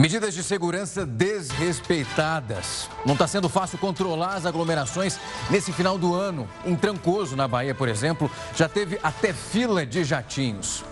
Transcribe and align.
Medidas 0.00 0.32
de 0.32 0.42
segurança 0.42 1.04
desrespeitadas. 1.04 2.88
Não 3.04 3.12
está 3.12 3.26
sendo 3.26 3.50
fácil 3.50 3.76
controlar 3.76 4.32
as 4.32 4.46
aglomerações 4.46 5.20
nesse 5.50 5.74
final 5.74 5.98
do 5.98 6.14
ano. 6.14 6.48
Em 6.64 6.74
Trancoso, 6.74 7.36
na 7.36 7.46
Bahia, 7.46 7.74
por 7.74 7.86
exemplo, 7.86 8.30
já 8.56 8.66
teve 8.66 8.98
até 9.02 9.34
fila 9.34 9.84
de 9.84 10.02
jatinhos. 10.02 10.82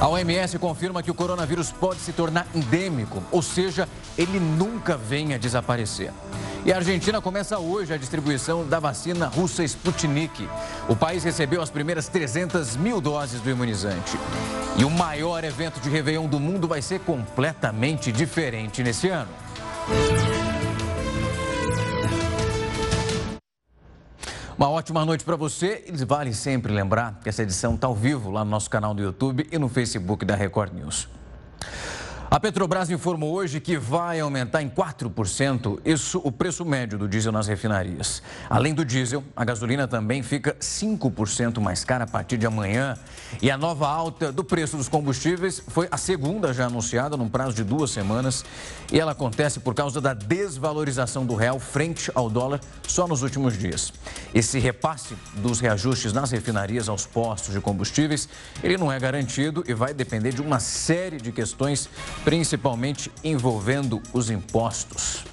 A 0.00 0.08
OMS 0.08 0.58
confirma 0.58 1.02
que 1.02 1.10
o 1.10 1.14
coronavírus 1.14 1.70
pode 1.70 2.00
se 2.00 2.12
tornar 2.12 2.46
endêmico, 2.54 3.22
ou 3.30 3.42
seja, 3.42 3.88
ele 4.16 4.40
nunca 4.40 4.96
venha 4.96 5.38
desaparecer. 5.38 6.12
E 6.64 6.72
a 6.72 6.76
Argentina 6.76 7.20
começa 7.20 7.58
hoje 7.58 7.92
a 7.92 7.96
distribuição 7.96 8.66
da 8.66 8.78
vacina 8.78 9.26
russa 9.26 9.64
Sputnik. 9.64 10.48
O 10.88 10.94
país 10.94 11.24
recebeu 11.24 11.62
as 11.62 11.70
primeiras 11.70 12.08
300 12.08 12.76
mil 12.76 13.00
doses 13.00 13.40
do 13.40 13.50
imunizante. 13.50 14.18
E 14.76 14.84
o 14.84 14.90
maior 14.90 15.42
evento 15.42 15.80
de 15.80 15.88
Réveillon 15.88 16.26
do 16.26 16.38
mundo 16.38 16.68
vai 16.68 16.82
ser 16.82 17.00
completamente 17.00 18.12
diferente 18.12 18.82
nesse 18.82 19.08
ano. 19.08 19.30
Uma 24.60 24.68
ótima 24.68 25.06
noite 25.06 25.24
para 25.24 25.36
você. 25.36 25.86
E 25.86 26.04
vale 26.04 26.34
sempre 26.34 26.70
lembrar 26.70 27.18
que 27.22 27.30
essa 27.30 27.42
edição 27.42 27.76
está 27.76 27.86
ao 27.86 27.94
vivo 27.94 28.30
lá 28.30 28.44
no 28.44 28.50
nosso 28.50 28.68
canal 28.68 28.92
do 28.92 29.02
YouTube 29.02 29.48
e 29.50 29.58
no 29.58 29.70
Facebook 29.70 30.22
da 30.22 30.34
Record 30.34 30.74
News. 30.74 31.08
A 32.30 32.38
Petrobras 32.38 32.88
informou 32.90 33.34
hoje 33.34 33.58
que 33.58 33.76
vai 33.76 34.20
aumentar 34.20 34.62
em 34.62 34.70
4% 34.70 35.80
isso, 35.84 36.20
o 36.22 36.30
preço 36.30 36.64
médio 36.64 36.96
do 36.96 37.08
diesel 37.08 37.32
nas 37.32 37.48
refinarias. 37.48 38.22
Além 38.48 38.72
do 38.72 38.84
diesel, 38.84 39.24
a 39.34 39.44
gasolina 39.44 39.88
também 39.88 40.22
fica 40.22 40.54
5% 40.60 41.58
mais 41.58 41.82
cara 41.82 42.04
a 42.04 42.06
partir 42.06 42.38
de 42.38 42.46
amanhã. 42.46 42.96
E 43.42 43.50
a 43.50 43.58
nova 43.58 43.88
alta 43.88 44.30
do 44.30 44.44
preço 44.44 44.76
dos 44.76 44.88
combustíveis 44.88 45.60
foi 45.66 45.88
a 45.90 45.96
segunda 45.96 46.54
já 46.54 46.66
anunciada 46.66 47.16
num 47.16 47.28
prazo 47.28 47.56
de 47.56 47.64
duas 47.64 47.90
semanas. 47.90 48.44
E 48.92 49.00
ela 49.00 49.10
acontece 49.10 49.58
por 49.58 49.74
causa 49.74 50.00
da 50.00 50.14
desvalorização 50.14 51.26
do 51.26 51.34
real 51.34 51.58
frente 51.58 52.12
ao 52.14 52.30
dólar 52.30 52.60
só 52.86 53.08
nos 53.08 53.22
últimos 53.22 53.58
dias. 53.58 53.92
Esse 54.32 54.60
repasse 54.60 55.16
dos 55.38 55.58
reajustes 55.58 56.12
nas 56.12 56.30
refinarias 56.30 56.88
aos 56.88 57.04
postos 57.06 57.52
de 57.52 57.60
combustíveis, 57.60 58.28
ele 58.62 58.78
não 58.78 58.92
é 58.92 59.00
garantido 59.00 59.64
e 59.66 59.74
vai 59.74 59.92
depender 59.92 60.32
de 60.32 60.40
uma 60.40 60.60
série 60.60 61.16
de 61.16 61.32
questões 61.32 61.90
principalmente 62.24 63.10
envolvendo 63.24 64.00
os 64.12 64.30
impostos. 64.30 65.24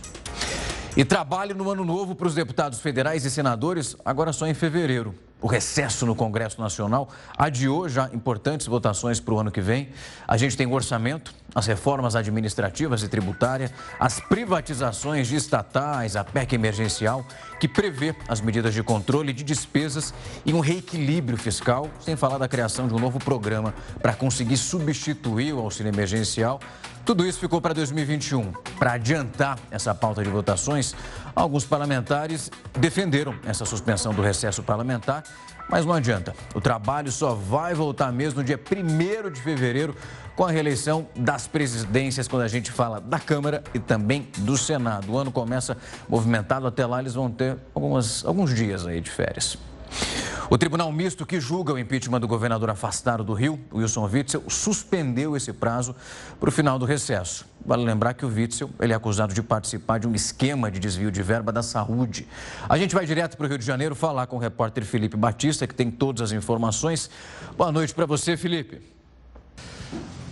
E 0.95 1.05
trabalho 1.05 1.55
no 1.55 1.69
ano 1.69 1.85
novo 1.85 2.15
para 2.15 2.27
os 2.27 2.33
deputados 2.33 2.79
federais 2.79 3.23
e 3.23 3.29
senadores, 3.29 3.95
agora 4.03 4.33
só 4.33 4.47
em 4.47 4.53
fevereiro. 4.53 5.13
O 5.39 5.45
recesso 5.45 6.07
no 6.07 6.15
Congresso 6.15 6.59
Nacional 6.59 7.09
adiou 7.37 7.87
já 7.87 8.09
importantes 8.11 8.65
votações 8.65 9.19
para 9.19 9.33
o 9.35 9.39
ano 9.39 9.51
que 9.51 9.61
vem. 9.61 9.89
A 10.27 10.35
gente 10.37 10.57
tem 10.57 10.65
o 10.65 10.73
orçamento, 10.73 11.35
as 11.57 11.65
reformas 11.65 12.15
administrativas 12.15 13.01
e 13.01 13.07
tributárias, 13.07 13.71
as 13.99 14.19
privatizações 14.19 15.27
de 15.27 15.37
estatais, 15.37 16.15
a 16.15 16.23
PEC 16.23 16.53
emergencial, 16.53 17.25
que 17.59 17.67
prevê 17.67 18.15
as 18.27 18.39
medidas 18.39 18.75
de 18.75 18.83
controle 18.83 19.33
de 19.33 19.43
despesas 19.43 20.13
e 20.45 20.53
um 20.53 20.59
reequilíbrio 20.59 21.35
fiscal, 21.35 21.89
sem 21.99 22.15
falar 22.15 22.37
da 22.37 22.47
criação 22.47 22.87
de 22.87 22.93
um 22.93 22.99
novo 22.99 23.17
programa 23.17 23.73
para 23.99 24.13
conseguir 24.13 24.55
substituir 24.55 25.51
o 25.51 25.57
auxílio 25.57 25.91
emergencial. 25.91 26.59
Tudo 27.03 27.25
isso 27.25 27.39
ficou 27.39 27.59
para 27.59 27.73
2021. 27.73 28.51
Para 28.77 28.93
adiantar 28.93 29.57
essa 29.71 29.95
pauta 29.95 30.23
de 30.23 30.29
votações, 30.29 30.93
alguns 31.35 31.65
parlamentares 31.65 32.51
defenderam 32.77 33.33
essa 33.43 33.65
suspensão 33.65 34.13
do 34.13 34.21
recesso 34.21 34.61
parlamentar, 34.61 35.23
mas 35.69 35.85
não 35.85 35.93
adianta. 35.93 36.33
O 36.53 36.61
trabalho 36.61 37.11
só 37.11 37.33
vai 37.33 37.73
voltar 37.73 38.11
mesmo 38.11 38.39
no 38.39 38.45
dia 38.45 38.59
1 38.59 39.31
de 39.31 39.41
fevereiro, 39.41 39.95
com 40.35 40.45
a 40.45 40.51
reeleição 40.51 41.07
das 41.15 41.47
presidências, 41.47 42.27
quando 42.27 42.43
a 42.43 42.47
gente 42.47 42.71
fala 42.71 43.01
da 43.01 43.19
Câmara 43.19 43.63
e 43.73 43.79
também 43.79 44.27
do 44.37 44.55
Senado. 44.55 45.11
O 45.11 45.17
ano 45.17 45.31
começa 45.31 45.75
movimentado, 46.07 46.67
até 46.67 46.85
lá 46.85 46.99
eles 46.99 47.15
vão 47.15 47.29
ter 47.29 47.57
algumas, 47.73 48.23
alguns 48.23 48.53
dias 48.53 48.85
aí 48.85 49.01
de 49.01 49.09
férias. 49.09 49.57
O 50.49 50.57
Tribunal 50.57 50.89
Misto 50.93 51.25
que 51.25 51.41
julga 51.41 51.73
o 51.73 51.77
impeachment 51.77 52.21
do 52.21 52.27
governador 52.27 52.69
afastado 52.69 53.21
do 53.21 53.33
Rio, 53.33 53.59
Wilson 53.73 54.05
Witzel, 54.05 54.43
suspendeu 54.47 55.35
esse 55.35 55.51
prazo 55.51 55.93
para 56.39 56.47
o 56.47 56.51
final 56.51 56.79
do 56.79 56.85
recesso. 56.85 57.45
Vale 57.65 57.83
lembrar 57.83 58.13
que 58.13 58.25
o 58.25 58.29
Witzel 58.29 58.69
ele 58.79 58.93
é 58.93 58.95
acusado 58.95 59.33
de 59.33 59.43
participar 59.43 59.99
de 59.99 60.07
um 60.07 60.15
esquema 60.15 60.71
de 60.71 60.79
desvio 60.79 61.11
de 61.11 61.21
verba 61.21 61.51
da 61.51 61.61
saúde. 61.61 62.25
A 62.69 62.77
gente 62.77 62.95
vai 62.95 63.05
direto 63.05 63.35
para 63.35 63.45
o 63.45 63.49
Rio 63.49 63.57
de 63.57 63.65
Janeiro 63.65 63.93
falar 63.93 64.25
com 64.27 64.37
o 64.37 64.39
repórter 64.39 64.85
Felipe 64.85 65.17
Batista, 65.17 65.67
que 65.67 65.75
tem 65.75 65.91
todas 65.91 66.21
as 66.21 66.31
informações. 66.31 67.09
Boa 67.57 67.71
noite 67.71 67.93
para 67.93 68.05
você, 68.05 68.37
Felipe. 68.37 68.96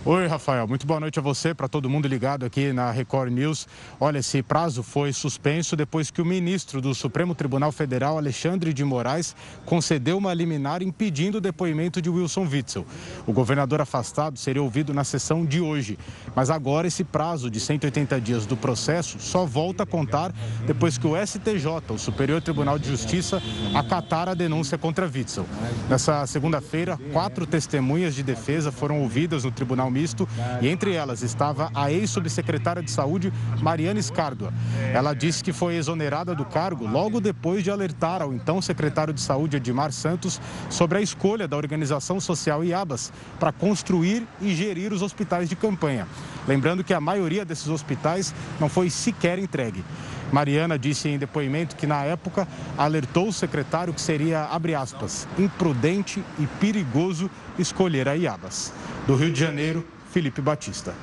Oi, 0.08 0.28
Rafael. 0.28 0.68
Muito 0.68 0.86
boa 0.86 1.00
noite 1.00 1.18
a 1.18 1.22
você, 1.22 1.52
para 1.52 1.66
todo 1.66 1.90
mundo 1.90 2.06
ligado 2.06 2.46
aqui 2.46 2.72
na 2.72 2.92
Record 2.92 3.32
News. 3.32 3.66
Olha, 3.98 4.20
esse 4.20 4.40
prazo 4.40 4.84
foi 4.84 5.12
suspenso 5.12 5.74
depois 5.74 6.12
que 6.12 6.22
o 6.22 6.24
ministro 6.24 6.80
do 6.80 6.94
Supremo 6.94 7.34
Tribunal 7.34 7.72
Federal, 7.72 8.16
Alexandre 8.16 8.72
de 8.72 8.84
Moraes, 8.84 9.34
concedeu 9.64 10.16
uma 10.16 10.32
liminar 10.32 10.80
impedindo 10.80 11.38
o 11.38 11.40
depoimento 11.40 12.00
de 12.00 12.08
Wilson 12.08 12.46
Witzel. 12.46 12.86
O 13.26 13.32
governador 13.32 13.80
afastado 13.80 14.38
seria 14.38 14.62
ouvido 14.62 14.94
na 14.94 15.02
sessão 15.02 15.44
de 15.44 15.60
hoje, 15.60 15.98
mas 16.36 16.50
agora 16.50 16.86
esse 16.86 17.02
prazo 17.02 17.50
de 17.50 17.58
180 17.58 18.20
dias 18.20 18.46
do 18.46 18.56
processo 18.56 19.18
só 19.18 19.44
volta 19.44 19.82
a 19.82 19.86
contar 19.86 20.32
depois 20.68 20.96
que 20.96 21.06
o 21.08 21.16
STJ, 21.16 21.66
o 21.90 21.98
Superior 21.98 22.40
Tribunal 22.40 22.78
de 22.78 22.88
Justiça, 22.88 23.42
acatar 23.74 24.28
a 24.28 24.34
denúncia 24.34 24.78
contra 24.78 25.10
Witzel. 25.12 25.46
Nessa 25.90 26.24
segunda-feira, 26.28 26.96
quatro 27.12 27.44
testemunhas 27.44 28.14
de 28.14 28.22
defesa 28.22 28.70
foram 28.70 29.00
ouvidas 29.00 29.42
no 29.42 29.50
Tribunal 29.50 29.95
misto 29.96 30.28
e 30.60 30.68
entre 30.68 30.92
elas 30.92 31.22
estava 31.22 31.70
a 31.74 31.90
ex-subsecretária 31.90 32.82
de 32.82 32.90
Saúde, 32.90 33.32
Mariana 33.62 33.98
Escárdua. 33.98 34.52
Ela 34.92 35.14
disse 35.14 35.42
que 35.42 35.52
foi 35.52 35.76
exonerada 35.76 36.34
do 36.34 36.44
cargo 36.44 36.86
logo 36.86 37.20
depois 37.20 37.64
de 37.64 37.70
alertar 37.70 38.20
ao 38.20 38.32
então 38.34 38.60
secretário 38.60 39.14
de 39.14 39.20
Saúde, 39.20 39.56
Edmar 39.56 39.92
Santos, 39.92 40.40
sobre 40.68 40.98
a 40.98 41.00
escolha 41.00 41.48
da 41.48 41.56
organização 41.56 42.20
social 42.20 42.62
IABAS 42.62 43.12
para 43.40 43.52
construir 43.52 44.26
e 44.40 44.54
gerir 44.54 44.92
os 44.92 45.00
hospitais 45.00 45.48
de 45.48 45.56
campanha. 45.56 46.06
Lembrando 46.46 46.84
que 46.84 46.94
a 46.94 47.00
maioria 47.00 47.44
desses 47.44 47.68
hospitais 47.68 48.34
não 48.60 48.68
foi 48.68 48.90
sequer 48.90 49.38
entregue. 49.38 49.82
Mariana 50.32 50.78
disse 50.78 51.08
em 51.08 51.18
depoimento 51.18 51.76
que, 51.76 51.86
na 51.86 52.02
época, 52.04 52.46
alertou 52.76 53.28
o 53.28 53.32
secretário 53.32 53.94
que 53.94 54.00
seria, 54.00 54.44
abre 54.44 54.74
aspas, 54.74 55.26
imprudente 55.38 56.22
e 56.38 56.46
perigoso 56.58 57.30
escolher 57.58 58.08
a 58.08 58.14
IABAS. 58.14 58.72
Do 59.06 59.14
Rio 59.16 59.32
de 59.32 59.38
Janeiro, 59.38 59.86
Felipe 60.10 60.40
Batista. 60.40 60.94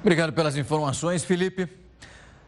Obrigado 0.00 0.32
pelas 0.32 0.56
informações, 0.56 1.24
Felipe. 1.24 1.68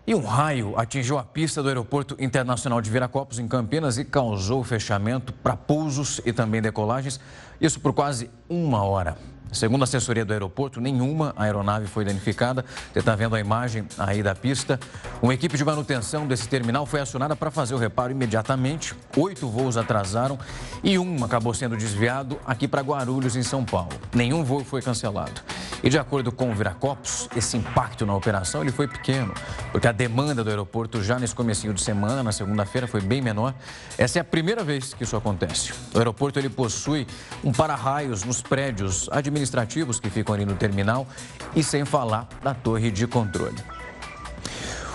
E 0.05 0.15
um 0.15 0.25
raio 0.25 0.77
atingiu 0.77 1.17
a 1.17 1.23
pista 1.23 1.63
do 1.63 1.69
Aeroporto 1.69 2.17
Internacional 2.19 2.81
de 2.81 2.91
Viracopos, 2.91 3.39
em 3.39 3.47
Campinas, 3.47 3.99
e 3.99 4.05
causou 4.05 4.65
fechamento 4.65 5.33
para 5.33 5.57
pousos 5.57 6.21
e 6.25 6.33
também 6.33 6.61
decolagens, 6.61 7.21
isso 7.61 7.79
por 7.79 7.93
quase 7.93 8.29
uma 8.49 8.83
hora. 8.83 9.17
Segundo 9.53 9.83
a 9.83 9.85
assessoria 9.85 10.25
do 10.25 10.33
aeroporto, 10.33 10.81
nenhuma 10.81 11.35
aeronave 11.37 11.87
foi 11.87 12.07
danificada. 12.07 12.65
Você 12.91 13.01
está 13.01 13.15
vendo 13.15 13.37
a 13.37 13.41
imagem 13.41 13.87
aí 13.99 14.23
da 14.23 14.35
pista. 14.35 14.81
Uma 15.21 15.35
equipe 15.35 15.59
de 15.59 15.65
manutenção 15.65 16.27
desse 16.27 16.49
terminal 16.49 16.87
foi 16.87 17.01
acionada 17.01 17.37
para 17.37 17.51
fazer 17.51 17.75
o 17.75 17.79
reparo 17.79 18.13
imediatamente. 18.13 18.95
Oito 19.15 19.47
voos 19.49 19.77
atrasaram 19.77 20.39
e 20.83 20.99
um 20.99 21.23
acabou 21.23 21.53
sendo 21.53 21.77
desviado 21.77 22.39
aqui 22.47 22.67
para 22.67 22.81
Guarulhos, 22.81 23.37
em 23.37 23.43
São 23.43 23.63
Paulo. 23.63 23.93
Nenhum 24.15 24.43
voo 24.43 24.65
foi 24.65 24.81
cancelado. 24.81 25.43
E 25.83 25.91
de 25.91 25.99
acordo 25.99 26.33
com 26.33 26.51
o 26.51 26.55
Viracopos, 26.55 27.29
esse 27.37 27.57
impacto 27.57 28.07
na 28.07 28.15
operação 28.15 28.63
ele 28.63 28.71
foi 28.71 28.87
pequeno, 28.87 29.35
porque 29.73 29.89
a 29.89 29.93
demanda 29.93 30.45
do 30.45 30.49
aeroporto 30.49 31.03
já 31.03 31.19
nesse 31.19 31.35
comecinho 31.35 31.75
de 31.75 31.83
semana, 31.83 32.23
na 32.23 32.31
segunda-feira, 32.31 32.87
foi 32.87 33.01
bem 33.01 33.21
menor. 33.21 33.53
Essa 33.99 34.21
é 34.21 34.23
a 34.23 34.25
primeira 34.25 34.63
vez 34.63 34.95
que 34.95 35.03
isso 35.03 35.17
acontece. 35.17 35.73
O 35.93 35.99
aeroporto 35.99 36.39
ele 36.39 36.49
possui 36.49 37.05
um 37.43 37.51
para-raios 37.51 38.23
nos 38.23 38.41
prédios 38.41 39.09
administrativos 39.11 39.42
administrativos 39.43 39.99
que 39.99 40.09
ficam 40.09 40.35
ali 40.35 40.45
no 40.45 40.55
terminal 40.55 41.07
e 41.55 41.63
sem 41.63 41.85
falar 41.85 42.29
da 42.43 42.55
torre 42.55 42.91
de 42.91 43.07
controle. 43.07 43.57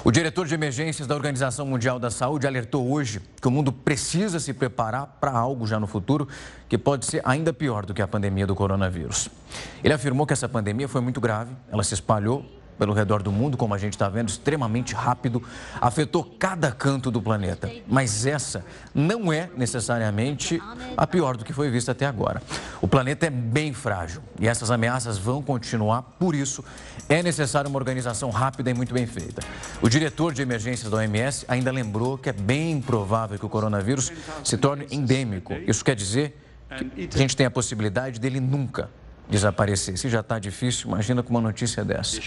O 0.04 0.12
diretor 0.12 0.48
de 0.48 0.54
emergências 0.54 1.06
da 1.06 1.14
Organização 1.14 1.66
Mundial 1.66 2.00
da 2.00 2.10
Saúde 2.10 2.48
alertou 2.48 2.90
hoje 2.90 3.22
que 3.42 3.48
o 3.48 3.52
mundo 3.52 3.74
precisa 3.74 4.40
se 4.40 4.54
preparar 4.54 5.18
para 5.20 5.32
algo 5.32 5.68
já 5.68 5.80
no 5.80 5.88
futuro 5.88 6.28
que 6.70 6.78
pode 6.78 7.06
ser 7.06 7.22
ainda 7.26 7.52
pior 7.52 7.86
do 7.86 7.94
que 7.94 8.02
a 8.02 8.08
pandemia 8.08 8.48
do 8.48 8.56
coronavírus. 8.56 9.28
Ele 9.84 9.94
afirmou 9.94 10.26
que 10.26 10.32
essa 10.32 10.48
pandemia 10.48 10.88
foi 10.88 11.02
muito 11.02 11.20
grave, 11.20 11.52
ela 11.70 11.84
se 11.84 11.94
espalhou 11.94 12.46
pelo 12.78 12.94
redor 12.94 13.22
do 13.22 13.32
mundo, 13.32 13.58
como 13.58 13.74
a 13.74 13.78
gente 13.78 13.94
está 13.94 14.08
vendo, 14.08 14.30
extremamente 14.30 14.94
rápido, 14.94 15.42
afetou 15.82 16.24
cada 16.24 16.72
canto 16.72 17.10
do 17.10 17.22
planeta. 17.22 17.70
Mas 17.88 18.26
essa 18.26 18.64
não 18.94 19.32
é 19.32 19.50
necessariamente 19.56 20.62
a 20.96 21.08
pior 21.08 21.38
do 21.38 21.44
que 21.44 21.54
foi 21.54 21.70
vista 21.70 21.92
até 21.92 22.06
agora. 22.06 22.42
O 22.82 22.88
planeta 22.88 23.26
é 23.26 23.30
bem 23.30 23.74
frágil 23.74 24.22
e 24.40 24.48
essas 24.48 24.72
ameaças 24.72 25.18
vão 25.18 25.42
continuar, 25.42 26.02
por 26.02 26.36
isso 26.36 26.64
é 27.10 27.24
necessária 27.24 27.68
uma 27.68 27.80
organização 27.80 28.30
rápida 28.30 28.70
e 28.70 28.74
muito 28.74 28.94
bem 28.94 29.08
feita. 29.08 29.42
O 29.82 29.90
diretor 29.90 30.34
de 30.34 30.42
emergências 30.42 30.90
da 30.90 30.98
OMS 30.98 31.46
ainda 31.48 31.72
lembrou 31.72 32.18
que 32.18 32.30
é 32.30 32.34
bem 32.34 32.82
provável 32.82 33.38
que 33.38 33.46
o 33.46 33.50
coronavírus 33.50 34.12
se 34.44 34.58
torne 34.58 34.88
endêmico. 34.92 35.54
Isso 35.66 35.84
quer 35.84 35.96
dizer 35.96 36.38
que 36.78 37.10
a 37.16 37.18
gente 37.18 37.36
tem 37.36 37.46
a 37.46 37.52
possibilidade 37.52 38.20
dele 38.20 38.40
nunca 38.40 38.90
desaparecer. 39.30 39.98
Se 39.98 40.10
já 40.10 40.22
está 40.22 40.40
difícil, 40.40 40.88
imagina 40.88 41.22
com 41.24 41.30
uma 41.30 41.42
notícia 41.42 41.84
dessa. 41.84 42.20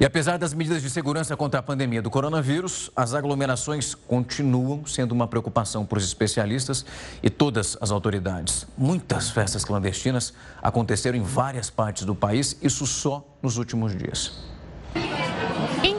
E 0.00 0.04
apesar 0.04 0.38
das 0.38 0.54
medidas 0.54 0.80
de 0.80 0.88
segurança 0.88 1.36
contra 1.36 1.58
a 1.58 1.62
pandemia 1.62 2.00
do 2.00 2.08
coronavírus, 2.08 2.88
as 2.94 3.14
aglomerações 3.14 3.96
continuam 3.96 4.86
sendo 4.86 5.10
uma 5.10 5.26
preocupação 5.26 5.84
para 5.84 5.98
os 5.98 6.04
especialistas 6.04 6.86
e 7.20 7.28
todas 7.28 7.76
as 7.80 7.90
autoridades. 7.90 8.64
Muitas 8.76 9.28
festas 9.30 9.64
clandestinas 9.64 10.32
aconteceram 10.62 11.18
em 11.18 11.22
várias 11.22 11.68
partes 11.68 12.04
do 12.04 12.14
país, 12.14 12.56
isso 12.62 12.86
só 12.86 13.26
nos 13.42 13.56
últimos 13.56 13.96
dias. 13.96 14.38
Trancoso, 14.94 15.97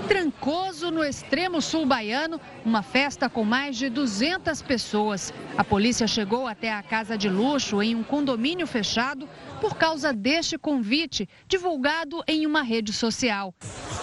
no 0.99 1.05
extremo 1.05 1.61
sul 1.61 1.85
baiano, 1.85 2.41
uma 2.65 2.83
festa 2.83 3.29
com 3.29 3.45
mais 3.45 3.77
de 3.77 3.89
200 3.89 4.61
pessoas. 4.61 5.33
A 5.57 5.63
polícia 5.63 6.05
chegou 6.05 6.45
até 6.45 6.73
a 6.73 6.83
casa 6.83 7.17
de 7.17 7.29
luxo 7.29 7.81
em 7.81 7.95
um 7.95 8.03
condomínio 8.03 8.67
fechado 8.67 9.25
por 9.61 9.77
causa 9.77 10.11
deste 10.11 10.57
convite, 10.57 11.29
divulgado 11.47 12.21
em 12.27 12.45
uma 12.45 12.61
rede 12.61 12.91
social. 12.91 13.55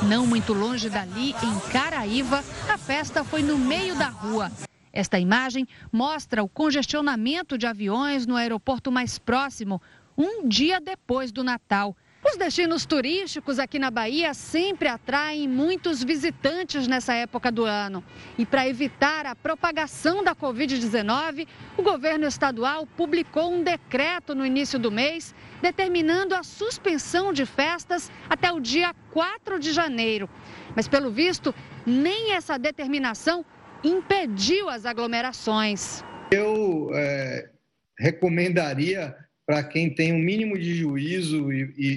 Não 0.08 0.26
muito 0.26 0.54
longe 0.54 0.88
dali, 0.88 1.34
em 1.42 1.70
Caraíva, 1.70 2.42
a 2.66 2.78
festa 2.78 3.22
foi 3.22 3.42
no 3.42 3.58
meio 3.58 3.94
da 3.94 4.08
rua. 4.08 4.50
Esta 4.90 5.18
imagem 5.18 5.68
mostra 5.92 6.42
o 6.42 6.48
congestionamento 6.48 7.58
de 7.58 7.66
aviões 7.66 8.26
no 8.26 8.36
aeroporto 8.36 8.90
mais 8.90 9.18
próximo, 9.18 9.82
um 10.16 10.48
dia 10.48 10.80
depois 10.80 11.30
do 11.30 11.44
Natal. 11.44 11.94
Os 12.28 12.36
destinos 12.36 12.84
turísticos 12.84 13.60
aqui 13.60 13.78
na 13.78 13.88
Bahia 13.88 14.34
sempre 14.34 14.88
atraem 14.88 15.46
muitos 15.46 16.02
visitantes 16.02 16.88
nessa 16.88 17.14
época 17.14 17.52
do 17.52 17.64
ano. 17.64 18.02
E 18.36 18.44
para 18.44 18.66
evitar 18.66 19.26
a 19.26 19.36
propagação 19.36 20.24
da 20.24 20.34
Covid-19, 20.34 21.46
o 21.76 21.82
governo 21.84 22.26
estadual 22.26 22.84
publicou 22.84 23.52
um 23.52 23.62
decreto 23.62 24.34
no 24.34 24.44
início 24.44 24.76
do 24.76 24.90
mês 24.90 25.32
determinando 25.62 26.34
a 26.34 26.42
suspensão 26.42 27.32
de 27.32 27.46
festas 27.46 28.10
até 28.28 28.50
o 28.50 28.58
dia 28.58 28.92
4 29.12 29.60
de 29.60 29.72
janeiro. 29.72 30.28
Mas, 30.74 30.88
pelo 30.88 31.12
visto, 31.12 31.54
nem 31.86 32.32
essa 32.32 32.58
determinação 32.58 33.46
impediu 33.84 34.68
as 34.68 34.84
aglomerações. 34.84 36.02
Eu 36.32 36.90
é, 36.92 37.50
recomendaria 37.96 39.16
para 39.46 39.62
quem 39.62 39.94
tem 39.94 40.12
um 40.12 40.18
mínimo 40.18 40.58
de 40.58 40.74
juízo 40.74 41.52
e, 41.52 41.62
e, 41.78 41.92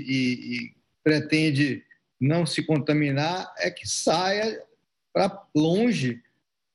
e, 0.55 0.73
pretende 1.03 1.83
não 2.21 2.45
se 2.45 2.61
contaminar, 2.63 3.51
é 3.57 3.71
que 3.71 3.87
saia 3.87 4.61
para 5.11 5.47
longe 5.55 6.21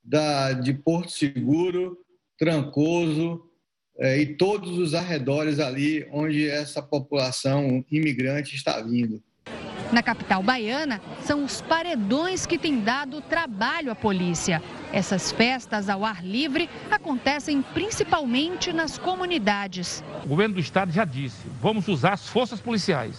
da, 0.03 0.51
de 0.53 0.73
Porto 0.73 1.11
Seguro, 1.11 1.97
Trancoso 2.37 3.49
é, 3.97 4.19
e 4.19 4.35
todos 4.35 4.77
os 4.77 4.93
arredores 4.93 5.59
ali 5.59 6.05
onde 6.11 6.49
essa 6.49 6.81
população 6.81 7.85
imigrante 7.89 8.55
está 8.55 8.81
vindo. 8.81 9.23
Na 9.91 10.01
capital 10.01 10.41
baiana, 10.41 10.99
são 11.21 11.43
os 11.43 11.61
paredões 11.61 12.45
que 12.45 12.57
têm 12.57 12.81
dado 12.81 13.21
trabalho 13.21 13.91
à 13.91 13.95
polícia. 13.95 14.61
Essas 14.91 15.31
festas 15.31 15.89
ao 15.89 16.03
ar 16.03 16.25
livre 16.25 16.69
acontecem 16.89 17.61
principalmente 17.61 18.73
nas 18.73 18.97
comunidades. 18.97 20.03
O 20.23 20.27
governo 20.27 20.55
do 20.55 20.61
estado 20.61 20.91
já 20.91 21.05
disse: 21.05 21.47
vamos 21.61 21.87
usar 21.87 22.13
as 22.13 22.27
forças 22.27 22.59
policiais 22.59 23.15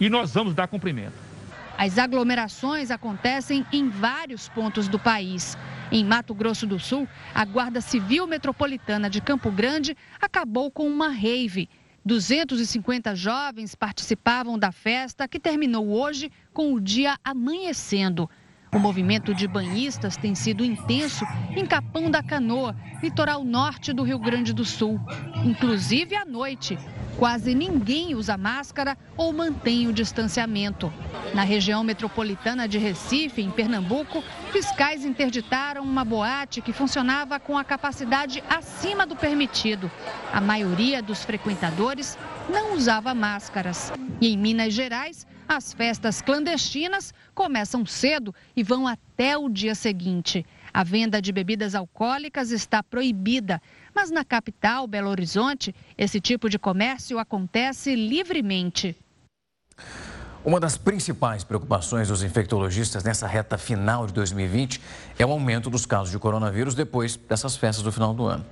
e 0.00 0.08
nós 0.08 0.32
vamos 0.32 0.54
dar 0.54 0.66
cumprimento. 0.68 1.28
As 1.76 1.98
aglomerações 1.98 2.90
acontecem 2.90 3.64
em 3.72 3.88
vários 3.88 4.48
pontos 4.48 4.88
do 4.88 4.98
país. 4.98 5.56
Em 5.92 6.04
Mato 6.04 6.34
Grosso 6.34 6.66
do 6.66 6.78
Sul, 6.78 7.08
a 7.34 7.44
Guarda 7.44 7.80
Civil 7.80 8.26
Metropolitana 8.26 9.08
de 9.08 9.20
Campo 9.20 9.50
Grande 9.50 9.96
acabou 10.20 10.70
com 10.70 10.88
uma 10.88 11.08
rave 11.08 11.68
250 12.08 13.14
jovens 13.14 13.74
participavam 13.74 14.58
da 14.58 14.72
festa 14.72 15.28
que 15.28 15.38
terminou 15.38 15.90
hoje 15.90 16.32
com 16.54 16.72
o 16.72 16.80
dia 16.80 17.18
amanhecendo. 17.22 18.30
O 18.72 18.78
movimento 18.78 19.34
de 19.34 19.48
banhistas 19.48 20.16
tem 20.16 20.34
sido 20.34 20.64
intenso 20.64 21.24
em 21.56 21.64
Capão 21.64 22.10
da 22.10 22.22
Canoa, 22.22 22.76
litoral 23.02 23.42
norte 23.42 23.92
do 23.92 24.02
Rio 24.02 24.18
Grande 24.18 24.52
do 24.52 24.64
Sul, 24.64 25.00
inclusive 25.44 26.14
à 26.14 26.24
noite. 26.24 26.78
Quase 27.16 27.54
ninguém 27.54 28.14
usa 28.14 28.36
máscara 28.36 28.96
ou 29.16 29.32
mantém 29.32 29.88
o 29.88 29.92
distanciamento. 29.92 30.92
Na 31.34 31.42
região 31.42 31.82
metropolitana 31.82 32.68
de 32.68 32.78
Recife, 32.78 33.42
em 33.42 33.50
Pernambuco, 33.50 34.22
fiscais 34.52 35.04
interditaram 35.04 35.82
uma 35.82 36.04
boate 36.04 36.60
que 36.60 36.72
funcionava 36.72 37.40
com 37.40 37.58
a 37.58 37.64
capacidade 37.64 38.44
acima 38.48 39.06
do 39.06 39.16
permitido. 39.16 39.90
A 40.32 40.40
maioria 40.40 41.02
dos 41.02 41.24
frequentadores 41.24 42.16
não 42.48 42.74
usava 42.74 43.14
máscaras. 43.14 43.92
E 44.20 44.32
em 44.32 44.36
Minas 44.36 44.72
Gerais, 44.72 45.26
as 45.48 45.72
festas 45.72 46.20
clandestinas 46.20 47.14
começam 47.34 47.86
cedo 47.86 48.34
e 48.54 48.62
vão 48.62 48.86
até 48.86 49.36
o 49.38 49.48
dia 49.48 49.74
seguinte. 49.74 50.44
A 50.72 50.84
venda 50.84 51.22
de 51.22 51.32
bebidas 51.32 51.74
alcoólicas 51.74 52.50
está 52.50 52.82
proibida, 52.82 53.60
mas 53.94 54.10
na 54.10 54.24
capital, 54.24 54.86
Belo 54.86 55.08
Horizonte, 55.08 55.74
esse 55.96 56.20
tipo 56.20 56.50
de 56.50 56.58
comércio 56.58 57.18
acontece 57.18 57.96
livremente. 57.96 58.94
Uma 60.48 60.58
das 60.58 60.78
principais 60.78 61.44
preocupações 61.44 62.08
dos 62.08 62.22
infectologistas 62.22 63.04
nessa 63.04 63.26
reta 63.26 63.58
final 63.58 64.06
de 64.06 64.14
2020 64.14 64.80
é 65.18 65.26
o 65.26 65.30
aumento 65.30 65.68
dos 65.68 65.84
casos 65.84 66.10
de 66.10 66.18
coronavírus 66.18 66.74
depois 66.74 67.16
dessas 67.16 67.54
festas 67.54 67.84
do 67.84 67.92
final 67.92 68.14
do 68.14 68.24
ano. 68.24 68.46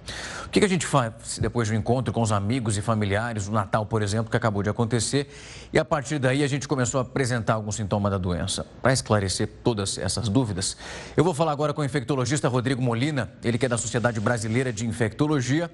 O 0.44 0.50
que 0.50 0.62
a 0.62 0.68
gente 0.68 0.84
faz 0.84 1.38
depois 1.40 1.70
do 1.70 1.74
encontro 1.74 2.12
com 2.12 2.20
os 2.20 2.32
amigos 2.32 2.76
e 2.76 2.82
familiares, 2.82 3.48
o 3.48 3.50
Natal, 3.50 3.86
por 3.86 4.02
exemplo, 4.02 4.30
que 4.30 4.36
acabou 4.36 4.62
de 4.62 4.68
acontecer, 4.68 5.26
e 5.72 5.78
a 5.78 5.86
partir 5.86 6.18
daí 6.18 6.44
a 6.44 6.46
gente 6.46 6.68
começou 6.68 6.98
a 6.98 7.02
apresentar 7.02 7.54
alguns 7.54 7.76
sintomas 7.76 8.12
da 8.12 8.18
doença. 8.18 8.66
Para 8.82 8.92
esclarecer 8.92 9.48
todas 9.64 9.96
essas 9.96 10.28
dúvidas, 10.28 10.76
eu 11.16 11.24
vou 11.24 11.32
falar 11.32 11.52
agora 11.52 11.72
com 11.72 11.80
o 11.80 11.84
infectologista 11.86 12.46
Rodrigo 12.46 12.82
Molina, 12.82 13.32
ele 13.42 13.56
que 13.56 13.64
é 13.64 13.70
da 13.70 13.78
Sociedade 13.78 14.20
Brasileira 14.20 14.70
de 14.70 14.86
Infectologia. 14.86 15.70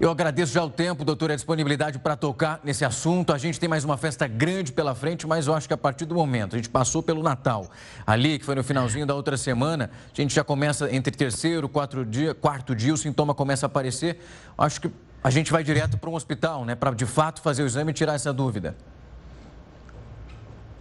Eu 0.00 0.10
agradeço 0.10 0.54
já 0.54 0.64
o 0.64 0.70
tempo, 0.70 1.04
doutor, 1.04 1.30
a 1.30 1.34
disponibilidade 1.34 1.98
para 1.98 2.16
tocar 2.16 2.58
nesse 2.64 2.86
assunto. 2.86 3.34
A 3.34 3.38
gente 3.38 3.60
tem 3.60 3.68
mais 3.68 3.84
uma 3.84 3.98
festa 3.98 4.26
grande 4.26 4.72
pela 4.72 4.94
frente, 4.94 5.26
mas 5.26 5.46
eu 5.46 5.52
acho 5.52 5.68
que 5.68 5.74
a 5.74 5.76
partir 5.76 6.06
do 6.06 6.14
momento, 6.14 6.56
a 6.56 6.58
gente 6.58 6.70
passou 6.70 7.02
pelo 7.02 7.22
Natal, 7.22 7.68
ali, 8.06 8.38
que 8.38 8.44
foi 8.46 8.54
no 8.54 8.64
finalzinho 8.64 9.04
da 9.04 9.14
outra 9.14 9.36
semana, 9.36 9.90
a 10.10 10.16
gente 10.18 10.34
já 10.34 10.42
começa 10.42 10.90
entre 10.90 11.14
terceiro, 11.14 11.68
quatro 11.68 12.02
dia, 12.06 12.32
quarto 12.32 12.74
dia, 12.74 12.94
o 12.94 12.96
sintoma 12.96 13.34
começa 13.34 13.66
a 13.66 13.68
aparecer. 13.68 14.18
Acho 14.56 14.80
que 14.80 14.90
a 15.22 15.28
gente 15.28 15.52
vai 15.52 15.62
direto 15.62 15.98
para 15.98 16.08
um 16.08 16.14
hospital, 16.14 16.64
né, 16.64 16.74
para 16.74 16.92
de 16.92 17.04
fato 17.04 17.42
fazer 17.42 17.62
o 17.62 17.66
exame 17.66 17.90
e 17.90 17.94
tirar 17.94 18.14
essa 18.14 18.32
dúvida. 18.32 18.74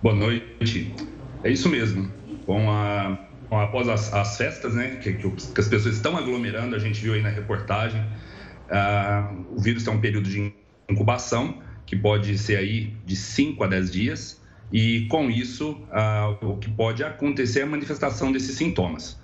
Boa 0.01 0.15
noite. 0.15 0.95
É 1.43 1.51
isso 1.51 1.67
mesmo. 1.67 2.09
Com 2.45 2.71
a, 2.71 3.19
após 3.51 3.89
as, 3.89 4.13
as 4.13 4.37
festas, 4.37 4.73
né, 4.75 4.95
que, 5.03 5.11
que 5.11 5.59
as 5.59 5.67
pessoas 5.67 5.95
estão 5.95 6.15
aglomerando, 6.15 6.73
a 6.73 6.79
gente 6.79 7.01
viu 7.01 7.15
aí 7.15 7.21
na 7.21 7.27
reportagem 7.27 8.01
ah, 8.69 9.33
o 9.51 9.59
vírus 9.59 9.83
tem 9.83 9.93
um 9.93 9.99
período 9.99 10.29
de 10.29 10.53
incubação, 10.89 11.61
que 11.85 11.95
pode 11.95 12.37
ser 12.37 12.57
aí 12.57 12.93
de 13.05 13.15
5 13.15 13.63
a 13.63 13.67
10 13.67 13.91
dias, 13.91 14.41
e 14.71 15.07
com 15.09 15.29
isso, 15.29 15.81
ah, 15.91 16.37
o 16.41 16.57
que 16.57 16.69
pode 16.69 17.03
acontecer 17.03 17.61
é 17.61 17.63
a 17.63 17.65
manifestação 17.65 18.31
desses 18.31 18.55
sintomas. 18.55 19.19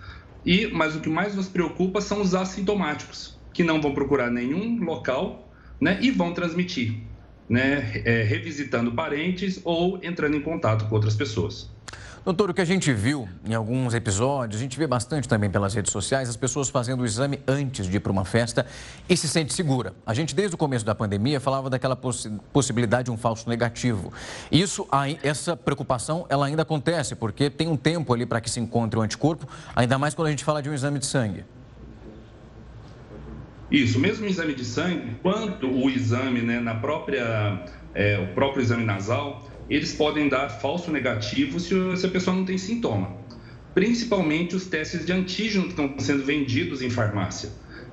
E, 0.45 0.67
mas 0.67 0.95
o 0.95 0.99
que 0.99 1.09
mais 1.09 1.35
nos 1.35 1.47
preocupa 1.47 2.01
são 2.01 2.21
os 2.21 2.35
assintomáticos, 2.35 3.39
que 3.53 3.63
não 3.63 3.81
vão 3.81 3.93
procurar 3.93 4.29
nenhum 4.29 4.83
local 4.83 5.51
né, 5.81 5.97
e 6.01 6.11
vão 6.11 6.33
transmitir, 6.33 6.99
né, 7.49 8.01
é, 8.05 8.23
revisitando 8.23 8.91
parentes 8.91 9.59
ou 9.63 9.99
entrando 10.03 10.35
em 10.35 10.41
contato 10.41 10.87
com 10.87 10.95
outras 10.95 11.15
pessoas. 11.15 11.74
Doutor, 12.25 12.49
o 12.49 12.53
que 12.55 12.61
a 12.61 12.65
gente 12.65 12.91
viu 12.91 13.29
em 13.45 13.53
alguns 13.53 13.93
episódios, 13.93 14.59
a 14.59 14.63
gente 14.63 14.79
vê 14.79 14.87
bastante 14.87 15.29
também 15.29 15.47
pelas 15.47 15.75
redes 15.75 15.91
sociais, 15.91 16.27
as 16.27 16.35
pessoas 16.35 16.69
fazendo 16.69 17.01
o 17.01 17.05
exame 17.05 17.39
antes 17.47 17.85
de 17.85 17.97
ir 17.97 17.99
para 17.99 18.11
uma 18.11 18.25
festa 18.25 18.65
e 19.07 19.15
se 19.15 19.27
sente 19.27 19.53
segura. 19.53 19.93
A 20.03 20.11
gente, 20.11 20.33
desde 20.33 20.55
o 20.55 20.57
começo 20.57 20.83
da 20.83 20.95
pandemia, 20.95 21.39
falava 21.39 21.69
daquela 21.69 21.95
possi 21.95 22.31
possibilidade 22.51 23.05
de 23.05 23.11
um 23.11 23.17
falso 23.17 23.47
negativo. 23.47 24.11
Isso, 24.51 24.87
essa 25.21 25.55
preocupação, 25.55 26.25
ela 26.27 26.47
ainda 26.47 26.63
acontece, 26.63 27.13
porque 27.13 27.47
tem 27.47 27.67
um 27.67 27.77
tempo 27.77 28.11
ali 28.11 28.25
para 28.25 28.41
que 28.41 28.49
se 28.49 28.59
encontre 28.59 28.99
o 28.99 29.03
anticorpo, 29.03 29.47
ainda 29.75 29.99
mais 29.99 30.15
quando 30.15 30.29
a 30.29 30.31
gente 30.31 30.43
fala 30.43 30.63
de 30.63 30.69
um 30.71 30.73
exame 30.73 30.97
de 30.97 31.05
sangue. 31.05 31.45
Isso, 33.69 33.99
mesmo 33.99 34.25
o 34.25 34.27
exame 34.27 34.55
de 34.55 34.65
sangue, 34.65 35.15
quanto 35.21 35.67
o 35.67 35.91
exame 35.91 36.41
né, 36.41 36.59
na 36.59 36.73
própria, 36.73 37.65
é, 37.93 38.17
o 38.17 38.33
próprio 38.33 38.63
exame 38.63 38.83
nasal, 38.83 39.43
eles 39.69 39.93
podem 39.93 40.29
dar 40.29 40.49
falso 40.49 40.91
negativo 40.91 41.59
se, 41.59 41.73
a 42.05 42.09
pessoa 42.09 42.35
não 42.35 42.45
tem 42.45 42.57
sintoma. 42.57 43.15
Principalmente 43.73 44.55
os 44.55 44.65
testes 44.65 45.05
de 45.05 45.11
antígeno 45.11 45.65
que 45.65 45.71
estão 45.71 45.93
sendo 45.99 46.23
vendidos 46.23 46.81
em 46.81 46.89
farmácia. 46.89 47.49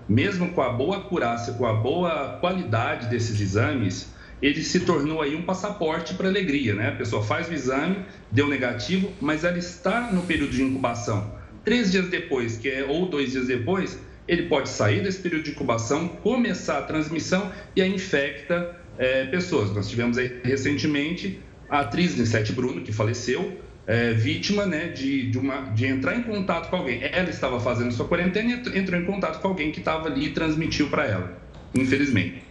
Mesmo 0.09 0.51
com 0.51 0.63
a 0.63 0.69
boa 0.71 0.99
acurácia, 0.99 1.55
com 1.55 1.67
a 1.67 1.73
boa 1.73 2.39
qualidade 2.41 3.09
desses 3.09 3.41
exames, 3.41 4.13
ele 4.41 4.63
se 4.63 4.81
tornou 4.81 5.23
aí 5.23 5.35
um 5.35 5.43
passaporte 5.43 6.15
para 6.15 6.29
alegria, 6.29 6.75
né? 6.75 6.89
A 6.89 6.97
pessoa 6.97 7.23
faz 7.23 7.49
o 7.49 7.55
exame, 7.55 8.05
deu 8.31 8.49
negativo, 8.49 9.13
mas 9.21 9.45
ela 9.45 9.59
está 9.59 10.13
no 10.13 10.23
período 10.23 10.51
de 10.51 10.63
incubação. 10.63 11.33
Três 11.65 11.93
dias 11.93 12.09
depois, 12.09 12.59
que 12.59 12.69
é 12.69 12.85
ou 12.85 13.07
dois 13.07 13.33
dias 13.33 13.47
depois, 13.47 13.99
ele 14.27 14.45
pode 14.49 14.69
sair 14.69 15.03
desse 15.03 15.21
período 15.21 15.45
de 15.45 15.51
incubação, 15.53 16.09
começar 16.09 16.79
a 16.79 16.83
transmissão 16.83 17.53
e 17.75 17.83
a 17.83 17.87
infecta 17.87 18.77
é, 18.99 19.27
pessoas. 19.27 19.73
Nós 19.73 19.89
tivemos 19.89 20.19
aí 20.19 20.41
recentemente 20.45 21.41
a 21.73 21.81
atriz 21.81 22.15
Nissete 22.15 22.53
Bruno, 22.53 22.83
que 22.83 22.93
faleceu, 22.93 23.59
é, 23.87 24.13
vítima 24.13 24.67
né, 24.67 24.89
de, 24.89 25.31
de, 25.31 25.39
uma, 25.39 25.63
de 25.71 25.87
entrar 25.87 26.15
em 26.15 26.23
contato 26.23 26.69
com 26.69 26.77
alguém. 26.77 27.01
Ela 27.03 27.31
estava 27.31 27.59
fazendo 27.59 27.91
sua 27.93 28.07
quarentena 28.07 28.51
e 28.51 28.79
entrou 28.79 29.01
em 29.01 29.07
contato 29.07 29.41
com 29.41 29.49
alguém 29.49 29.73
que 29.73 29.79
estava 29.79 30.07
ali 30.07 30.27
e 30.27 30.31
transmitiu 30.33 30.91
para 30.91 31.07
ela, 31.07 31.39
infelizmente. 31.75 32.43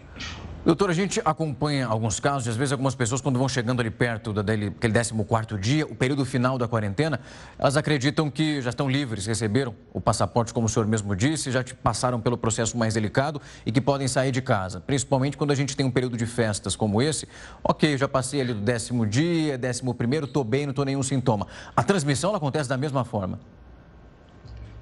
Doutor, 0.63 0.91
a 0.91 0.93
gente 0.93 1.19
acompanha 1.25 1.87
alguns 1.87 2.19
casos, 2.19 2.45
e 2.45 2.51
às 2.51 2.55
vezes 2.55 2.71
algumas 2.71 2.93
pessoas, 2.93 3.19
quando 3.19 3.39
vão 3.39 3.49
chegando 3.49 3.79
ali 3.79 3.89
perto 3.89 4.31
daquele 4.31 4.69
14 4.69 5.57
dia, 5.59 5.87
o 5.87 5.95
período 5.95 6.23
final 6.23 6.55
da 6.55 6.67
quarentena, 6.67 7.19
elas 7.57 7.75
acreditam 7.75 8.29
que 8.29 8.61
já 8.61 8.69
estão 8.69 8.87
livres, 8.87 9.25
receberam 9.25 9.73
o 9.91 9.99
passaporte, 9.99 10.53
como 10.53 10.67
o 10.67 10.69
senhor 10.69 10.85
mesmo 10.85 11.15
disse, 11.15 11.49
já 11.49 11.65
passaram 11.81 12.21
pelo 12.21 12.37
processo 12.37 12.77
mais 12.77 12.93
delicado 12.93 13.41
e 13.65 13.71
que 13.71 13.81
podem 13.81 14.07
sair 14.07 14.31
de 14.31 14.39
casa. 14.39 14.79
Principalmente 14.79 15.35
quando 15.35 15.49
a 15.49 15.55
gente 15.55 15.75
tem 15.75 15.83
um 15.83 15.89
período 15.89 16.15
de 16.15 16.27
festas 16.27 16.75
como 16.75 17.01
esse. 17.01 17.27
Ok, 17.63 17.97
já 17.97 18.07
passei 18.07 18.41
ali 18.41 18.53
do 18.53 18.61
décimo 18.61 19.03
dia, 19.03 19.57
décimo 19.57 19.95
primeiro, 19.95 20.27
estou 20.27 20.43
bem, 20.43 20.67
não 20.67 20.71
estou 20.71 20.85
nenhum 20.85 21.01
sintoma. 21.01 21.47
A 21.75 21.81
transmissão 21.81 22.35
acontece 22.35 22.69
da 22.69 22.77
mesma 22.77 23.03
forma? 23.03 23.39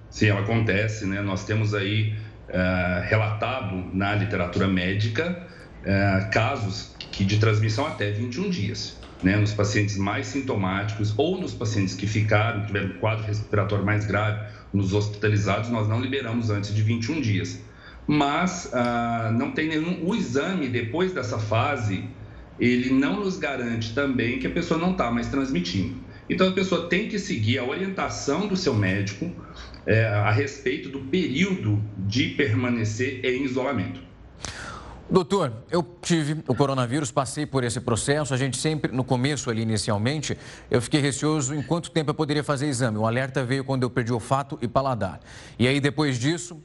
Sim, 0.09 0.27
ela 0.27 0.41
acontece, 0.41 1.05
né? 1.05 1.21
Nós 1.21 1.45
temos 1.45 1.74
aí 1.74 2.17
uh, 2.50 3.07
relatado 3.07 3.75
na 3.93 4.13
literatura 4.13 4.67
médica 4.67 5.48
é, 5.83 6.29
casos 6.31 6.95
que 7.12 7.24
de 7.24 7.38
transmissão 7.38 7.88
até 7.88 8.12
21 8.12 8.50
dias. 8.50 8.98
Né, 9.21 9.36
nos 9.36 9.51
pacientes 9.51 9.98
mais 9.98 10.27
sintomáticos 10.27 11.13
ou 11.17 11.38
nos 11.41 11.53
pacientes 11.53 11.93
que 11.93 12.07
ficaram, 12.07 12.65
tiveram 12.65 12.91
um 12.91 13.00
quadro 13.00 13.25
respiratório 13.25 13.83
mais 13.86 14.05
grave, 14.05 14.39
nos 14.74 14.93
hospitalizados, 14.93 15.69
nós 15.69 15.89
não 15.89 16.00
liberamos 16.00 16.50
antes 16.50 16.74
de 16.74 16.81
21 16.81 17.19
dias. 17.19 17.59
Mas 18.07 18.69
ah, 18.74 19.29
não 19.38 19.51
tem 19.51 19.67
nenhum. 19.67 20.07
O 20.07 20.15
exame 20.15 20.69
depois 20.69 21.12
dessa 21.12 21.38
fase, 21.38 22.05
ele 22.57 22.91
não 22.91 23.19
nos 23.19 23.38
garante 23.38 23.93
também 23.93 24.39
que 24.39 24.48
a 24.48 24.50
pessoa 24.50 24.79
não 24.79 24.91
está 24.91 25.12
mais 25.12 25.27
transmitindo. 25.27 25.95
Então 26.29 26.48
a 26.48 26.51
pessoa 26.51 26.88
tem 26.88 27.07
que 27.07 27.19
seguir 27.19 27.57
a 27.57 27.65
orientação 27.65 28.48
do 28.48 28.55
seu 28.55 28.74
médico 28.74 29.31
é, 29.86 30.05
a 30.05 30.31
respeito 30.31 30.88
do 30.89 31.00
período 31.01 31.83
de 31.98 32.29
permanecer 32.29 33.25
em 33.25 33.43
isolamento. 33.43 34.08
Doutor, 35.11 35.51
eu 35.71 35.83
tive 36.03 36.43
o 36.47 36.53
coronavírus, 36.53 37.11
passei 37.11 37.43
por 37.43 37.63
esse 37.63 37.79
processo. 37.79 38.31
A 38.31 38.37
gente 38.37 38.57
sempre, 38.57 38.91
no 38.91 39.03
começo 39.03 39.49
ali 39.49 39.63
inicialmente, 39.63 40.37
eu 40.69 40.79
fiquei 40.79 41.01
receoso 41.01 41.55
em 41.55 41.63
quanto 41.63 41.89
tempo 41.89 42.11
eu 42.11 42.13
poderia 42.13 42.43
fazer 42.43 42.67
exame. 42.67 42.99
O 42.99 43.07
alerta 43.07 43.43
veio 43.43 43.63
quando 43.63 43.81
eu 43.81 43.89
perdi 43.89 44.13
olfato 44.13 44.59
e 44.61 44.67
paladar. 44.67 45.19
E 45.57 45.67
aí, 45.67 45.79
depois 45.79 46.19
disso, 46.19 46.61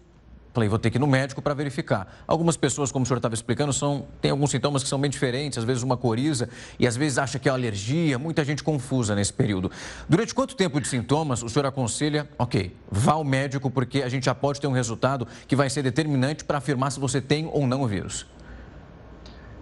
falei, 0.52 0.68
vou 0.68 0.78
ter 0.78 0.90
que 0.90 0.98
ir 0.98 1.00
no 1.00 1.06
médico 1.06 1.40
para 1.40 1.54
verificar. 1.54 2.22
Algumas 2.26 2.54
pessoas, 2.54 2.92
como 2.92 3.02
o 3.02 3.06
senhor 3.06 3.16
estava 3.16 3.34
explicando, 3.34 3.72
são, 3.72 4.06
tem 4.20 4.30
alguns 4.30 4.50
sintomas 4.50 4.82
que 4.82 4.90
são 4.90 5.00
bem 5.00 5.10
diferentes, 5.10 5.56
às 5.56 5.64
vezes 5.64 5.82
uma 5.82 5.96
coriza, 5.96 6.50
e 6.78 6.86
às 6.86 6.98
vezes 6.98 7.16
acha 7.16 7.38
que 7.38 7.48
é 7.48 7.52
alergia, 7.52 8.18
muita 8.18 8.44
gente 8.44 8.62
confusa 8.62 9.14
nesse 9.14 9.32
período. 9.32 9.70
Durante 10.06 10.34
quanto 10.34 10.54
tempo 10.54 10.78
de 10.82 10.86
sintomas 10.86 11.42
o 11.42 11.48
senhor 11.48 11.64
aconselha, 11.64 12.28
ok, 12.38 12.76
vá 12.90 13.12
ao 13.12 13.24
médico, 13.24 13.70
porque 13.70 14.02
a 14.02 14.08
gente 14.10 14.26
já 14.26 14.34
pode 14.34 14.60
ter 14.60 14.66
um 14.66 14.72
resultado 14.72 15.26
que 15.48 15.56
vai 15.56 15.70
ser 15.70 15.82
determinante 15.82 16.44
para 16.44 16.58
afirmar 16.58 16.92
se 16.92 17.00
você 17.00 17.22
tem 17.22 17.48
ou 17.50 17.66
não 17.66 17.80
o 17.82 17.86
vírus? 17.88 18.26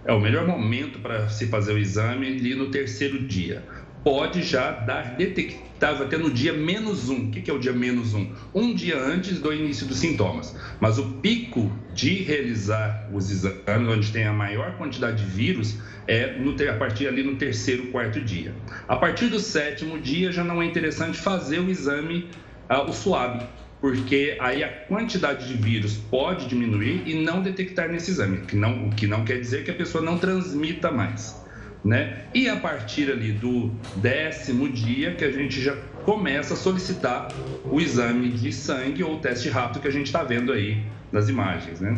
É 0.05 0.11
o 0.11 0.19
melhor 0.19 0.45
momento 0.45 0.99
para 0.99 1.29
se 1.29 1.47
fazer 1.47 1.73
o 1.73 1.77
exame 1.77 2.27
ali 2.27 2.55
no 2.55 2.69
terceiro 2.69 3.19
dia. 3.19 3.63
Pode 4.03 4.43
já 4.43 4.71
dar 4.71 5.15
detectável 5.15 6.05
até 6.05 6.17
no 6.17 6.29
dia 6.29 6.51
menos 6.51 7.09
um. 7.09 7.27
O 7.27 7.31
que 7.31 7.49
é 7.49 7.53
o 7.53 7.57
dia 7.57 7.71
menos 7.71 8.13
um? 8.13 8.29
Um 8.53 8.73
dia 8.73 8.97
antes 9.01 9.39
do 9.39 9.53
início 9.53 9.87
dos 9.87 9.97
sintomas. 9.99 10.53
Mas 10.81 10.97
o 10.97 11.13
pico 11.21 11.71
de 11.93 12.15
realizar 12.15 13.09
os 13.13 13.31
exames, 13.31 13.87
onde 13.89 14.11
tem 14.11 14.25
a 14.25 14.33
maior 14.33 14.75
quantidade 14.77 15.23
de 15.23 15.29
vírus, 15.29 15.77
é 16.05 16.37
no, 16.37 16.53
a 16.69 16.73
partir 16.73 17.07
ali 17.07 17.23
no 17.23 17.37
terceiro, 17.37 17.87
quarto 17.87 18.19
dia. 18.19 18.53
A 18.89 18.97
partir 18.97 19.27
do 19.27 19.39
sétimo 19.39 19.97
dia 19.97 20.33
já 20.33 20.43
não 20.43 20.61
é 20.61 20.65
interessante 20.65 21.17
fazer 21.17 21.59
o 21.59 21.69
exame, 21.69 22.27
uh, 22.69 22.89
o 22.89 22.91
SUAB, 22.91 23.47
porque 23.83 24.37
aí 24.39 24.63
a 24.63 24.69
quantidade 24.69 25.45
de 25.45 25.55
vírus 25.55 25.97
pode 26.09 26.47
diminuir 26.47 27.03
e 27.05 27.21
não 27.21 27.41
detectar 27.41 27.89
nesse 27.89 28.11
exame, 28.11 28.37
que 28.37 28.55
não, 28.55 28.87
o 28.87 28.89
que 28.91 29.05
não 29.05 29.25
quer 29.25 29.41
dizer 29.41 29.65
que 29.65 29.71
a 29.71 29.73
pessoa 29.73 30.01
não 30.01 30.17
transmita 30.17 30.89
mais. 30.89 31.35
Né? 31.83 32.21
E 32.33 32.47
a 32.47 32.55
partir 32.55 33.11
ali 33.11 33.33
do 33.33 33.73
décimo 33.97 34.69
dia 34.69 35.15
que 35.15 35.25
a 35.25 35.31
gente 35.33 35.61
já 35.61 35.75
começa 36.05 36.53
a 36.53 36.57
solicitar 36.57 37.27
o 37.65 37.81
exame 37.81 38.29
de 38.29 38.53
sangue 38.53 39.03
ou 39.03 39.15
o 39.15 39.19
teste 39.19 39.49
rápido 39.49 39.81
que 39.81 39.87
a 39.89 39.91
gente 39.91 40.05
está 40.05 40.23
vendo 40.23 40.53
aí 40.53 40.81
nas 41.11 41.27
imagens, 41.27 41.81
né? 41.81 41.97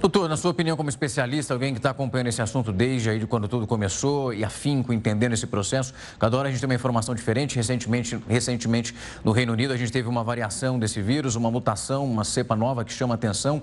Doutor, 0.00 0.28
na 0.28 0.36
sua 0.36 0.52
opinião 0.52 0.76
como 0.76 0.88
especialista, 0.88 1.52
alguém 1.52 1.72
que 1.72 1.80
está 1.80 1.90
acompanhando 1.90 2.28
esse 2.28 2.40
assunto 2.40 2.70
desde 2.70 3.10
aí 3.10 3.18
de 3.18 3.26
quando 3.26 3.48
tudo 3.48 3.66
começou 3.66 4.32
e 4.32 4.44
afinco, 4.44 4.92
entendendo 4.92 5.32
esse 5.32 5.46
processo, 5.46 5.92
cada 6.20 6.36
hora 6.36 6.46
a 6.48 6.52
gente 6.52 6.60
tem 6.60 6.68
uma 6.68 6.74
informação 6.74 7.16
diferente. 7.16 7.56
Recentemente, 7.56 8.16
recentemente 8.28 8.94
no 9.24 9.32
Reino 9.32 9.52
Unido, 9.52 9.72
a 9.72 9.76
gente 9.76 9.90
teve 9.90 10.08
uma 10.08 10.22
variação 10.22 10.78
desse 10.78 11.02
vírus, 11.02 11.34
uma 11.34 11.50
mutação, 11.50 12.04
uma 12.04 12.22
cepa 12.22 12.54
nova 12.54 12.84
que 12.84 12.92
chama 12.92 13.16
atenção. 13.16 13.60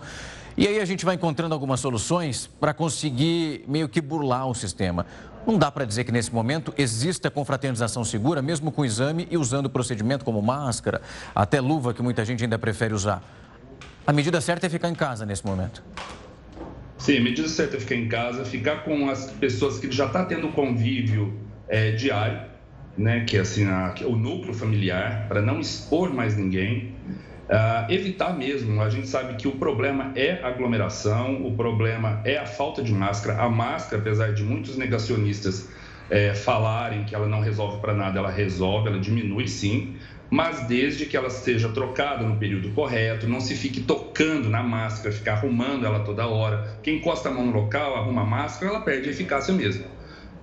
E 0.57 0.67
aí 0.67 0.81
a 0.81 0.83
gente 0.83 1.05
vai 1.05 1.15
encontrando 1.15 1.53
algumas 1.53 1.79
soluções 1.79 2.49
para 2.59 2.73
conseguir 2.73 3.63
meio 3.65 3.87
que 3.87 4.01
burlar 4.01 4.45
o 4.49 4.53
sistema. 4.53 5.05
Não 5.47 5.57
dá 5.57 5.71
para 5.71 5.85
dizer 5.85 6.03
que 6.03 6.11
nesse 6.11 6.33
momento 6.33 6.73
exista 6.77 7.31
confraternização 7.31 8.03
segura, 8.03 8.41
mesmo 8.41 8.73
com 8.73 8.83
exame 8.83 9.25
e 9.31 9.37
usando 9.37 9.67
o 9.67 9.69
procedimento 9.69 10.25
como 10.25 10.41
máscara, 10.41 11.01
até 11.33 11.61
luva 11.61 11.93
que 11.93 12.01
muita 12.01 12.25
gente 12.25 12.43
ainda 12.43 12.59
prefere 12.59 12.93
usar. 12.93 13.23
A 14.05 14.11
medida 14.11 14.41
certa 14.41 14.65
é 14.65 14.69
ficar 14.69 14.89
em 14.89 14.95
casa 14.95 15.25
nesse 15.25 15.45
momento. 15.45 15.81
Sim, 17.05 17.19
medida 17.19 17.47
certa 17.47 17.77
é 17.77 17.79
ficar 17.79 17.93
em 17.93 18.07
casa, 18.07 18.43
ficar 18.43 18.77
com 18.77 19.07
as 19.07 19.29
pessoas 19.29 19.77
que 19.77 19.91
já 19.91 20.07
está 20.07 20.25
tendo 20.25 20.47
convívio 20.47 21.39
é, 21.67 21.91
diário, 21.91 22.41
né, 22.97 23.23
que 23.25 23.37
é 23.37 23.41
assim, 23.41 23.67
a, 23.67 23.93
é 24.01 24.05
o 24.05 24.15
núcleo 24.15 24.55
familiar, 24.55 25.27
para 25.27 25.39
não 25.39 25.59
expor 25.59 26.11
mais 26.11 26.35
ninguém. 26.35 26.95
Uh, 27.47 27.91
evitar 27.91 28.35
mesmo, 28.35 28.81
a 28.81 28.89
gente 28.89 29.07
sabe 29.07 29.35
que 29.35 29.47
o 29.47 29.51
problema 29.51 30.13
é 30.15 30.43
aglomeração, 30.43 31.45
o 31.45 31.55
problema 31.55 32.21
é 32.25 32.39
a 32.39 32.45
falta 32.47 32.81
de 32.81 32.91
máscara. 32.91 33.39
A 33.39 33.47
máscara, 33.47 34.01
apesar 34.01 34.33
de 34.33 34.41
muitos 34.43 34.75
negacionistas 34.75 35.69
é, 36.09 36.33
falarem 36.33 37.03
que 37.03 37.13
ela 37.13 37.27
não 37.27 37.39
resolve 37.39 37.81
para 37.81 37.93
nada, 37.93 38.17
ela 38.17 38.31
resolve, 38.31 38.89
ela 38.89 38.99
diminui 38.99 39.47
sim, 39.47 39.95
mas 40.35 40.67
desde 40.67 41.05
que 41.05 41.15
ela 41.15 41.29
seja 41.29 41.69
trocada 41.69 42.21
no 42.25 42.35
período 42.35 42.69
correto, 42.71 43.25
não 43.25 43.39
se 43.39 43.55
fique 43.55 43.79
tocando 43.79 44.49
na 44.49 44.61
máscara, 44.61 45.15
ficar 45.15 45.35
arrumando 45.35 45.85
ela 45.85 46.01
toda 46.01 46.27
hora. 46.27 46.77
Quem 46.83 46.97
encosta 46.97 47.29
a 47.29 47.31
mão 47.31 47.45
no 47.45 47.53
local, 47.53 47.95
arruma 47.95 48.23
a 48.23 48.25
máscara, 48.25 48.69
ela 48.69 48.81
perde 48.81 49.07
a 49.07 49.13
eficácia 49.13 49.53
mesmo. 49.53 49.85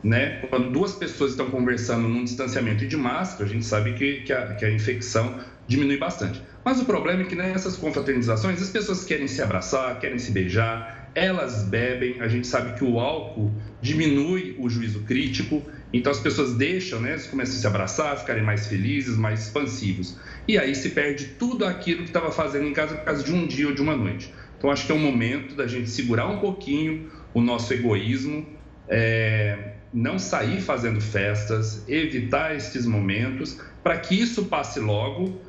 Né? 0.03 0.47
Quando 0.49 0.71
duas 0.71 0.95
pessoas 0.95 1.33
estão 1.33 1.51
conversando 1.51 2.09
num 2.09 2.25
distanciamento 2.25 2.87
de 2.87 2.97
máscara, 2.97 3.45
a 3.45 3.53
gente 3.53 3.67
sabe 3.67 3.93
que, 3.93 4.23
que, 4.23 4.33
a, 4.33 4.55
que 4.55 4.65
a 4.65 4.71
infecção 4.71 5.39
diminui 5.69 5.99
bastante. 5.99 6.43
Mas 6.65 6.81
o 6.81 6.87
problema 6.87 7.21
é 7.21 7.27
que 7.27 7.35
nessas 7.35 7.77
confraternizações 7.77 8.63
as 8.63 8.71
pessoas 8.71 9.05
querem 9.05 9.29
se 9.29 9.43
abraçar, 9.43 10.01
querem 10.01 10.19
se 10.19 10.33
beijar, 10.33 11.11
elas 11.15 11.65
bebem. 11.65 12.19
A 12.23 12.29
gente 12.29 12.47
sabe 12.47 12.79
que 12.79 12.85
o 12.85 12.99
álcool 12.99 13.53
diminui 13.83 14.57
o 14.59 14.71
juízo 14.71 15.01
crítico 15.01 15.63
então 15.93 16.11
as 16.11 16.21
pessoas 16.21 16.55
deixam, 16.55 17.01
né? 17.01 17.11
Eles 17.11 17.27
começam 17.27 17.55
a 17.55 17.59
se 17.59 17.67
abraçar, 17.67 18.19
ficarem 18.19 18.43
mais 18.43 18.67
felizes, 18.67 19.17
mais 19.17 19.45
expansivos. 19.45 20.17
E 20.49 20.57
aí 20.59 20.75
se 20.75 20.91
perde 20.91 21.27
tudo 21.39 21.67
aquilo 21.67 21.99
que 21.99 22.09
estava 22.09 22.33
fazendo 22.33 22.67
em 22.67 22.73
casa 22.73 22.95
por 22.95 23.05
causa 23.05 23.23
de 23.23 23.33
um 23.33 23.47
dia 23.47 23.69
ou 23.69 23.75
de 23.75 23.83
uma 23.83 23.95
noite. 23.95 24.33
Então 24.57 24.71
acho 24.71 24.87
que 24.87 24.93
é 24.93 24.95
um 24.95 24.99
momento 24.99 25.55
da 25.55 25.67
gente 25.67 25.91
segurar 25.91 26.29
um 26.29 26.39
pouquinho 26.39 27.11
o 27.35 27.41
nosso 27.41 27.75
egoísmo, 27.75 28.47
é, 28.89 29.73
não 29.93 30.19
sair 30.19 30.61
fazendo 30.61 31.01
festas, 31.01 31.85
evitar 31.89 32.57
esses 32.57 32.87
momentos, 32.87 33.61
para 33.83 33.99
que 33.99 34.15
isso 34.19 34.47
passe 34.47 34.81
logo, 34.81 35.41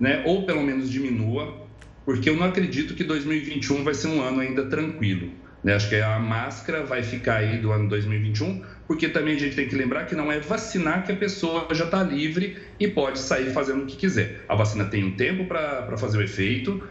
né? 0.00 0.22
Ou 0.26 0.44
pelo 0.44 0.62
menos 0.62 0.90
diminua, 0.90 1.62
porque 2.04 2.28
eu 2.28 2.36
não 2.36 2.46
acredito 2.46 2.94
que 2.94 3.04
2021 3.04 3.84
vai 3.84 3.94
ser 3.94 4.08
um 4.08 4.20
ano 4.20 4.40
ainda 4.40 4.64
tranquilo. 4.66 5.30
Né? 5.62 5.74
Acho 5.74 5.88
que 5.88 5.96
a 5.96 6.18
máscara 6.18 6.84
vai 6.84 7.02
ficar 7.02 7.36
aí 7.36 7.58
do 7.58 7.70
ano 7.70 7.88
2021 7.88 8.62
porque 8.92 9.08
também 9.08 9.36
a 9.36 9.38
gente 9.38 9.56
tem 9.56 9.66
que 9.66 9.74
lembrar 9.74 10.04
que 10.04 10.14
não 10.14 10.30
é 10.30 10.38
vacinar 10.38 11.02
que 11.06 11.12
a 11.12 11.16
pessoa 11.16 11.66
já 11.72 11.86
está 11.86 12.02
livre 12.02 12.58
e 12.78 12.86
pode 12.86 13.18
sair 13.18 13.50
fazendo 13.50 13.84
o 13.84 13.86
que 13.86 13.96
quiser. 13.96 14.44
A 14.46 14.54
vacina 14.54 14.84
tem 14.84 15.02
um 15.02 15.16
tempo 15.16 15.46
para 15.46 15.96
fazer 15.96 16.18
o 16.18 16.22
efeito, 16.22 16.86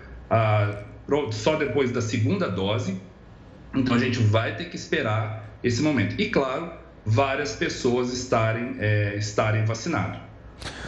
só 1.29 1.57
depois 1.57 1.91
da 1.91 2.01
segunda 2.01 2.49
dose, 2.49 2.99
então 3.71 3.95
a 3.95 3.99
gente 3.99 4.17
vai 4.17 4.55
ter 4.55 4.65
que 4.65 4.75
esperar 4.75 5.47
esse 5.63 5.83
momento. 5.83 6.19
E 6.19 6.27
claro, 6.29 6.71
várias 7.05 7.55
pessoas 7.55 8.11
estarem, 8.11 8.77
é, 8.79 9.15
estarem 9.15 9.63
vacinadas. 9.63 10.21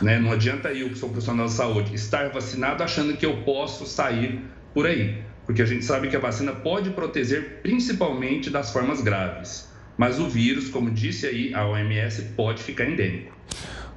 Né? 0.01 0.17
Não 0.17 0.32
adianta 0.32 0.70
eu, 0.70 0.89
que 0.89 0.98
sou 0.98 1.10
profissional 1.10 1.46
de 1.46 1.53
saúde, 1.53 1.93
estar 1.93 2.29
vacinado 2.29 2.82
achando 2.82 3.15
que 3.15 3.25
eu 3.25 3.38
posso 3.43 3.86
sair 3.86 4.41
por 4.74 4.88
aí, 4.88 5.22
porque 5.46 5.62
a 5.62 5.65
gente 5.65 5.86
sabe 5.86 6.08
que 6.08 6.15
a 6.15 6.20
vacina 6.20 6.53
pode 6.53 6.89
proteger 6.89 7.62
principalmente 7.62 8.50
das 8.50 8.74
formas 8.74 9.00
graves. 9.00 9.72
Mas 9.98 10.20
o 10.20 10.28
vírus, 10.28 10.70
como 10.70 10.90
disse 10.90 11.28
aí 11.28 11.54
a 11.54 11.68
OMS, 11.68 12.22
pode 12.36 12.64
ficar 12.64 12.86
endêmico. 12.86 13.34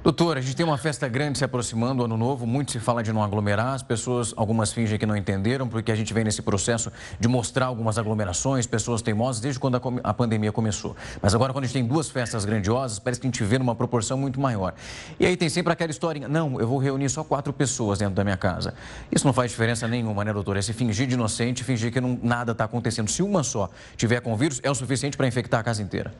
Doutor, 0.07 0.37
a 0.37 0.39
gente 0.39 0.55
tem 0.55 0.65
uma 0.65 0.77
festa 0.77 1.05
grande 1.09 1.37
se 1.37 1.43
aproximando, 1.43 2.01
ano 2.01 2.15
novo, 2.15 2.47
muito 2.47 2.71
se 2.71 2.79
fala 2.79 3.03
de 3.03 3.11
não 3.11 3.21
aglomerar, 3.21 3.73
as 3.73 3.83
pessoas, 3.83 4.33
algumas 4.37 4.71
fingem 4.71 4.97
que 4.97 5.05
não 5.05 5.17
entenderam, 5.17 5.67
porque 5.67 5.91
a 5.91 5.95
gente 5.95 6.13
vem 6.13 6.23
nesse 6.23 6.41
processo 6.41 6.89
de 7.19 7.27
mostrar 7.27 7.65
algumas 7.65 7.97
aglomerações, 7.97 8.65
pessoas 8.65 9.01
teimosas, 9.01 9.41
desde 9.41 9.59
quando 9.59 9.81
a, 10.01 10.13
pandemia 10.13 10.49
começou. 10.49 10.95
Mas 11.21 11.35
agora, 11.35 11.51
quando 11.51 11.65
a 11.65 11.67
gente 11.67 11.73
tem 11.73 11.85
duas 11.85 12.09
festas 12.09 12.45
grandiosas, 12.45 12.99
parece 12.99 13.19
que 13.19 13.27
a 13.27 13.29
gente 13.29 13.43
vê 13.43 13.59
numa 13.59 13.75
proporção 13.75 14.17
muito 14.17 14.39
maior. 14.39 14.73
E 15.19 15.25
aí 15.25 15.35
tem 15.35 15.49
sempre 15.49 15.73
aquela 15.73 15.91
historinha, 15.91 16.29
não, 16.29 16.57
eu 16.57 16.69
vou 16.69 16.77
reunir 16.77 17.09
só 17.09 17.21
quatro 17.21 17.51
pessoas 17.51 17.99
dentro 17.99 18.15
da 18.15 18.23
minha 18.23 18.37
casa. 18.37 18.75
Isso 19.11 19.27
não 19.27 19.33
faz 19.33 19.51
diferença 19.51 19.89
nenhuma, 19.89 20.23
né, 20.23 20.31
doutor? 20.31 20.55
É 20.55 20.61
se 20.61 20.71
fingir 20.71 21.05
de 21.05 21.15
inocente, 21.15 21.65
fingir 21.65 21.91
que 21.91 21.99
não, 21.99 22.17
nada 22.23 22.53
está 22.53 22.63
acontecendo. 22.63 23.09
Se 23.09 23.21
uma 23.21 23.43
só 23.43 23.69
tiver 23.97 24.21
com 24.21 24.37
vírus, 24.37 24.61
é 24.63 24.71
o 24.71 24.73
suficiente 24.73 25.17
para 25.17 25.27
infectar 25.27 25.59
a 25.59 25.63
casa 25.63 25.83
inteira. 25.83 26.13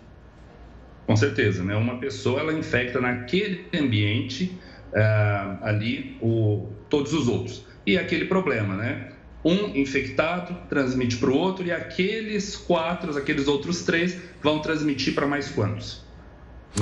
Com 1.07 1.15
certeza, 1.15 1.63
né? 1.63 1.75
Uma 1.75 1.97
pessoa 1.97 2.41
ela 2.41 2.53
infecta 2.53 2.99
naquele 2.99 3.65
ambiente 3.73 4.51
uh, 4.91 5.63
ali 5.63 6.17
o, 6.21 6.69
todos 6.89 7.13
os 7.13 7.29
outros. 7.29 7.65
E 7.85 7.97
aquele 7.97 8.25
problema, 8.25 8.75
né? 8.75 9.13
Um 9.43 9.77
infectado 9.77 10.53
transmite 10.67 11.15
para 11.15 11.29
o 11.29 11.37
outro 11.37 11.65
e 11.65 11.71
aqueles 11.71 12.57
quatro, 12.57 13.17
aqueles 13.17 13.47
outros 13.47 13.83
três 13.83 14.19
vão 14.43 14.59
transmitir 14.59 15.15
para 15.15 15.25
mais 15.25 15.47
quantos? 15.47 16.05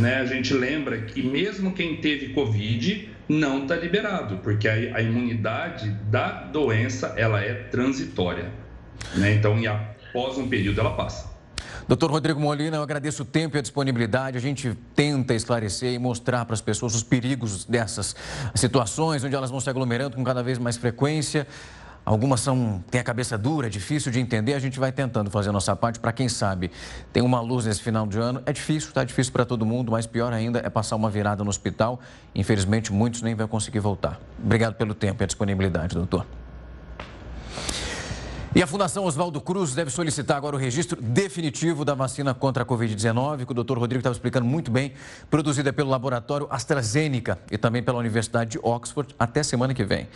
Né? 0.01 0.15
A 0.15 0.25
gente 0.25 0.53
lembra 0.53 1.01
que 1.01 1.21
mesmo 1.21 1.73
quem 1.73 1.97
teve 1.97 2.29
Covid 2.29 3.09
não 3.29 3.63
está 3.63 3.75
liberado, 3.75 4.37
porque 4.37 4.67
a, 4.67 4.73
a, 4.73 5.01
imunidade 5.01 5.89
da 6.09 6.43
doença 6.45 7.13
ela 7.17 7.41
é 7.41 7.53
transitória. 7.53 8.51
Né? 9.15 9.33
Então, 9.33 9.55
após 9.67 10.37
um 10.39 10.49
período, 10.49 10.79
ela 10.79 10.95
passa. 10.95 11.34
Doutor 11.87 12.09
Rodrigo 12.09 12.39
Molina, 12.39 12.77
eu 12.77 12.81
agradeço 12.81 13.21
o 13.21 13.25
tempo 13.25 13.57
e 13.57 13.59
a 13.59 13.61
disponibilidade. 13.61 14.35
A 14.37 14.41
gente 14.41 14.75
tenta 14.95 15.35
esclarecer 15.35 15.93
e 15.93 15.99
mostrar 15.99 16.43
para 16.43 16.55
as 16.55 16.61
pessoas 16.61 16.95
os 16.95 17.03
perigos 17.03 17.63
dessas 17.63 18.15
situações, 18.55 19.23
onde 19.23 19.35
elas 19.35 19.51
vão 19.51 19.59
se 19.59 19.69
aglomerando 19.69 20.15
com 20.15 20.23
cada 20.23 20.41
vez 20.41 20.57
mais 20.57 20.77
frequência. 20.77 21.45
Algumas 22.03 22.39
são, 22.39 22.83
têm 22.89 22.99
a 22.99 23.03
cabeça 23.03 23.37
dura, 23.37 23.67
é 23.67 23.69
difícil 23.69 24.11
de 24.11 24.19
entender. 24.19 24.55
A 24.55 24.59
gente 24.59 24.79
vai 24.79 24.91
tentando 24.91 25.29
fazer 25.29 25.49
a 25.49 25.51
nossa 25.51 25.75
parte 25.75 25.99
para 25.99 26.11
quem 26.11 26.27
sabe 26.27 26.71
tem 27.13 27.21
uma 27.21 27.39
luz 27.39 27.65
nesse 27.65 27.83
final 27.83 28.07
de 28.07 28.17
ano. 28.17 28.41
É 28.47 28.53
difícil, 28.53 28.89
está 28.89 29.03
difícil 29.03 29.31
para 29.31 29.45
todo 29.45 29.63
mundo, 29.63 29.91
mas 29.91 30.07
pior 30.07 30.33
ainda 30.33 30.59
é 30.65 30.69
passar 30.71 30.95
uma 30.95 31.09
virada 31.09 31.43
no 31.43 31.49
hospital. 31.51 31.99
Infelizmente, 32.33 32.91
muitos 32.91 33.21
nem 33.21 33.35
vão 33.35 33.47
conseguir 33.47 33.79
voltar. 33.79 34.19
Obrigado 34.43 34.73
pelo 34.73 34.95
tempo 34.95 35.21
e 35.21 35.23
a 35.23 35.27
disponibilidade, 35.27 35.93
doutor. 35.93 36.25
E 38.55 38.63
a 38.63 38.67
Fundação 38.67 39.03
Oswaldo 39.03 39.41
Cruz 39.41 39.75
deve 39.75 39.91
solicitar 39.91 40.37
agora 40.37 40.55
o 40.55 40.59
registro 40.59 41.01
definitivo 41.01 41.83
da 41.83 41.93
vacina 41.93 42.33
contra 42.33 42.63
a 42.63 42.65
Covid-19, 42.65 43.45
que 43.45 43.51
o 43.51 43.53
doutor 43.53 43.77
Rodrigo 43.77 43.99
estava 43.99 44.13
explicando 44.13 44.45
muito 44.45 44.71
bem, 44.71 44.93
produzida 45.29 45.73
pelo 45.73 45.89
laboratório 45.89 46.47
AstraZeneca 46.49 47.37
e 47.51 47.57
também 47.57 47.83
pela 47.83 47.99
Universidade 47.99 48.51
de 48.51 48.59
Oxford 48.63 49.13
até 49.19 49.43
semana 49.43 49.73
que 49.73 49.83
vem. 49.83 50.07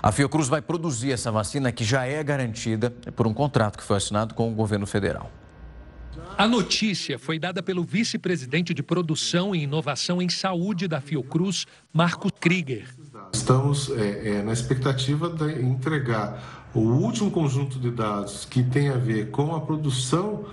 A 0.00 0.12
Fiocruz 0.12 0.46
vai 0.46 0.62
produzir 0.62 1.10
essa 1.10 1.32
vacina 1.32 1.72
que 1.72 1.82
já 1.82 2.06
é 2.06 2.22
garantida 2.22 2.90
por 3.16 3.26
um 3.26 3.34
contrato 3.34 3.76
que 3.76 3.82
foi 3.82 3.96
assinado 3.96 4.32
com 4.32 4.48
o 4.48 4.54
governo 4.54 4.86
federal. 4.86 5.28
A 6.36 6.46
notícia 6.46 7.18
foi 7.18 7.36
dada 7.36 7.64
pelo 7.64 7.82
vice-presidente 7.82 8.72
de 8.72 8.80
produção 8.80 9.56
e 9.56 9.64
inovação 9.64 10.22
em 10.22 10.28
saúde 10.28 10.86
da 10.86 11.00
Fiocruz, 11.00 11.66
Marcos 11.92 12.30
Krieger. 12.38 12.86
Estamos 13.32 13.90
é, 13.90 14.36
é, 14.36 14.42
na 14.42 14.52
expectativa 14.52 15.28
de 15.28 15.60
entregar 15.60 16.57
o 16.74 16.80
último 16.80 17.30
conjunto 17.30 17.78
de 17.78 17.90
dados 17.90 18.44
que 18.44 18.62
tem 18.62 18.88
a 18.88 18.96
ver 18.96 19.30
com 19.30 19.54
a 19.54 19.60
produção 19.60 20.44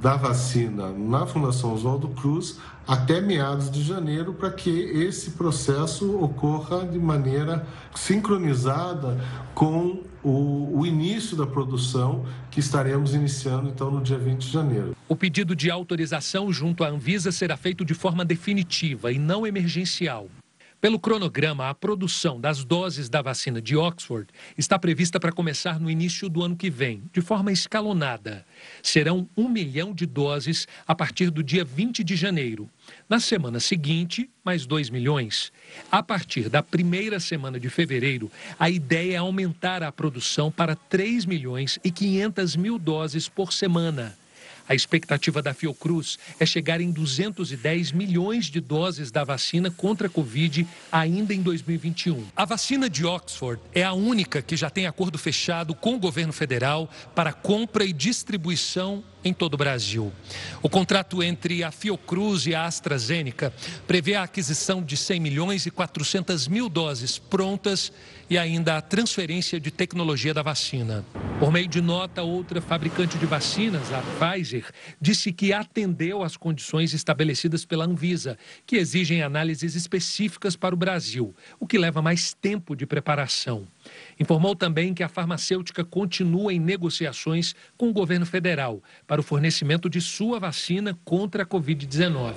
da 0.00 0.16
vacina 0.16 0.90
na 0.90 1.26
Fundação 1.26 1.74
Oswaldo 1.74 2.08
Cruz 2.08 2.58
até 2.86 3.20
meados 3.20 3.70
de 3.70 3.82
janeiro, 3.82 4.32
para 4.32 4.50
que 4.50 4.70
esse 4.70 5.32
processo 5.32 6.18
ocorra 6.18 6.84
de 6.86 6.98
maneira 6.98 7.66
sincronizada 7.94 9.20
com 9.54 10.02
o, 10.22 10.78
o, 10.78 10.86
início 10.86 11.36
da 11.36 11.46
produção 11.46 12.24
que 12.50 12.60
estaremos 12.60 13.14
iniciando 13.14 13.68
então 13.68 13.90
no 13.90 14.00
dia 14.00 14.18
20 14.18 14.40
de 14.40 14.52
janeiro. 14.52 14.96
O 15.08 15.16
pedido 15.16 15.54
de 15.54 15.70
autorização 15.70 16.52
junto 16.52 16.84
à 16.84 16.88
Anvisa 16.88 17.30
será 17.30 17.56
feito 17.56 17.84
de 17.84 17.94
forma 17.94 18.24
definitiva 18.24 19.12
e 19.12 19.18
não 19.18 19.46
emergencial. 19.46 20.28
Pelo 20.82 20.98
cronograma, 20.98 21.68
a 21.70 21.74
produção 21.76 22.40
das 22.40 22.64
doses 22.64 23.08
da 23.08 23.22
vacina 23.22 23.62
de 23.62 23.76
Oxford 23.76 24.26
está 24.58 24.76
prevista 24.76 25.20
para 25.20 25.30
começar 25.30 25.78
no 25.78 25.88
início 25.88 26.28
do 26.28 26.42
ano 26.42 26.56
que 26.56 26.68
vem, 26.68 27.04
de 27.12 27.20
forma 27.20 27.52
escalonada. 27.52 28.44
Serão 28.82 29.28
um 29.36 29.48
milhão 29.48 29.94
de 29.94 30.06
doses 30.06 30.66
a 30.84 30.92
partir 30.92 31.30
do 31.30 31.40
dia 31.40 31.64
20 31.64 32.02
de 32.02 32.16
janeiro. 32.16 32.68
Na 33.08 33.20
semana 33.20 33.60
seguinte, 33.60 34.28
mais 34.44 34.66
2 34.66 34.90
milhões. 34.90 35.52
A 35.88 36.02
partir 36.02 36.48
da 36.48 36.64
primeira 36.64 37.20
semana 37.20 37.60
de 37.60 37.70
fevereiro, 37.70 38.28
a 38.58 38.68
ideia 38.68 39.14
é 39.14 39.18
aumentar 39.18 39.84
a 39.84 39.92
produção 39.92 40.50
para 40.50 40.74
3 40.74 41.26
milhões 41.26 41.78
e 41.84 41.92
500 41.92 42.56
mil 42.56 42.76
doses 42.76 43.28
por 43.28 43.52
semana. 43.52 44.18
A 44.68 44.74
expectativa 44.74 45.42
da 45.42 45.52
Fiocruz 45.52 46.18
é 46.38 46.46
chegar 46.46 46.80
em 46.80 46.90
210 46.90 47.92
milhões 47.92 48.46
de 48.46 48.60
doses 48.60 49.10
da 49.10 49.24
vacina 49.24 49.70
contra 49.70 50.06
a 50.06 50.10
Covid 50.10 50.66
ainda 50.90 51.34
em 51.34 51.42
2021. 51.42 52.26
A 52.36 52.44
vacina 52.44 52.88
de 52.88 53.04
Oxford 53.04 53.60
é 53.74 53.82
a 53.82 53.92
única 53.92 54.40
que 54.42 54.56
já 54.56 54.70
tem 54.70 54.86
acordo 54.86 55.18
fechado 55.18 55.74
com 55.74 55.94
o 55.94 55.98
governo 55.98 56.32
federal 56.32 56.88
para 57.14 57.32
compra 57.32 57.84
e 57.84 57.92
distribuição 57.92 59.04
em 59.24 59.32
todo 59.32 59.54
o 59.54 59.56
Brasil. 59.56 60.12
O 60.62 60.68
contrato 60.68 61.22
entre 61.22 61.62
a 61.62 61.70
Fiocruz 61.70 62.46
e 62.46 62.54
a 62.54 62.64
AstraZeneca 62.64 63.52
prevê 63.86 64.14
a 64.14 64.22
aquisição 64.22 64.82
de 64.82 64.96
100 64.96 65.20
milhões 65.20 65.66
e 65.66 65.70
400 65.70 66.48
mil 66.48 66.68
doses 66.68 67.18
prontas 67.18 67.92
e 68.28 68.38
ainda 68.38 68.78
a 68.78 68.80
transferência 68.80 69.60
de 69.60 69.70
tecnologia 69.70 70.32
da 70.32 70.42
vacina. 70.42 71.04
Por 71.38 71.52
meio 71.52 71.68
de 71.68 71.80
nota, 71.80 72.22
outra 72.22 72.60
fabricante 72.62 73.18
de 73.18 73.26
vacinas, 73.26 73.92
a 73.92 74.00
Pfizer, 74.00 74.64
disse 75.00 75.32
que 75.32 75.52
atendeu 75.52 76.22
às 76.22 76.36
condições 76.36 76.94
estabelecidas 76.94 77.64
pela 77.64 77.84
Anvisa, 77.84 78.38
que 78.64 78.76
exigem 78.76 79.22
análises 79.22 79.74
específicas 79.74 80.56
para 80.56 80.74
o 80.74 80.78
Brasil, 80.78 81.34
o 81.60 81.66
que 81.66 81.76
leva 81.76 82.00
mais 82.00 82.32
tempo 82.32 82.74
de 82.74 82.86
preparação. 82.86 83.66
Informou 84.18 84.54
também 84.54 84.94
que 84.94 85.02
a 85.02 85.08
farmacêutica 85.08 85.84
continua 85.84 86.52
em 86.52 86.58
negociações 86.58 87.54
com 87.76 87.88
o 87.88 87.92
governo 87.92 88.26
federal 88.26 88.82
para 89.06 89.20
o 89.20 89.24
fornecimento 89.24 89.88
de 89.88 90.00
sua 90.00 90.38
vacina 90.38 90.98
contra 91.04 91.42
a 91.42 91.46
Covid-19. 91.46 92.34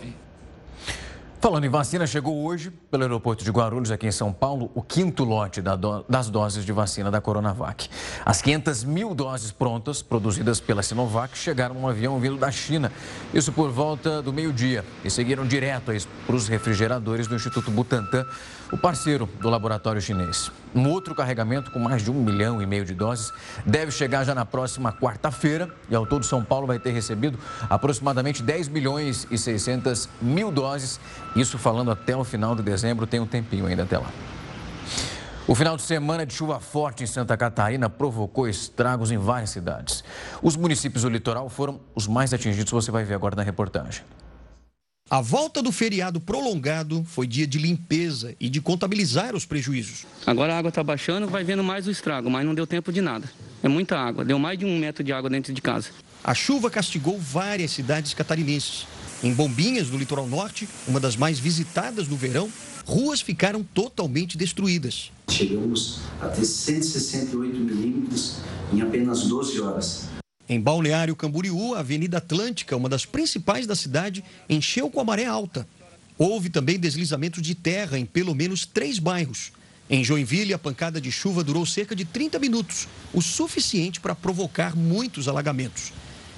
Falando 1.46 1.66
em 1.66 1.70
vacina, 1.70 2.08
chegou 2.08 2.44
hoje, 2.44 2.72
pelo 2.90 3.04
aeroporto 3.04 3.44
de 3.44 3.52
Guarulhos, 3.52 3.92
aqui 3.92 4.08
em 4.08 4.12
São 4.12 4.34
Paulo, 4.34 4.72
o 4.74 4.82
quinto 4.82 5.24
lote 5.24 5.62
das 6.10 6.28
doses 6.28 6.66
de 6.66 6.72
vacina 6.72 7.12
da 7.12 7.22
Coronavac. 7.22 7.88
As 8.26 8.42
500 8.42 8.84
mil 8.84 9.14
doses 9.14 9.52
prontas, 9.52 10.02
produzidas 10.02 10.60
pela 10.60 10.82
Sinovac, 10.82 11.38
chegaram 11.38 11.76
num 11.76 11.88
avião 11.88 12.20
vindo 12.20 12.38
da 12.38 12.50
China. 12.50 12.92
Isso 13.32 13.52
por 13.52 13.70
volta 13.70 14.24
do 14.24 14.34
meio-dia 14.34 14.84
e 15.04 15.12
seguiram 15.12 15.46
direto 15.46 15.92
para 16.26 16.36
os 16.36 16.48
refrigeradores 16.48 17.28
do 17.28 17.36
Instituto 17.36 17.70
Butantan, 17.70 18.26
o 18.72 18.78
parceiro 18.78 19.30
do 19.40 19.50
laboratório 19.50 20.02
chinês. 20.02 20.52
Um 20.74 20.90
outro 20.90 21.16
carregamento 21.16 21.72
com 21.72 21.80
mais 21.80 22.02
de 22.02 22.12
um 22.12 22.24
milhão 22.24 22.62
e 22.62 22.66
meio 22.66 22.86
de 22.86 22.94
doses 22.94 23.32
deve 23.66 23.92
chegar 23.92 24.24
já 24.24 24.36
na 24.36 24.46
próxima 24.46 24.92
quarta-feira 24.92 25.70
e 25.90 25.96
ao 25.96 26.06
todo 26.06 26.26
São 26.26 26.44
Paulo 26.44 26.68
vai 26.68 26.80
ter 26.80 26.92
recebido 26.92 27.40
aproximadamente 27.70 28.44
10 28.44 28.68
milhões 28.70 29.28
e 29.30 29.38
600 29.38 30.10
mil 30.22 30.52
doses. 30.52 31.00
Isso 31.36 31.58
falando 31.58 31.92
até 31.92 32.16
o 32.16 32.24
final 32.24 32.56
de 32.56 32.64
dezembro, 32.64 33.08
tem 33.08 33.20
um 33.20 33.28
tempinho 33.28 33.66
ainda 33.66 33.84
até 33.84 33.98
lá. 33.98 34.10
O 35.48 35.54
final 35.54 35.78
de 35.78 35.84
semana 35.84 36.26
de 36.26 36.34
chuva 36.34 36.60
forte 36.60 37.04
em 37.04 37.08
Santa 37.08 37.38
Catarina 37.38 37.88
provocou 37.88 38.48
estragos 38.48 39.12
em 39.12 39.18
várias 39.18 39.52
cidades. 39.52 40.04
Os 40.42 40.56
municípios 40.56 41.04
do 41.04 41.10
litoral 41.10 41.50
foram 41.50 41.80
os 41.94 42.08
mais 42.08 42.34
atingidos, 42.34 42.72
você 42.72 42.90
vai 42.90 43.04
ver 43.04 43.14
agora 43.14 43.36
na 43.36 43.44
reportagem. 43.44 44.04
A 45.08 45.22
volta 45.22 45.62
do 45.62 45.72
feriado 45.72 46.20
prolongado 46.20 47.06
foi 47.06 47.28
dia 47.28 47.46
de 47.46 47.60
limpeza 47.60 48.36
e 48.40 48.50
de 48.50 48.60
contabilizar 48.60 49.36
os 49.36 49.46
prejuízos. 49.46 50.04
Agora 50.26 50.56
a 50.56 50.58
água 50.58 50.70
está 50.70 50.84
baixando, 50.84 51.28
vai 51.28 51.44
vendo 51.44 51.64
mais 51.64 51.86
o 51.86 51.92
estrago, 51.92 52.28
mas 52.28 52.44
não 52.44 52.56
deu 52.56 52.66
tempo 52.66 52.92
de 52.92 53.02
nada. 53.02 53.30
É 53.62 53.68
muita 53.68 54.00
água, 54.00 54.26
deu 54.26 54.40
mais 54.40 54.58
de 54.58 54.66
um 54.66 54.80
metro 54.80 55.04
de 55.04 55.14
água 55.14 55.30
dentro 55.30 55.54
de 55.54 55.62
casa. 55.62 55.92
A 56.24 56.34
chuva 56.34 56.72
castigou 56.72 57.20
várias 57.20 57.70
cidades 57.70 58.16
catarinenses. 58.16 58.88
Em 59.22 59.32
Bombinhas, 59.32 59.92
no 59.92 59.98
litoral 60.00 60.26
norte, 60.26 60.68
uma 60.88 61.00
das 61.00 61.16
mais 61.16 61.38
visitadas 61.38 62.08
no 62.08 62.18
verão, 62.18 62.50
ruas 62.84 63.22
ficaram 63.22 63.62
totalmente 63.62 64.36
destruídas. 64.36 65.12
Chegamos 65.30 66.00
a 66.20 66.30
ter 66.30 66.46
168 66.46 67.56
milímetros 67.56 68.38
em 68.74 68.82
apenas 68.82 69.22
12 69.28 69.62
horas. 69.62 70.15
Em 70.48 70.60
Balneário 70.60 71.16
Camboriú, 71.16 71.74
a 71.74 71.80
Avenida 71.80 72.20
Atlântica, 72.20 72.78
uma 72.78 72.88
das 72.88 73.06
principais 73.06 73.66
da 73.66 73.76
cidade, 73.76 74.24
encheu 74.48 74.90
com 74.92 75.00
a 75.00 75.04
maré 75.04 75.26
alta. 75.26 75.68
Houve 76.18 76.50
também 76.50 76.80
deslizamentos 76.80 77.42
de 77.42 77.56
terra 77.56 77.98
em 77.98 78.06
pelo 78.06 78.36
menos 78.36 78.66
três 78.66 79.00
bairros. 79.00 79.52
Em 79.90 80.04
Joinville, 80.04 80.54
a 80.54 80.60
pancada 80.60 81.02
de 81.02 81.12
chuva 81.12 81.44
durou 81.44 81.66
cerca 81.66 81.96
de 81.96 82.06
30 82.06 82.40
minutos, 82.40 82.88
o 83.14 83.22
suficiente 83.22 84.00
para 84.00 84.16
provocar 84.16 84.76
muitos 84.76 85.28
alagamentos. 85.28 85.92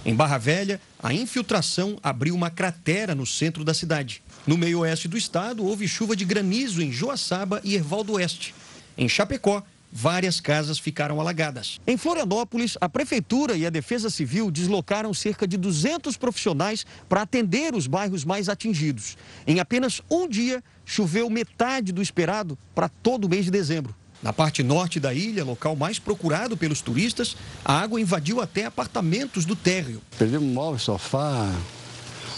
Em 0.06 0.15
Barra 0.15 0.38
Velha, 0.38 0.80
a 1.04 1.13
infiltração 1.13 1.98
abriu 2.02 2.34
uma 2.34 2.50
cratera 2.50 3.13
no 3.13 3.26
centro 3.26 3.63
da 3.63 3.74
cidade. 3.74 4.22
No 4.46 4.58
meio 4.58 4.80
oeste 4.80 5.08
do 5.08 5.17
estado, 5.17 5.65
houve 5.65 5.88
chuva 5.88 6.15
de 6.15 6.24
granizo 6.24 6.82
em 6.82 6.91
Joaçaba 6.91 7.60
e 7.63 7.76
Erval 7.76 8.04
do 8.04 8.13
Oeste. 8.13 8.56
Em 8.98 9.10
Chapecó, 9.10 9.62
várias 9.91 10.39
casas 10.39 10.80
ficaram 10.80 11.19
alagadas. 11.19 11.80
Em 11.86 11.97
Florianópolis, 11.97 12.78
a 12.80 12.89
Prefeitura 12.89 13.56
e 13.56 13.65
a 13.65 13.69
Defesa 13.69 14.10
Civil 14.10 14.52
deslocaram 14.52 15.13
cerca 15.13 15.47
de 15.47 15.58
200 15.58 16.17
profissionais 16.17 16.86
para 17.08 17.21
atender 17.21 17.73
os 17.73 17.88
bairros 17.88 18.23
mais 18.23 18.50
atingidos. 18.50 19.17
Em 19.45 19.60
apenas 19.60 20.02
um 20.10 20.28
dia, 20.28 20.63
choveu 20.86 21.30
metade 21.30 21.91
do 21.91 22.02
esperado 22.02 22.58
para 22.73 22.89
todo 22.89 23.26
o 23.26 23.30
mês 23.30 23.45
de 23.45 23.52
dezembro. 23.52 23.95
Na 24.21 24.34
parte 24.34 24.63
norte 24.63 25.00
da 25.00 25.13
ilha, 25.13 25.43
local 25.43 25.76
mais 25.76 26.00
procurado 26.00 26.58
pelos 26.58 26.82
turistas, 26.82 27.38
a 27.63 27.80
água 27.80 28.02
invadiu 28.02 28.41
até 28.41 28.65
apartamentos 28.65 29.45
do 29.45 29.56
térreo. 29.56 30.02
Perdemos 30.17 30.52
móvel, 30.52 30.80
sofá, 30.80 31.54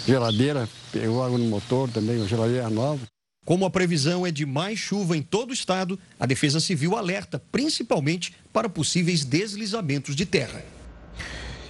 geladeira, 0.05 0.67
pegou 0.91 1.23
água 1.23 1.38
no 1.38 1.45
motor 1.45 1.89
também, 1.89 2.27
geladeira 2.27 2.69
nova. 2.69 2.99
Como 3.45 3.65
a 3.65 3.69
previsão 3.69 4.28
é 4.28 4.32
de 4.32 4.45
mais 4.45 4.78
chuva 4.78 5.17
em 5.17 5.21
todo 5.21 5.49
o 5.49 5.54
estado, 5.54 5.99
a 6.19 6.25
Defesa 6.25 6.60
Civil 6.60 6.95
alerta 6.95 7.41
principalmente 7.52 8.36
para 8.54 8.69
possíveis 8.69 9.23
deslizamentos 9.23 10.15
de 10.15 10.25
terra. 10.25 10.63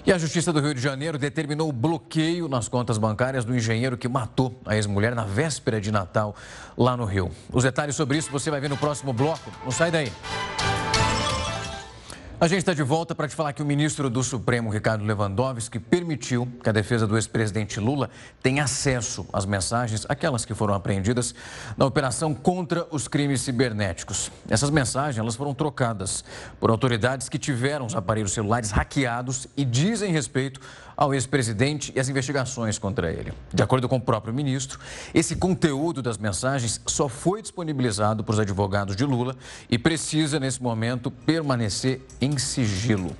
E 0.05 0.11
a 0.11 0.17
Justiça 0.17 0.51
do 0.51 0.59
Rio 0.59 0.73
de 0.73 0.81
Janeiro 0.81 1.17
determinou 1.17 1.69
o 1.69 1.73
bloqueio 1.73 2.47
nas 2.47 2.67
contas 2.67 2.97
bancárias 2.97 3.45
do 3.45 3.55
engenheiro 3.55 3.97
que 3.97 4.07
matou 4.07 4.59
a 4.65 4.75
ex-mulher 4.75 5.13
na 5.13 5.23
véspera 5.23 5.79
de 5.79 5.91
Natal 5.91 6.35
lá 6.77 6.97
no 6.97 7.05
Rio. 7.05 7.31
Os 7.51 7.63
detalhes 7.63 7.95
sobre 7.95 8.17
isso 8.17 8.31
você 8.31 8.49
vai 8.49 8.59
ver 8.59 8.69
no 8.69 8.77
próximo 8.77 9.13
bloco. 9.13 9.51
Não 9.63 9.71
sai 9.71 9.91
daí. 9.91 10.11
A 12.41 12.47
gente 12.47 12.59
está 12.59 12.73
de 12.73 12.83
volta 12.83 13.13
para 13.13 13.27
te 13.27 13.35
falar 13.35 13.51
que 13.51 13.61
o 13.61 13.65
ministro 13.65 14.09
do 14.09 14.23
Supremo, 14.23 14.69
Ricardo 14.69 15.03
Lewandowski, 15.03 15.77
permitiu 15.77 16.47
que 16.63 16.69
a 16.69 16.71
defesa 16.71 17.05
do 17.05 17.17
ex-presidente 17.17 17.81
Lula 17.81 18.09
tenha 18.41 18.63
acesso 18.63 19.27
às 19.33 19.45
mensagens, 19.45 20.05
aquelas 20.07 20.45
que 20.45 20.53
foram 20.53 20.73
apreendidas 20.73 21.35
na 21.75 21.85
operação 21.85 22.33
contra 22.33 22.87
os 22.91 23.09
crimes 23.09 23.41
cibernéticos. 23.41 24.31
Essas 24.49 24.69
mensagens 24.69 25.19
elas 25.19 25.35
foram 25.35 25.53
trocadas 25.53 26.23
por 26.61 26.69
autoridades 26.69 27.27
que 27.27 27.37
tiveram 27.37 27.85
os 27.85 27.93
aparelhos 27.93 28.31
celulares 28.31 28.71
hackeados 28.71 29.45
e 29.57 29.65
dizem 29.65 30.13
respeito 30.13 30.61
ao 30.99 31.13
ex-presidente 31.13 31.93
e 31.95 31.99
as 31.99 32.09
investigações 32.09 32.77
contra 32.77 33.09
ele. 33.09 33.31
De 33.53 33.63
acordo 33.63 33.87
com 33.87 33.95
o 33.95 34.01
próprio 34.01 34.33
ministro, 34.33 34.77
esse 35.13 35.33
conteúdo 35.33 36.01
das 36.01 36.17
mensagens 36.17 36.81
só 36.85 37.07
foi 37.07 37.41
disponibilizado 37.41 38.21
para 38.21 38.33
os 38.33 38.39
advogados 38.39 38.97
de 38.97 39.05
Lula 39.05 39.33
e 39.69 39.79
precisa, 39.79 40.41
nesse 40.41 40.61
momento, 40.61 41.09
permanecer 41.09 42.01
em 42.19 42.37
sigilo. 42.37 43.15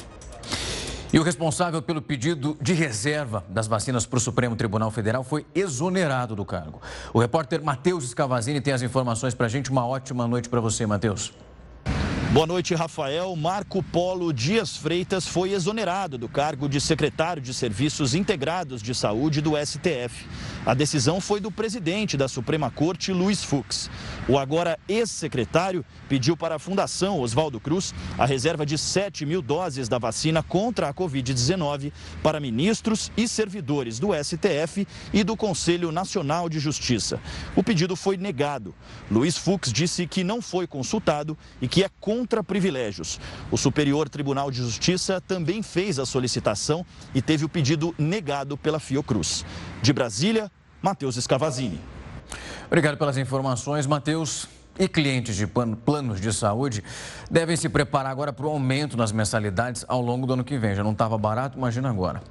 E 1.13 1.17
o 1.17 1.23
responsável 1.23 1.81
pelo 1.81 2.01
pedido 2.01 2.57
de 2.61 2.73
reserva 2.73 3.45
das 3.47 3.65
vacinas 3.65 4.05
para 4.05 4.17
o 4.17 4.19
Supremo 4.19 4.57
Tribunal 4.57 4.91
Federal 4.91 5.23
foi 5.23 5.45
exonerado 5.55 6.35
do 6.35 6.43
cargo. 6.43 6.81
O 7.13 7.19
repórter 7.19 7.63
Matheus 7.63 8.09
Scavazini 8.09 8.59
tem 8.59 8.73
as 8.73 8.81
informações 8.81 9.33
para 9.33 9.45
a 9.45 9.49
gente. 9.49 9.71
Uma 9.71 9.87
ótima 9.87 10.27
noite 10.27 10.49
para 10.49 10.59
você, 10.59 10.85
Matheus. 10.85 11.33
Boa 12.27 12.45
noite, 12.45 12.75
Rafael. 12.75 13.35
Marco 13.35 13.81
Polo 13.81 14.31
Dias 14.31 14.77
Freitas 14.77 15.25
foi 15.25 15.51
exonerado 15.51 16.15
do 16.15 16.29
cargo 16.29 16.69
de 16.69 16.79
secretário 16.79 17.41
de 17.41 17.51
Serviços 17.55 18.13
Integrados 18.13 18.83
de 18.83 18.93
Saúde 18.93 19.41
do 19.41 19.53
STF. 19.57 20.27
A 20.63 20.75
decisão 20.75 21.19
foi 21.19 21.39
do 21.39 21.49
presidente 21.49 22.15
da 22.15 22.27
Suprema 22.27 22.69
Corte, 22.69 23.11
Luiz 23.11 23.43
Fux. 23.43 23.89
O 24.27 24.37
agora 24.37 24.77
ex-secretário 24.87 25.83
pediu 26.07 26.37
para 26.37 26.55
a 26.55 26.59
Fundação 26.59 27.19
Oswaldo 27.19 27.59
Cruz 27.59 27.95
a 28.15 28.27
reserva 28.27 28.63
de 28.63 28.77
7 28.77 29.25
mil 29.25 29.41
doses 29.41 29.89
da 29.89 29.97
vacina 29.97 30.43
contra 30.43 30.87
a 30.87 30.93
Covid-19 30.93 31.91
para 32.21 32.39
ministros 32.39 33.11
e 33.17 33.27
servidores 33.27 33.97
do 33.97 34.09
STF 34.13 34.87
e 35.11 35.23
do 35.23 35.35
Conselho 35.35 35.91
Nacional 35.91 36.47
de 36.47 36.59
Justiça. 36.59 37.19
O 37.55 37.63
pedido 37.63 37.95
foi 37.95 38.17
negado. 38.17 38.75
Luiz 39.09 39.35
Fux 39.35 39.73
disse 39.73 40.05
que 40.05 40.23
não 40.23 40.43
foi 40.43 40.67
consultado 40.67 41.35
e 41.59 41.67
que 41.67 41.83
é 41.83 41.89
contra 42.09 42.43
privilégios. 42.43 43.19
O 43.51 43.57
Superior 43.57 44.09
Tribunal 44.09 44.49
de 44.49 44.57
Justiça 44.57 45.21
também 45.21 45.61
fez 45.61 45.99
a 45.99 46.07
solicitação 46.07 46.83
e 47.13 47.21
teve 47.21 47.45
o 47.45 47.49
pedido 47.49 47.93
negado 47.99 48.57
pela 48.57 48.79
Fiocruz. 48.79 49.45
De 49.79 49.93
Brasília, 49.93 50.51
Matheus 50.81 51.17
Escavazini. 51.17 51.79
Obrigado 52.65 52.97
pelas 52.97 53.15
informações, 53.15 53.85
Matheus. 53.85 54.47
E 54.79 54.87
clientes 54.87 55.35
de 55.35 55.45
planos 55.45 56.21
de 56.21 56.31
saúde 56.31 56.81
devem 57.29 57.57
se 57.57 57.67
preparar 57.67 58.09
agora 58.09 58.31
para 58.31 58.45
o 58.45 58.49
aumento 58.49 58.95
nas 58.95 59.11
mensalidades 59.11 59.83
ao 59.89 60.01
longo 60.01 60.25
do 60.25 60.31
ano 60.31 60.43
que 60.43 60.57
vem. 60.57 60.73
Já 60.73 60.81
não 60.81 60.93
estava 60.93 61.17
barato, 61.17 61.57
imagina 61.57 61.89
agora. 61.89 62.23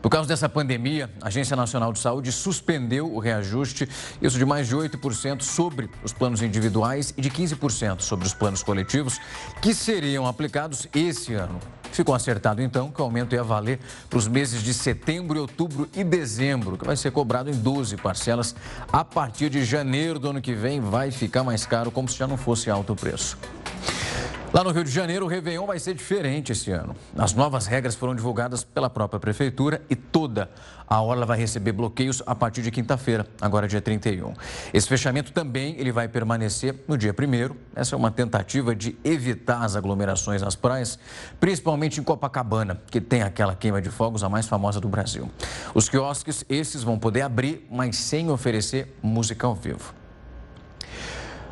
Por 0.00 0.08
causa 0.08 0.28
dessa 0.28 0.48
pandemia, 0.48 1.10
a 1.20 1.26
Agência 1.26 1.56
Nacional 1.56 1.92
de 1.92 1.98
Saúde 1.98 2.30
suspendeu 2.30 3.12
o 3.12 3.18
reajuste, 3.18 3.88
isso 4.22 4.38
de 4.38 4.44
mais 4.44 4.68
de 4.68 4.76
8% 4.76 5.42
sobre 5.42 5.90
os 6.04 6.12
planos 6.12 6.40
individuais 6.40 7.12
e 7.16 7.20
de 7.20 7.30
15% 7.30 8.00
sobre 8.00 8.28
os 8.28 8.32
planos 8.32 8.62
coletivos, 8.62 9.20
que 9.60 9.74
seriam 9.74 10.24
aplicados 10.24 10.86
esse 10.94 11.34
ano. 11.34 11.58
Ficou 11.92 12.14
acertado 12.14 12.62
então 12.62 12.90
que 12.90 13.00
o 13.00 13.04
aumento 13.04 13.34
ia 13.34 13.42
valer 13.42 13.78
para 14.08 14.18
os 14.18 14.28
meses 14.28 14.62
de 14.62 14.72
setembro, 14.72 15.40
outubro 15.40 15.88
e 15.94 16.04
dezembro, 16.04 16.76
que 16.76 16.84
vai 16.84 16.96
ser 16.96 17.10
cobrado 17.10 17.50
em 17.50 17.54
12 17.54 17.96
parcelas. 17.96 18.54
A 18.92 19.04
partir 19.04 19.50
de 19.50 19.64
janeiro 19.64 20.18
do 20.18 20.30
ano 20.30 20.40
que 20.40 20.54
vem 20.54 20.80
vai 20.80 21.10
ficar 21.10 21.42
mais 21.42 21.66
caro, 21.66 21.90
como 21.90 22.08
se 22.08 22.16
já 22.16 22.26
não 22.26 22.36
fosse 22.36 22.70
alto 22.70 22.92
o 22.92 22.96
preço. 22.96 23.36
Lá 24.50 24.64
no 24.64 24.70
Rio 24.70 24.82
de 24.82 24.90
Janeiro, 24.90 25.26
o 25.26 25.28
Réveillon 25.28 25.66
vai 25.66 25.78
ser 25.78 25.92
diferente 25.92 26.52
esse 26.52 26.70
ano. 26.70 26.96
As 27.16 27.34
novas 27.34 27.66
regras 27.66 27.94
foram 27.94 28.14
divulgadas 28.14 28.64
pela 28.64 28.88
própria 28.88 29.20
Prefeitura 29.20 29.82
e 29.90 29.94
toda 29.94 30.50
a 30.88 31.02
orla 31.02 31.26
vai 31.26 31.38
receber 31.38 31.72
bloqueios 31.72 32.22
a 32.26 32.34
partir 32.34 32.62
de 32.62 32.70
quinta-feira, 32.70 33.26
agora 33.42 33.68
dia 33.68 33.82
31. 33.82 34.32
Esse 34.72 34.88
fechamento 34.88 35.32
também 35.32 35.76
ele 35.78 35.92
vai 35.92 36.08
permanecer 36.08 36.74
no 36.88 36.96
dia 36.96 37.12
1 37.12 37.54
Essa 37.76 37.94
é 37.94 37.98
uma 37.98 38.10
tentativa 38.10 38.74
de 38.74 38.96
evitar 39.04 39.62
as 39.62 39.76
aglomerações 39.76 40.40
nas 40.40 40.56
praias, 40.56 40.98
principalmente 41.38 42.00
em 42.00 42.02
Copacabana, 42.02 42.80
que 42.90 43.02
tem 43.02 43.22
aquela 43.22 43.54
queima 43.54 43.82
de 43.82 43.90
fogos 43.90 44.24
a 44.24 44.30
mais 44.30 44.48
famosa 44.48 44.80
do 44.80 44.88
Brasil. 44.88 45.30
Os 45.74 45.90
quiosques, 45.90 46.42
esses 46.48 46.82
vão 46.82 46.98
poder 46.98 47.20
abrir, 47.20 47.66
mas 47.70 47.96
sem 47.96 48.30
oferecer 48.30 48.96
música 49.02 49.46
ao 49.46 49.54
vivo. 49.54 49.97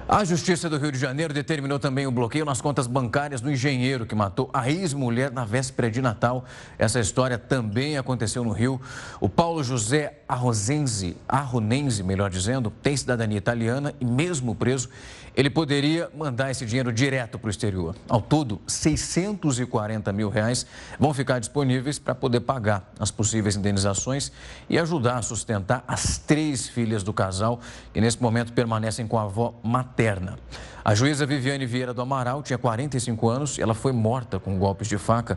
A 0.08 0.24
Justiça 0.24 0.70
do 0.70 0.78
Rio 0.78 0.92
de 0.92 1.00
Janeiro 1.00 1.34
determinou 1.34 1.80
também 1.80 2.06
o 2.06 2.12
bloqueio 2.12 2.44
nas 2.44 2.60
contas 2.60 2.86
bancárias 2.86 3.40
do 3.40 3.50
engenheiro 3.50 4.06
que 4.06 4.14
matou 4.14 4.48
a 4.54 4.70
ex-mulher 4.70 5.32
na 5.32 5.44
véspera 5.44 5.90
de 5.90 6.00
Natal. 6.00 6.44
Essa 6.78 7.00
história 7.00 7.36
também 7.36 7.98
aconteceu 7.98 8.44
no 8.44 8.52
Rio. 8.52 8.80
O 9.20 9.28
Paulo 9.28 9.64
José 9.64 10.20
Arrozenzi, 10.28 11.16
Arronense, 11.26 12.04
melhor 12.04 12.30
dizendo, 12.30 12.70
tem 12.70 12.96
cidadania 12.96 13.36
italiana 13.36 13.92
e 14.00 14.04
mesmo 14.04 14.54
preso, 14.54 14.88
ele 15.36 15.50
poderia 15.50 16.08
mandar 16.16 16.50
esse 16.50 16.64
dinheiro 16.64 16.90
direto 16.90 17.38
para 17.38 17.48
o 17.48 17.50
exterior. 17.50 17.94
Ao 18.08 18.22
todo, 18.22 18.58
640 18.66 20.10
mil 20.10 20.30
reais 20.30 20.64
vão 20.98 21.12
ficar 21.12 21.38
disponíveis 21.38 21.98
para 21.98 22.14
poder 22.14 22.40
pagar 22.40 22.90
as 22.98 23.10
possíveis 23.10 23.54
indenizações 23.54 24.32
e 24.68 24.78
ajudar 24.78 25.18
a 25.18 25.22
sustentar 25.22 25.84
as 25.86 26.16
três 26.16 26.66
filhas 26.66 27.02
do 27.02 27.12
casal 27.12 27.60
que 27.92 28.00
nesse 28.00 28.20
momento 28.20 28.54
permanecem 28.54 29.06
com 29.06 29.18
a 29.18 29.24
avó 29.24 29.54
materna. 29.62 30.38
A 30.82 30.94
juíza 30.94 31.26
Viviane 31.26 31.66
Vieira 31.66 31.92
do 31.92 32.00
Amaral 32.00 32.42
tinha 32.42 32.56
45 32.56 33.28
anos 33.28 33.58
e 33.58 33.62
ela 33.62 33.74
foi 33.74 33.92
morta 33.92 34.38
com 34.38 34.58
golpes 34.58 34.88
de 34.88 34.96
faca 34.96 35.36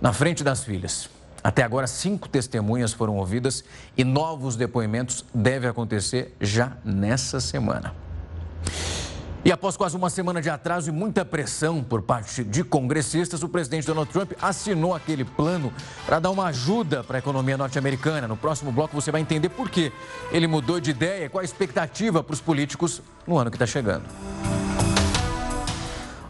na 0.00 0.12
frente 0.12 0.42
das 0.42 0.64
filhas. 0.64 1.08
Até 1.44 1.62
agora, 1.62 1.86
cinco 1.86 2.28
testemunhas 2.28 2.92
foram 2.92 3.16
ouvidas 3.16 3.62
e 3.96 4.02
novos 4.02 4.56
depoimentos 4.56 5.24
devem 5.32 5.70
acontecer 5.70 6.34
já 6.40 6.72
nessa 6.84 7.38
semana. 7.38 7.94
E 9.46 9.52
após 9.52 9.76
quase 9.76 9.96
uma 9.96 10.10
semana 10.10 10.42
de 10.42 10.50
atraso 10.50 10.88
e 10.88 10.92
muita 10.92 11.24
pressão 11.24 11.80
por 11.80 12.02
parte 12.02 12.42
de 12.42 12.64
congressistas, 12.64 13.44
o 13.44 13.48
presidente 13.48 13.86
Donald 13.86 14.10
Trump 14.10 14.32
assinou 14.42 14.92
aquele 14.92 15.24
plano 15.24 15.72
para 16.04 16.18
dar 16.18 16.32
uma 16.32 16.46
ajuda 16.46 17.04
para 17.04 17.18
a 17.18 17.20
economia 17.20 17.56
norte-americana. 17.56 18.26
No 18.26 18.36
próximo 18.36 18.72
bloco 18.72 19.00
você 19.00 19.12
vai 19.12 19.20
entender 19.20 19.50
por 19.50 19.70
que 19.70 19.92
ele 20.32 20.48
mudou 20.48 20.80
de 20.80 20.90
ideia 20.90 21.26
e 21.26 21.28
qual 21.28 21.42
a 21.42 21.44
expectativa 21.44 22.24
para 22.24 22.34
os 22.34 22.40
políticos 22.40 23.00
no 23.24 23.38
ano 23.38 23.48
que 23.48 23.54
está 23.54 23.66
chegando. 23.66 24.02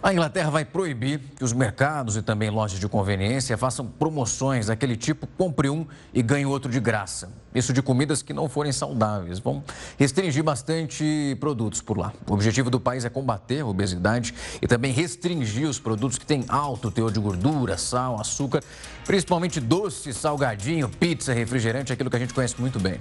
A 0.03 0.13
Inglaterra 0.13 0.51
vai 0.51 0.67
proibir 0.67 1.19
que 1.37 1.43
os 1.43 1.55
mercados 1.55 2.19
e 2.19 2.23
também 2.23 2.51
lojas 2.51 2.79
de 2.79 2.87
conveniência 2.87 3.57
façam 3.57 3.87
promoções 3.87 4.67
daquele 4.67 4.95
tipo, 4.95 5.27
compre 5.27 5.71
um 5.71 5.87
e 6.13 6.21
ganhe 6.21 6.45
outro 6.45 6.71
de 6.71 6.79
graça. 6.79 7.31
Isso 7.57 7.73
de 7.73 7.81
comidas 7.81 8.21
que 8.21 8.35
não 8.35 8.51
forem 8.51 8.71
saudáveis. 8.71 9.39
Vão 9.39 9.65
restringir 9.99 10.45
bastante 10.45 11.35
produtos 11.41 11.81
por 11.81 11.97
lá. 11.97 12.13
O 12.29 12.35
objetivo 12.35 12.69
do 12.69 12.79
país 12.79 13.07
é 13.07 13.09
combater 13.09 13.61
a 13.61 13.67
obesidade 13.67 14.35
e 14.61 14.67
também 14.67 14.93
restringir 14.93 15.67
os 15.67 15.79
produtos 15.79 16.19
que 16.19 16.27
têm 16.27 16.45
alto 16.49 16.91
teor 16.91 17.11
de 17.11 17.19
gordura, 17.19 17.79
sal, 17.79 18.21
açúcar, 18.21 18.63
principalmente 19.07 19.59
doce, 19.59 20.13
salgadinho, 20.13 20.87
pizza, 20.87 21.33
refrigerante, 21.33 21.95
aquilo 21.95 22.11
que 22.11 22.17
a 22.17 22.19
gente 22.19 22.35
conhece 22.35 22.61
muito 22.61 22.79
bem. 22.79 22.99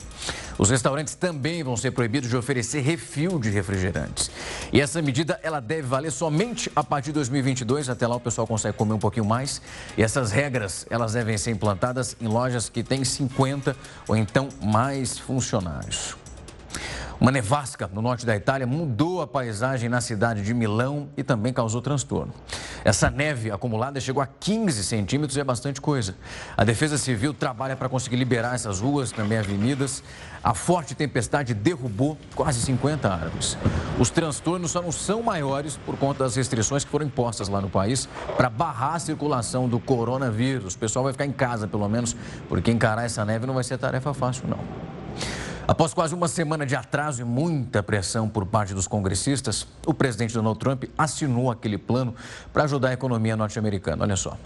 Os 0.57 0.69
restaurantes 0.69 1.15
também 1.15 1.61
vão 1.61 1.75
ser 1.75 1.91
proibidos 1.91 2.29
de 2.29 2.37
oferecer 2.37 2.79
refil 2.79 3.37
de 3.37 3.49
refrigerantes. 3.49 4.31
E 4.71 4.79
essa 4.79 5.01
medida 5.01 5.37
ela 5.43 5.59
deve 5.59 5.81
valer 5.81 6.13
somente 6.13 6.71
a 6.73 6.81
partir 6.81 7.07
de 7.07 7.15
2022. 7.15 7.89
Até 7.89 8.07
lá 8.07 8.15
o 8.15 8.21
pessoal 8.21 8.47
consegue 8.47 8.77
comer 8.77 8.93
um 8.93 8.99
pouquinho 8.99 9.25
mais. 9.25 9.61
E 9.97 10.01
essas 10.01 10.31
regras 10.31 10.85
elas 10.89 11.11
devem 11.11 11.37
ser 11.37 11.51
implantadas 11.51 12.15
em 12.21 12.27
lojas 12.27 12.69
que 12.69 12.81
têm 12.81 13.03
50 13.03 13.75
ou 14.07 14.15
então 14.15 14.44
mais 14.61 15.17
funcionários. 15.19 16.15
Uma 17.19 17.31
nevasca 17.31 17.89
no 17.93 18.01
norte 18.01 18.25
da 18.25 18.35
Itália 18.35 18.67
mudou 18.67 19.21
a 19.21 19.27
paisagem 19.27 19.87
na 19.87 20.01
cidade 20.01 20.41
de 20.41 20.53
Milão 20.53 21.07
e 21.15 21.23
também 21.23 21.53
causou 21.53 21.81
transtorno. 21.81 22.33
Essa 22.83 23.09
neve 23.09 23.49
acumulada 23.49 23.99
chegou 23.99 24.21
a 24.21 24.27
15 24.27 24.83
centímetros 24.83 25.37
e 25.37 25.39
é 25.39 25.43
bastante 25.43 25.79
coisa. 25.79 26.15
A 26.57 26.63
Defesa 26.63 26.97
Civil 26.97 27.33
trabalha 27.33 27.75
para 27.75 27.87
conseguir 27.87 28.17
liberar 28.17 28.55
essas 28.55 28.81
ruas, 28.81 29.11
também 29.11 29.37
avenidas. 29.37 30.03
A 30.43 30.53
forte 30.53 30.93
tempestade 30.93 31.53
derrubou 31.53 32.17
quase 32.35 32.59
50 32.61 33.11
árvores. 33.11 33.57
Os 33.97 34.09
transtornos 34.09 34.71
só 34.71 34.81
não 34.81 34.91
são 34.91 35.23
maiores 35.23 35.77
por 35.77 35.97
conta 35.97 36.25
das 36.25 36.35
restrições 36.35 36.83
que 36.83 36.91
foram 36.91 37.05
impostas 37.05 37.47
lá 37.47 37.61
no 37.61 37.69
país 37.69 38.09
para 38.35 38.49
barrar 38.49 38.95
a 38.95 38.99
circulação 38.99 39.69
do 39.69 39.79
coronavírus. 39.79 40.75
O 40.75 40.77
pessoal 40.77 41.03
vai 41.03 41.13
ficar 41.13 41.25
em 41.25 41.31
casa, 41.31 41.67
pelo 41.67 41.87
menos, 41.87 42.15
porque 42.49 42.71
encarar 42.71 43.05
essa 43.05 43.23
neve 43.23 43.47
não 43.47 43.53
vai 43.53 43.63
ser 43.63 43.77
tarefa 43.77 44.13
fácil, 44.13 44.47
não. 44.47 44.94
Após 45.67 45.95
quase 45.95 46.13
uma 46.13 46.27
semana 46.27 46.63
de 46.63 46.75
atraso 46.75 47.23
e 47.23 47.25
muita 47.25 47.81
pressão 47.81 48.29
por 48.29 48.45
parte 48.45 48.71
dos 48.71 48.87
congressistas, 48.87 49.67
o 49.83 49.95
presidente 49.95 50.35
Donald 50.35 50.59
Trump 50.59 50.83
assinou 50.95 51.49
aquele 51.49 51.77
plano 51.77 52.13
para 52.53 52.65
ajudar 52.65 52.89
a 52.89 52.93
economia 52.93 53.35
norte-americana. 53.35 54.03
Olha 54.03 54.15
só. 54.15 54.37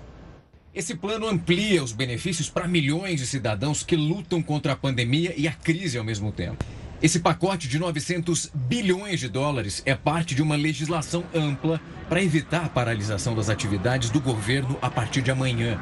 Esse 0.74 0.96
plano 0.96 1.28
amplia 1.28 1.84
os 1.84 1.92
benefícios 1.92 2.50
para 2.50 2.70
milhões 2.70 3.20
de 3.20 3.28
cidadãos 3.28 3.84
que 3.84 3.98
lutam 3.98 4.42
contra 4.42 4.72
a 4.72 4.76
pandemia 4.78 5.34
e 5.36 5.46
a 5.46 5.52
crise 5.52 5.98
ao 5.98 6.06
mesmo 6.06 6.32
tempo. 6.32 6.64
Esse 7.02 7.20
pacote 7.20 7.68
de 7.68 7.78
900 7.78 8.52
bilhões 8.54 9.20
de 9.20 9.28
dólares 9.28 9.82
é 9.86 9.96
parte 9.96 10.34
de 10.34 10.42
uma 10.42 10.56
legislação 10.56 11.26
ampla 11.36 11.82
para 12.08 12.24
evitar 12.24 12.66
a 12.66 12.70
paralisação 12.70 13.36
das 13.36 13.50
atividades 13.50 14.10
do 14.10 14.22
governo 14.22 14.78
a 14.82 14.90
partir 14.90 15.22
de 15.22 15.32
amanhã. 15.32 15.82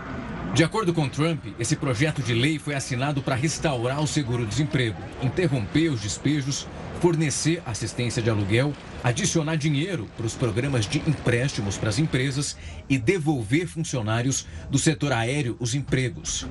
De 0.54 0.64
acordo 0.64 0.94
com 0.94 1.08
Trump, 1.08 1.46
esse 1.60 1.76
projeto 1.76 2.22
de 2.22 2.34
lei 2.34 2.58
foi 2.58 2.74
assinado 2.74 3.22
para 3.22 3.36
restaurar 3.36 4.02
o 4.02 4.08
seguro-desemprego, 4.08 4.98
interromper 5.22 5.90
os 5.90 6.02
despejos, 6.02 6.68
fornecer 7.00 7.62
assistência 7.66 8.22
de 8.22 8.30
aluguel, 8.30 8.74
adicionar 9.04 9.56
dinheiro 9.56 10.08
para 10.18 10.26
os 10.26 10.34
programas 10.34 10.88
de 10.88 10.98
empréstimos 11.08 11.78
para 11.78 11.90
as 11.90 12.00
empresas 12.00 12.58
e 12.90 12.98
devolver 12.98 13.68
funcionários 13.68 14.48
do 14.70 14.80
setor 14.80 15.12
aéreo 15.12 15.56
os 15.60 15.76
empregos. 15.76 16.48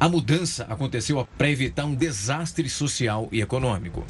A 0.00 0.08
mudança 0.08 0.64
aconteceu 0.68 1.26
para 1.36 1.50
evitar 1.50 1.84
um 1.84 1.94
desastre 1.94 2.68
social 2.68 3.28
e 3.30 3.40
econômico. 3.40 4.04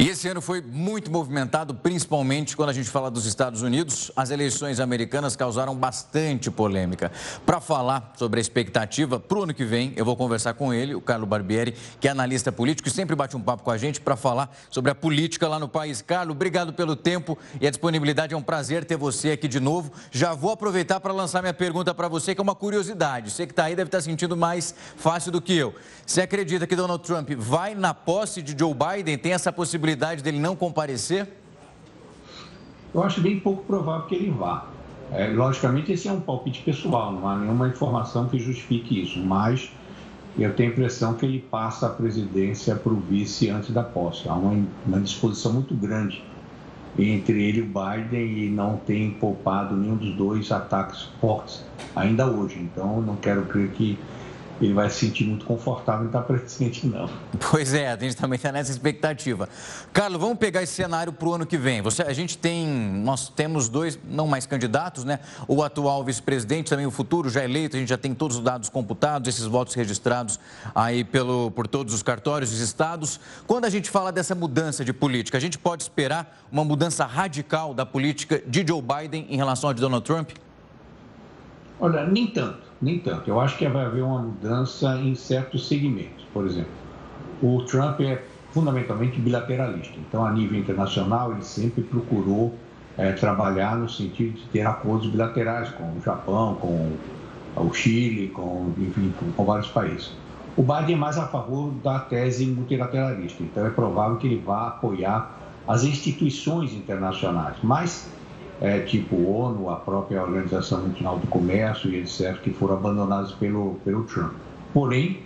E 0.00 0.06
esse 0.06 0.28
ano 0.28 0.40
foi 0.40 0.60
muito 0.60 1.10
movimentado, 1.10 1.74
principalmente 1.74 2.56
quando 2.56 2.68
a 2.68 2.72
gente 2.72 2.88
fala 2.88 3.10
dos 3.10 3.26
Estados 3.26 3.62
Unidos. 3.62 4.12
As 4.14 4.30
eleições 4.30 4.78
americanas 4.78 5.34
causaram 5.34 5.74
bastante 5.74 6.52
polêmica. 6.52 7.10
Para 7.44 7.60
falar 7.60 8.12
sobre 8.16 8.38
a 8.38 8.40
expectativa 8.40 9.18
para 9.18 9.38
o 9.38 9.42
ano 9.42 9.52
que 9.52 9.64
vem, 9.64 9.92
eu 9.96 10.04
vou 10.04 10.14
conversar 10.14 10.54
com 10.54 10.72
ele, 10.72 10.94
o 10.94 11.00
Carlo 11.00 11.26
Barbieri, 11.26 11.74
que 11.98 12.06
é 12.06 12.12
analista 12.12 12.52
político 12.52 12.88
e 12.88 12.92
sempre 12.92 13.16
bate 13.16 13.36
um 13.36 13.40
papo 13.40 13.64
com 13.64 13.72
a 13.72 13.76
gente 13.76 14.00
para 14.00 14.14
falar 14.14 14.56
sobre 14.70 14.92
a 14.92 14.94
política 14.94 15.48
lá 15.48 15.58
no 15.58 15.68
país. 15.68 16.00
Carlo, 16.00 16.30
obrigado 16.30 16.72
pelo 16.72 16.94
tempo 16.94 17.36
e 17.60 17.66
a 17.66 17.70
disponibilidade. 17.70 18.34
É 18.34 18.36
um 18.36 18.42
prazer 18.42 18.84
ter 18.84 18.96
você 18.96 19.32
aqui 19.32 19.48
de 19.48 19.58
novo. 19.58 19.90
Já 20.12 20.32
vou 20.32 20.52
aproveitar 20.52 21.00
para 21.00 21.12
lançar 21.12 21.42
minha 21.42 21.52
pergunta 21.52 21.92
para 21.92 22.06
você, 22.06 22.36
que 22.36 22.40
é 22.40 22.44
uma 22.44 22.54
curiosidade. 22.54 23.32
Você 23.32 23.46
que 23.46 23.52
está 23.52 23.64
aí 23.64 23.74
deve 23.74 23.88
estar 23.88 23.98
tá 23.98 24.02
sentindo 24.02 24.36
mais 24.36 24.72
fácil 24.96 25.32
do 25.32 25.42
que 25.42 25.56
eu. 25.56 25.74
Você 26.06 26.20
acredita 26.20 26.68
que 26.68 26.76
Donald 26.76 27.02
Trump 27.02 27.30
vai 27.36 27.74
na 27.74 27.92
posse 27.92 28.40
de 28.40 28.56
Joe 28.56 28.72
Biden? 28.72 29.18
Tem 29.18 29.32
essa 29.32 29.52
possibilidade? 29.52 29.87
Possibilidade 29.88 30.22
dele 30.22 30.38
não 30.38 30.54
comparecer? 30.54 31.28
Eu 32.92 33.02
acho 33.02 33.20
bem 33.20 33.38
pouco 33.40 33.62
provável 33.64 34.06
que 34.06 34.14
ele 34.14 34.30
vá. 34.30 34.66
É, 35.12 35.28
logicamente, 35.28 35.92
esse 35.92 36.08
é 36.08 36.12
um 36.12 36.20
palpite 36.20 36.62
pessoal, 36.62 37.12
não 37.12 37.26
há 37.26 37.36
nenhuma 37.36 37.68
informação 37.68 38.28
que 38.28 38.38
justifique 38.38 39.02
isso, 39.02 39.18
mas 39.18 39.70
eu 40.38 40.52
tenho 40.54 40.68
a 40.70 40.72
impressão 40.72 41.14
que 41.14 41.24
ele 41.24 41.38
passa 41.38 41.86
a 41.86 41.90
presidência 41.90 42.74
para 42.76 42.92
o 42.92 42.96
vice 42.96 43.48
antes 43.48 43.70
da 43.70 43.82
posse. 43.82 44.28
Há 44.28 44.34
uma, 44.34 44.66
uma 44.86 45.00
disposição 45.00 45.54
muito 45.54 45.74
grande 45.74 46.22
entre 46.98 47.42
ele 47.42 47.58
e 47.58 47.62
o 47.62 47.66
Biden 47.66 48.44
e 48.44 48.50
não 48.50 48.76
tem 48.76 49.12
poupado 49.12 49.74
nenhum 49.74 49.96
dos 49.96 50.14
dois 50.14 50.52
ataques 50.52 51.08
fortes 51.20 51.64
ainda 51.96 52.26
hoje. 52.26 52.58
Então, 52.60 53.00
não 53.00 53.16
quero 53.16 53.44
crer 53.46 53.70
que 53.70 53.98
ele 54.60 54.74
vai 54.74 54.90
se 54.90 55.06
sentir 55.06 55.24
muito 55.24 55.44
confortável 55.44 56.04
em 56.04 56.06
estar 56.06 56.22
presente, 56.22 56.86
não. 56.86 57.08
Pois 57.50 57.72
é, 57.72 57.92
a 57.92 57.96
gente 57.96 58.16
também 58.16 58.36
está 58.36 58.50
nessa 58.50 58.70
expectativa. 58.70 59.48
Carlos, 59.92 60.20
vamos 60.20 60.38
pegar 60.38 60.62
esse 60.62 60.72
cenário 60.72 61.12
para 61.12 61.28
o 61.28 61.34
ano 61.34 61.46
que 61.46 61.56
vem. 61.56 61.80
Você, 61.80 62.02
a 62.02 62.12
gente 62.12 62.36
tem, 62.36 62.66
nós 62.66 63.28
temos 63.28 63.68
dois, 63.68 63.98
não 64.08 64.26
mais 64.26 64.46
candidatos, 64.46 65.04
né? 65.04 65.20
O 65.46 65.62
atual 65.62 66.04
vice-presidente, 66.04 66.70
também 66.70 66.86
o 66.86 66.90
futuro 66.90 67.30
já 67.30 67.44
eleito, 67.44 67.76
a 67.76 67.78
gente 67.78 67.88
já 67.88 67.96
tem 67.96 68.14
todos 68.14 68.36
os 68.36 68.42
dados 68.42 68.68
computados, 68.68 69.28
esses 69.28 69.44
votos 69.44 69.74
registrados 69.74 70.38
aí 70.74 71.04
pelo, 71.04 71.50
por 71.52 71.66
todos 71.66 71.94
os 71.94 72.02
cartórios 72.02 72.50
dos 72.50 72.60
estados. 72.60 73.20
Quando 73.46 73.64
a 73.64 73.70
gente 73.70 73.88
fala 73.88 74.10
dessa 74.10 74.34
mudança 74.34 74.84
de 74.84 74.92
política, 74.92 75.38
a 75.38 75.40
gente 75.40 75.58
pode 75.58 75.82
esperar 75.82 76.46
uma 76.50 76.64
mudança 76.64 77.04
radical 77.06 77.72
da 77.72 77.86
política 77.86 78.42
de 78.46 78.64
Joe 78.66 78.82
Biden 78.82 79.26
em 79.30 79.36
relação 79.36 79.70
a 79.70 79.72
de 79.72 79.80
Donald 79.80 80.04
Trump? 80.04 80.30
Olha, 81.80 82.04
nem 82.04 82.26
tanto 82.26 82.67
nem 82.80 82.98
tanto. 82.98 83.28
Eu 83.28 83.40
acho 83.40 83.56
que 83.56 83.66
vai 83.68 83.84
haver 83.84 84.02
uma 84.02 84.20
mudança 84.20 84.96
em 84.96 85.14
certos 85.14 85.66
segmentos. 85.66 86.24
Por 86.32 86.46
exemplo, 86.46 86.70
o 87.42 87.62
Trump 87.62 88.00
é 88.00 88.22
fundamentalmente 88.52 89.20
bilateralista. 89.20 89.94
Então, 89.98 90.24
a 90.24 90.32
nível 90.32 90.58
internacional, 90.58 91.32
ele 91.32 91.42
sempre 91.42 91.82
procurou 91.82 92.54
é, 92.96 93.12
trabalhar 93.12 93.76
no 93.76 93.88
sentido 93.88 94.32
de 94.32 94.46
ter 94.48 94.66
acordos 94.66 95.08
bilaterais 95.08 95.68
com 95.70 95.84
o 95.84 96.00
Japão, 96.04 96.54
com 96.56 96.92
o 97.56 97.72
Chile, 97.72 98.28
com, 98.28 98.72
enfim, 98.78 99.12
com, 99.18 99.30
com 99.32 99.44
vários 99.44 99.68
países. 99.68 100.12
O 100.56 100.62
Biden 100.62 100.96
é 100.96 100.98
mais 100.98 101.16
a 101.16 101.26
favor 101.26 101.70
da 101.84 102.00
tese 102.00 102.46
multilateralista, 102.46 103.42
então 103.44 103.64
é 103.64 103.70
provável 103.70 104.16
que 104.16 104.26
ele 104.26 104.42
vá 104.44 104.68
apoiar 104.68 105.38
as 105.68 105.84
instituições 105.84 106.72
internacionais, 106.72 107.54
mas 107.62 108.10
é, 108.60 108.80
tipo 108.80 109.16
ONU, 109.16 109.70
a 109.70 109.76
própria 109.76 110.22
Organização 110.22 110.82
Mundial 110.82 111.18
do 111.18 111.26
Comércio 111.28 111.90
e 111.90 112.00
etc., 112.00 112.40
que 112.40 112.50
foram 112.50 112.74
abandonados 112.74 113.32
pelo, 113.32 113.76
pelo 113.84 114.04
Trump. 114.04 114.32
Porém, 114.72 115.20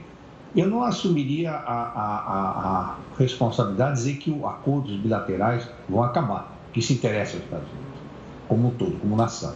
eu 0.55 0.69
não 0.69 0.83
assumiria 0.83 1.51
a, 1.51 1.57
a, 1.57 2.19
a, 2.19 2.91
a 2.91 2.97
responsabilidade 3.19 3.97
de 3.97 4.05
dizer 4.05 4.19
que 4.19 4.31
os 4.31 4.45
acordos 4.45 4.95
bilaterais 4.97 5.69
vão 5.89 6.03
acabar, 6.03 6.53
que 6.73 6.83
se 6.83 6.95
interessa 6.95 7.37
aos 7.37 7.45
Estados 7.45 7.69
Unidos, 7.69 8.01
como 8.49 8.69
um 8.69 8.71
todo, 8.73 8.99
como 9.01 9.17
nação. 9.17 9.55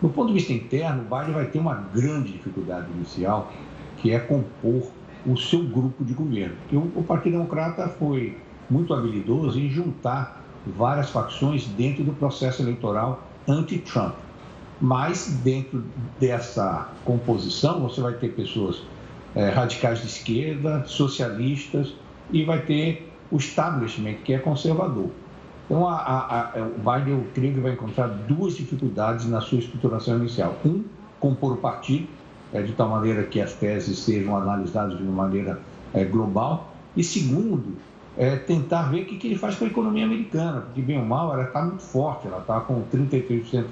Do 0.00 0.08
ponto 0.08 0.28
de 0.28 0.34
vista 0.34 0.52
interno, 0.52 1.02
o 1.02 1.14
Biden 1.14 1.34
vai 1.34 1.44
ter 1.46 1.58
uma 1.58 1.74
grande 1.74 2.32
dificuldade 2.32 2.86
inicial, 2.92 3.52
que 3.98 4.12
é 4.12 4.18
compor 4.18 4.90
o 5.26 5.36
seu 5.36 5.62
grupo 5.62 6.02
de 6.02 6.14
governo. 6.14 6.54
Porque 6.62 6.76
o, 6.76 7.02
Partido 7.02 7.32
Democrata 7.32 7.86
foi 7.98 8.38
muito 8.70 8.94
habilidoso 8.94 9.60
em 9.60 9.68
juntar 9.68 10.42
várias 10.66 11.10
facções 11.10 11.66
dentro 11.66 12.04
do 12.04 12.12
processo 12.12 12.62
eleitoral 12.62 13.22
anti-Trump. 13.48 14.14
Mas 14.80 15.40
dentro 15.44 15.84
dessa 16.18 16.88
composição 17.04 17.80
você 17.80 18.00
vai 18.00 18.14
ter 18.14 18.28
pessoas 18.28 18.82
é, 19.34 19.50
radicais 19.50 20.00
de 20.00 20.06
esquerda, 20.06 20.84
socialistas 20.86 21.94
e 22.32 22.44
vai 22.44 22.62
ter 22.62 23.12
o 23.30 23.36
establishment 23.36 24.14
que 24.24 24.32
é 24.32 24.38
conservador. 24.38 25.10
Então 25.66 25.86
a, 25.86 25.96
a, 25.96 26.40
a, 26.40 26.62
o 26.62 26.78
Biden 26.78 27.14
eu 27.14 27.26
creio 27.34 27.54
que 27.54 27.60
vai 27.60 27.72
encontrar 27.72 28.08
duas 28.08 28.56
dificuldades 28.56 29.26
na 29.28 29.40
sua 29.40 29.58
estruturação 29.58 30.16
inicial. 30.18 30.56
Um, 30.64 30.84
compor 31.20 31.52
o 31.52 31.56
partido 31.58 32.08
é, 32.52 32.62
de 32.62 32.72
tal 32.72 32.88
maneira 32.88 33.22
que 33.24 33.40
as 33.40 33.52
teses 33.52 33.98
sejam 33.98 34.36
analisadas 34.36 34.96
de 34.96 35.02
uma 35.02 35.24
maneira 35.24 35.60
é, 35.94 36.04
global. 36.04 36.74
E 36.96 37.04
segundo, 37.04 37.76
é, 38.20 38.36
tentar 38.36 38.82
ver 38.90 39.00
o 39.00 39.06
que, 39.06 39.16
que 39.16 39.28
ele 39.28 39.36
faz 39.36 39.56
com 39.56 39.64
a 39.64 39.68
economia 39.68 40.04
americana, 40.04 40.60
porque, 40.60 40.82
bem 40.82 40.98
ou 40.98 41.06
mal, 41.06 41.32
ela 41.32 41.44
está 41.44 41.62
muito 41.62 41.82
forte, 41.82 42.26
ela 42.26 42.40
está 42.40 42.60
com 42.60 42.82
33% 42.92 43.64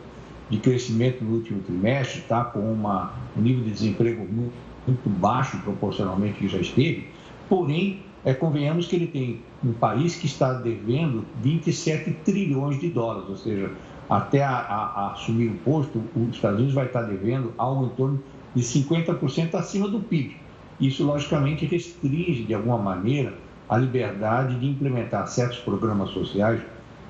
de 0.48 0.56
crescimento 0.56 1.22
no 1.22 1.36
último 1.36 1.60
trimestre, 1.60 2.20
está 2.20 2.44
com 2.44 2.60
uma, 2.60 3.12
um 3.36 3.42
nível 3.42 3.62
de 3.62 3.70
desemprego 3.70 4.20
muito, 4.20 4.54
muito 4.86 5.10
baixo 5.10 5.58
proporcionalmente 5.58 6.38
que 6.38 6.48
já 6.48 6.58
esteve, 6.58 7.08
porém, 7.46 8.00
é, 8.24 8.32
convenhamos 8.32 8.86
que 8.86 8.96
ele 8.96 9.08
tem 9.08 9.40
um 9.62 9.74
país 9.74 10.16
que 10.16 10.24
está 10.24 10.54
devendo 10.54 11.26
27 11.42 12.10
trilhões 12.24 12.80
de 12.80 12.88
dólares, 12.88 13.28
ou 13.28 13.36
seja, 13.36 13.70
até 14.08 14.42
a, 14.42 14.56
a, 14.56 14.84
a 14.84 15.12
assumir 15.12 15.48
o 15.48 15.56
posto, 15.56 16.02
os 16.16 16.34
Estados 16.34 16.56
Unidos 16.56 16.74
vai 16.74 16.86
estar 16.86 17.02
devendo 17.02 17.52
algo 17.58 17.84
em 17.84 17.90
torno 17.90 18.22
de 18.54 18.62
50% 18.62 19.54
acima 19.56 19.86
do 19.88 20.00
PIB. 20.00 20.38
Isso, 20.80 21.04
logicamente, 21.04 21.66
restringe, 21.66 22.44
de 22.44 22.54
alguma 22.54 22.78
maneira, 22.78 23.34
a 23.68 23.76
liberdade 23.76 24.58
de 24.58 24.66
implementar 24.66 25.26
certos 25.28 25.58
programas 25.58 26.10
sociais, 26.10 26.60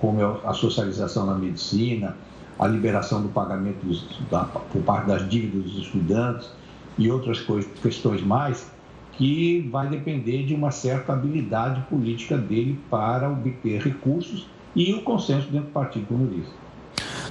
como 0.00 0.22
a 0.22 0.52
socialização 0.52 1.26
na 1.26 1.34
medicina, 1.34 2.16
a 2.58 2.66
liberação 2.66 3.22
do 3.22 3.28
pagamento 3.28 3.84
dos, 3.84 4.04
da, 4.30 4.44
por 4.44 4.82
parte 4.82 5.06
das 5.06 5.28
dívidas 5.28 5.70
dos 5.70 5.82
estudantes 5.82 6.50
e 6.96 7.10
outras 7.10 7.40
coisas, 7.40 7.70
questões 7.80 8.22
mais, 8.22 8.70
que 9.12 9.68
vai 9.72 9.88
depender 9.88 10.44
de 10.44 10.54
uma 10.54 10.70
certa 10.70 11.12
habilidade 11.12 11.80
política 11.82 12.36
dele 12.36 12.78
para 12.90 13.30
obter 13.30 13.80
recursos 13.80 14.46
e 14.74 14.92
o 14.92 15.02
consenso 15.02 15.48
dentro 15.50 15.68
do 15.68 15.72
Partido 15.72 16.06
Comunista. 16.06 16.52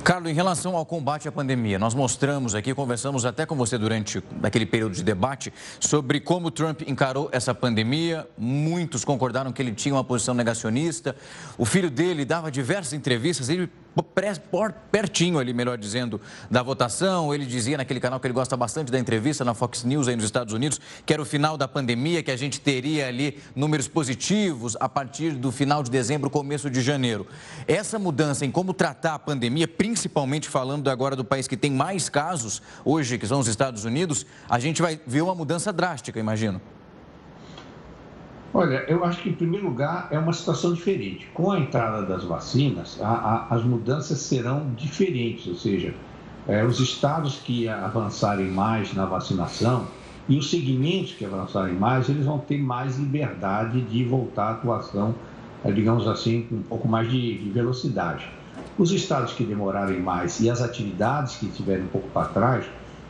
Carlos, 0.04 0.32
em 0.32 0.34
relação 0.34 0.76
ao 0.76 0.86
combate 0.86 1.28
à 1.28 1.32
pandemia, 1.32 1.78
nós 1.78 1.94
mostramos 1.94 2.56
aqui, 2.56 2.74
conversamos 2.74 3.26
até 3.26 3.46
com 3.46 3.56
você 3.56 3.78
durante 3.78 4.24
aquele 4.42 4.66
período 4.66 4.96
de 4.96 5.04
debate 5.04 5.52
sobre 5.80 6.20
como 6.20 6.50
Trump 6.50 6.82
encarou 6.88 7.30
essa 7.32 7.54
pandemia. 7.54 8.28
Muitos 8.38 9.04
concordaram 9.04 9.52
que 9.52 9.62
ele 9.62 9.74
tinha 9.74 9.94
uma 9.94 10.04
posição 10.04 10.34
negacionista. 10.34 11.16
O 11.58 11.66
filho 11.66 11.92
dele 11.92 12.24
dava 12.24 12.50
diversas 12.50 12.94
entrevistas, 12.94 13.50
ele 13.50 13.70
pertinho 14.04 15.40
ali, 15.40 15.54
melhor 15.54 15.78
dizendo, 15.78 16.20
da 16.50 16.62
votação. 16.62 17.34
Ele 17.34 17.46
dizia 17.46 17.78
naquele 17.78 18.00
canal 18.00 18.20
que 18.20 18.28
ele 18.28 18.34
gosta 18.34 18.56
bastante 18.56 18.92
da 18.92 19.00
entrevista 19.00 19.44
na 19.44 19.54
Fox 19.54 19.84
News 19.84 20.08
aí 20.08 20.16
nos 20.16 20.26
Estados 20.26 20.54
Unidos, 20.54 20.80
que 21.06 21.14
era 21.14 21.22
o 21.22 21.26
final 21.26 21.58
da 21.58 21.68
pandemia, 21.68 22.24
que 22.24 22.32
a 22.32 22.38
gente 22.38 22.60
teria 22.60 23.08
ali 23.08 23.40
números 23.56 23.88
positivos 23.88 24.76
a 24.80 24.88
partir 24.88 25.32
do 25.32 25.52
final 25.52 25.84
de 25.84 25.92
dezembro, 25.92 26.30
começo 26.30 26.70
de 26.70 26.82
janeiro. 26.82 27.28
Essa 27.68 27.98
mudança 27.98 28.46
em 28.46 28.52
como 28.52 28.74
tratar 28.74 29.16
a 29.16 29.20
pandemia, 29.20 29.68
principalmente 29.68 30.48
falando 30.48 30.90
agora 30.90 31.16
do 31.16 31.26
país 31.26 31.48
que 31.48 31.58
tem 31.58 31.72
mais 31.72 32.10
casos 32.10 32.62
hoje, 32.86 33.18
que 33.18 33.28
são 33.28 33.40
os 33.40 33.48
Estados 33.48 33.86
Unidos, 33.86 34.26
a 34.50 34.60
gente 34.60 34.82
vai 34.82 35.00
ver 35.06 35.22
uma 35.22 35.36
mudança 35.36 35.74
drástica, 35.74 36.20
imagino. 36.20 36.62
Olha, 38.54 38.86
eu 38.88 39.04
acho 39.04 39.22
que, 39.22 39.30
em 39.30 39.34
primeiro 39.34 39.68
lugar, 39.68 40.08
é 40.10 40.18
uma 40.18 40.34
situação 40.34 40.74
diferente. 40.74 41.28
Com 41.34 41.52
a 41.52 41.60
entrada 41.60 42.04
das 42.04 42.24
vacinas, 42.24 43.00
a, 43.02 43.08
a, 43.08 43.56
as 43.56 43.64
mudanças 43.64 44.20
serão 44.20 44.72
diferentes, 44.76 45.48
ou 45.48 45.56
seja, 45.56 45.94
é, 46.48 46.64
os 46.64 46.80
estados 46.80 47.40
que 47.40 47.68
avançarem 47.68 48.48
mais 48.48 48.94
na 48.94 49.06
vacinação 49.06 49.86
e 50.30 50.38
os 50.38 50.50
segmentos 50.50 51.14
que 51.14 51.26
avançarem 51.26 51.76
mais, 51.76 52.08
eles 52.10 52.26
vão 52.26 52.40
ter 52.40 52.58
mais 52.58 52.98
liberdade 52.98 53.82
de 53.82 54.04
voltar 54.06 54.48
à 54.48 54.52
atuação, 54.52 55.14
é, 55.64 55.72
digamos 55.72 56.08
assim, 56.08 56.44
com 56.44 56.56
um 56.56 56.64
pouco 56.64 56.88
mais 56.88 57.12
de, 57.12 57.38
de 57.38 57.50
velocidade. 57.50 58.28
Os 58.78 58.92
estados 58.92 59.34
que 59.34 59.44
demorarem 59.44 60.00
mais 60.00 60.40
e 60.40 60.50
as 60.50 60.62
atividades 60.62 61.36
que 61.36 61.48
estiverem 61.48 61.84
um 61.84 61.88
pouco 61.88 62.08
para 62.10 62.28
trás, 62.30 62.66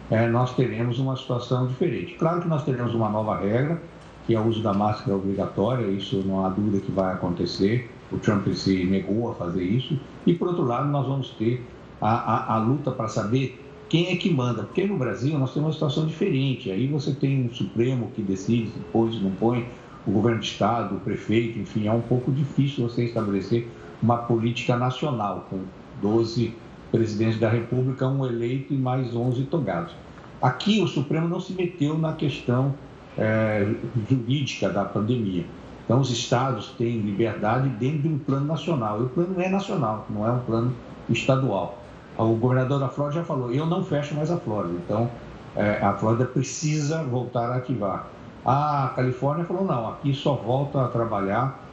é, 0.09 0.27
nós 0.27 0.55
teremos 0.55 0.99
uma 0.99 1.15
situação 1.15 1.67
diferente. 1.67 2.15
Claro 2.15 2.41
que 2.41 2.47
nós 2.47 2.63
teremos 2.63 2.93
uma 2.95 3.09
nova 3.09 3.37
regra, 3.37 3.81
que 4.27 4.35
é 4.35 4.39
o 4.39 4.45
uso 4.45 4.61
da 4.61 4.73
máscara 4.73 5.15
obrigatória, 5.15 5.87
isso 5.87 6.21
não 6.25 6.45
há 6.45 6.49
dúvida 6.49 6.81
que 6.81 6.91
vai 6.91 7.13
acontecer. 7.13 7.89
O 8.11 8.17
Trump 8.17 8.45
se 8.49 8.83
negou 8.83 9.31
a 9.31 9.33
fazer 9.33 9.63
isso. 9.63 9.97
E, 10.25 10.33
por 10.33 10.49
outro 10.49 10.65
lado, 10.65 10.89
nós 10.89 11.07
vamos 11.07 11.29
ter 11.31 11.65
a, 12.01 12.09
a, 12.09 12.55
a 12.55 12.57
luta 12.57 12.91
para 12.91 13.07
saber 13.07 13.57
quem 13.87 14.09
é 14.09 14.17
que 14.17 14.29
manda. 14.29 14.63
Porque 14.63 14.85
no 14.85 14.97
Brasil 14.97 15.39
nós 15.39 15.53
temos 15.53 15.67
uma 15.67 15.73
situação 15.73 16.05
diferente. 16.05 16.69
Aí 16.69 16.87
você 16.87 17.13
tem 17.13 17.45
um 17.45 17.53
Supremo 17.53 18.11
que 18.13 18.21
decide 18.21 18.69
se 18.71 18.79
pôs, 18.91 19.19
não 19.21 19.31
põe, 19.31 19.65
o 20.05 20.11
governo 20.11 20.41
de 20.41 20.47
Estado, 20.47 20.95
o 20.95 20.99
prefeito, 20.99 21.59
enfim, 21.59 21.87
é 21.87 21.91
um 21.91 22.01
pouco 22.01 22.31
difícil 22.31 22.87
você 22.87 23.05
estabelecer 23.05 23.67
uma 24.01 24.17
política 24.17 24.75
nacional 24.75 25.47
com 25.49 25.59
12 26.01 26.53
presidentes 26.91 27.39
da 27.39 27.49
República, 27.49 28.07
um 28.07 28.25
eleito 28.25 28.73
e 28.73 28.77
mais 28.77 29.15
11 29.15 29.43
togados. 29.43 29.93
Aqui 30.41 30.81
o 30.81 30.87
Supremo 30.87 31.27
não 31.27 31.39
se 31.39 31.53
meteu 31.53 31.97
na 31.97 32.13
questão 32.13 32.73
é, 33.17 33.67
jurídica 34.09 34.69
da 34.69 34.85
pandemia. 34.85 35.45
Então, 35.83 36.01
os 36.01 36.11
estados 36.11 36.71
têm 36.77 36.99
liberdade 36.99 37.69
dentro 37.69 37.99
de 37.99 38.07
um 38.09 38.19
plano 38.19 38.45
nacional. 38.45 38.99
E 39.01 39.03
o 39.05 39.09
plano 39.09 39.41
é 39.41 39.47
nacional, 39.47 40.05
não 40.09 40.27
é 40.27 40.31
um 40.31 40.39
plano 40.39 40.73
estadual. 41.09 41.81
O 42.17 42.33
governador 42.35 42.79
da 42.79 42.89
Flórida 42.89 43.21
já 43.21 43.25
falou: 43.25 43.51
eu 43.51 43.65
não 43.65 43.83
fecho 43.83 44.13
mais 44.13 44.29
a 44.29 44.37
Flórida. 44.37 44.73
Então, 44.83 45.09
é, 45.55 45.79
a 45.81 45.93
Flórida 45.93 46.25
precisa 46.25 47.03
voltar 47.03 47.51
a 47.51 47.55
ativar. 47.55 48.07
A 48.45 48.91
Califórnia 48.95 49.45
falou: 49.45 49.63
não, 49.63 49.89
aqui 49.89 50.13
só 50.13 50.33
volta 50.33 50.83
a 50.83 50.87
trabalhar 50.89 51.63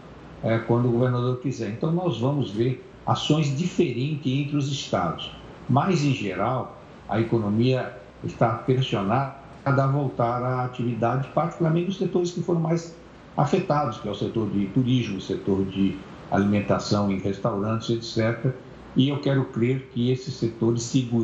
é, 0.45 0.59
quando 0.59 0.89
o 0.89 0.93
governador 0.93 1.39
quiser. 1.39 1.71
Então, 1.71 1.91
nós 1.91 2.21
vamos 2.21 2.51
ver 2.53 2.89
ações 3.05 3.57
diferentes 3.57 4.31
entre 4.31 4.57
os 4.57 4.71
estados. 4.71 5.31
Mas, 5.69 6.05
em 6.05 6.13
geral, 6.13 6.77
a 7.09 7.21
economia 7.21 7.97
está 8.23 8.51
pressionada 8.51 9.44
a 9.65 9.87
voltar 9.87 10.43
à 10.43 10.65
atividade, 10.65 11.29
particularmente 11.35 11.87
nos 11.87 11.99
setores 11.99 12.31
que 12.33 12.43
foram 12.43 12.61
mais 12.61 12.95
afetados, 13.37 13.99
que 13.99 14.09
é 14.09 14.11
o 14.11 14.15
setor 14.15 14.51
de 14.51 14.67
turismo, 14.67 15.19
o 15.19 15.21
setor 15.21 15.65
de 15.65 15.99
alimentação 16.31 17.11
em 17.11 17.19
restaurantes, 17.19 17.91
etc. 17.91 18.53
E 18.97 19.09
eu 19.09 19.21
quero 19.21 19.45
crer 19.47 19.89
que 19.93 20.11
esses 20.11 20.35
setores 20.35 20.83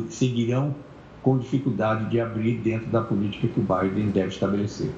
seguirão 0.09 0.75
com 1.21 1.37
dificuldade 1.37 2.09
de 2.09 2.19
abrir 2.19 2.57
dentro 2.57 2.87
da 2.87 3.01
política 3.01 3.47
que 3.47 3.59
o 3.59 3.63
Biden 3.63 4.09
deve 4.09 4.29
estabelecer. 4.29 4.89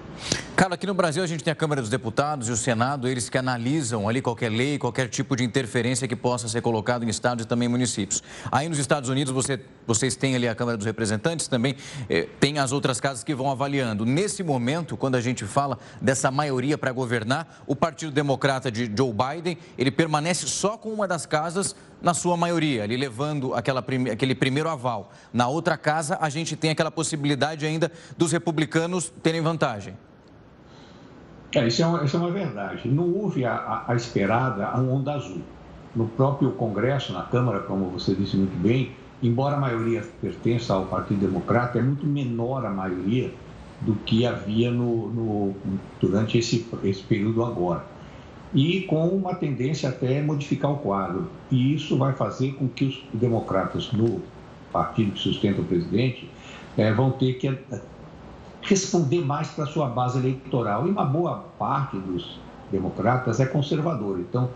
Carlos, 0.56 0.76
aqui 0.76 0.88
no 0.88 0.94
Brasil 0.94 1.24
a 1.24 1.28
gente 1.28 1.44
tem 1.44 1.52
a 1.52 1.56
Câmara 1.56 1.82
dos 1.82 1.90
Deputados 1.90 2.48
e 2.48 2.52
o 2.52 2.56
Senado, 2.56 3.08
eles 3.08 3.28
que 3.28 3.38
analisam 3.38 4.08
ali 4.08 4.22
qualquer 4.22 4.50
lei, 4.50 4.78
qualquer 4.78 5.10
tipo 5.10 5.36
de 5.36 5.44
interferência 5.44 6.08
que 6.08 6.16
possa 6.16 6.48
ser 6.48 6.62
colocado 6.62 7.04
em 7.04 7.10
estados 7.10 7.44
e 7.44 7.48
também 7.48 7.68
municípios. 7.68 8.24
Aí 8.52 8.70
nos 8.70 8.78
Estados 8.78 9.10
Unidos 9.10 9.34
você, 9.34 9.60
vocês 9.86 10.16
têm 10.16 10.36
ali 10.36 10.48
a 10.48 10.56
Câmara 10.56 10.78
dos 10.78 10.86
Representantes, 10.86 11.48
também 11.48 11.76
eh, 12.08 12.30
tem 12.40 12.60
as 12.60 12.72
outras 12.72 13.02
casas 13.02 13.24
que 13.24 13.34
vão 13.34 13.50
avaliando. 13.52 14.06
Nesse 14.06 14.44
momento, 14.44 14.96
quando 14.96 15.16
a 15.16 15.22
gente 15.22 15.44
fala 15.44 15.78
dessa 16.00 16.30
maioria 16.30 16.78
para 16.78 16.92
governar, 16.92 17.64
o 17.68 17.76
Partido 17.76 18.12
Democrata 18.12 18.72
de 18.72 18.90
Joe 18.96 19.12
Biden, 19.12 19.58
ele 19.78 19.92
permanece 19.92 20.48
só 20.48 20.78
com 20.78 20.90
uma 20.94 21.08
das 21.08 21.26
casas 21.26 21.76
na 22.04 22.14
sua 22.14 22.36
maioria, 22.36 22.84
ali 22.84 22.98
levando 22.98 23.54
aquela, 23.54 23.84
aquele 24.12 24.36
primeiro 24.36 24.68
aval. 24.68 25.10
Na 25.32 25.48
outra 25.48 25.78
casa, 25.78 26.18
a 26.20 26.28
gente 26.28 26.58
tem 26.58 26.70
aquela 26.70 26.92
possibilidade 26.92 27.66
ainda 27.66 27.90
dos 28.18 28.34
republicanos 28.34 29.10
terem 29.24 29.40
vantagem. 29.40 29.98
É, 31.56 31.66
isso, 31.66 31.82
é 31.82 31.86
uma, 31.86 32.04
isso 32.04 32.18
é 32.18 32.20
uma 32.20 32.32
verdade. 32.32 32.90
Não 32.90 33.10
houve 33.10 33.46
a, 33.46 33.54
a, 33.54 33.94
a 33.94 33.96
esperada 33.96 34.68
a 34.68 34.78
onda 34.82 35.14
azul. 35.14 35.42
No 35.96 36.08
próprio 36.08 36.52
Congresso, 36.52 37.14
na 37.14 37.24
Câmara, 37.24 37.60
como 37.62 37.86
você 37.86 38.14
disse 38.14 38.36
muito 38.36 38.62
bem, 38.62 38.92
embora 39.22 39.56
a 39.56 39.60
maioria 39.60 40.04
pertença 40.20 40.74
ao 40.74 40.88
Partido 40.88 41.22
Democrata, 41.22 41.80
é 41.80 41.82
muito 41.82 42.06
menor 42.06 42.66
a 42.66 42.70
maioria 42.70 43.34
do 43.80 43.96
que 43.96 44.26
havia 44.26 44.72
no, 44.72 45.10
no, 45.10 45.56
durante 46.02 46.38
esse, 46.38 46.68
esse 46.84 47.04
período 47.04 47.46
agora 47.46 47.93
e 48.54 48.82
com 48.82 49.08
uma 49.08 49.34
tendência 49.36 49.90
até 49.90 50.22
modificar 50.22 50.72
o 50.72 50.78
quadro. 50.78 51.28
E 51.50 51.74
isso 51.74 51.98
vai 51.98 52.14
fazer 52.14 52.54
com 52.54 52.68
que 52.68 52.86
os 52.86 53.04
democratas 53.14 53.92
no 53.92 54.22
partido 54.72 55.12
que 55.12 55.20
sustenta 55.20 55.62
o 55.62 55.66
presidente 55.66 56.30
é, 56.78 56.92
vão 56.92 57.12
ter 57.12 57.34
que 57.34 57.48
eh, 57.48 57.82
responder 58.62 59.24
mais 59.24 59.50
para 59.50 59.66
a 59.66 59.68
sua 59.68 59.88
base 59.88 60.18
eleitoral. 60.18 60.88
E 60.88 60.92
uma 60.92 61.06
boa 61.06 61.46
parte 61.58 61.98
dos 61.98 62.40
democratas 62.72 63.40
é 63.40 63.46
conservador. 63.46 64.20
Então, 64.20 64.50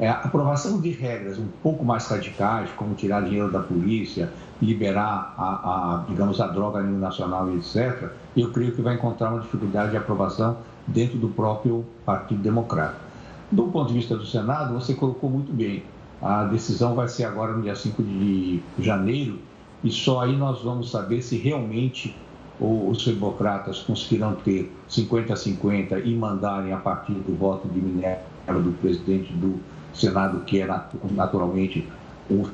é, 0.00 0.08
a 0.08 0.14
aprovação 0.14 0.80
de 0.80 0.90
regras 0.90 1.38
um 1.38 1.48
pouco 1.62 1.84
mais 1.84 2.06
radicais, 2.06 2.70
como 2.76 2.94
tirar 2.94 3.22
dinheiro 3.22 3.50
da 3.50 3.60
polícia, 3.60 4.30
liberar 4.60 5.34
a, 5.36 5.44
a 5.44 6.04
digamos, 6.08 6.40
a 6.40 6.46
droga 6.46 6.78
a 6.78 6.82
nível 6.82 6.98
nacional 6.98 7.54
etc., 7.54 8.10
eu 8.36 8.50
creio 8.50 8.72
que 8.72 8.80
vai 8.80 8.94
encontrar 8.94 9.30
uma 9.30 9.40
dificuldade 9.40 9.90
de 9.90 9.96
aprovação 9.96 10.56
dentro 10.86 11.18
do 11.18 11.28
próprio 11.28 11.84
Partido 12.04 12.42
Democrata. 12.42 13.11
Do 13.52 13.64
ponto 13.64 13.88
de 13.88 13.94
vista 13.94 14.16
do 14.16 14.24
Senado, 14.24 14.72
você 14.72 14.94
colocou 14.94 15.28
muito 15.28 15.52
bem. 15.52 15.82
A 16.22 16.44
decisão 16.44 16.94
vai 16.94 17.06
ser 17.06 17.24
agora 17.24 17.52
no 17.52 17.62
dia 17.62 17.76
5 17.76 18.02
de 18.02 18.62
janeiro 18.78 19.38
e 19.84 19.90
só 19.90 20.22
aí 20.22 20.34
nós 20.34 20.62
vamos 20.62 20.90
saber 20.90 21.20
se 21.20 21.36
realmente 21.36 22.16
os 22.58 23.04
democratas 23.04 23.80
conseguirão 23.80 24.36
ter 24.36 24.72
50 24.88 25.34
a 25.34 25.36
50 25.36 25.98
e 25.98 26.14
mandarem 26.14 26.72
a 26.72 26.78
partir 26.78 27.12
do 27.12 27.36
voto 27.36 27.68
de 27.68 27.78
Minerva 27.78 28.22
do 28.46 28.72
presidente 28.80 29.30
do 29.34 29.60
Senado, 29.92 30.40
que 30.44 30.58
é 30.58 30.84
naturalmente 31.10 31.86
o, 32.30 32.44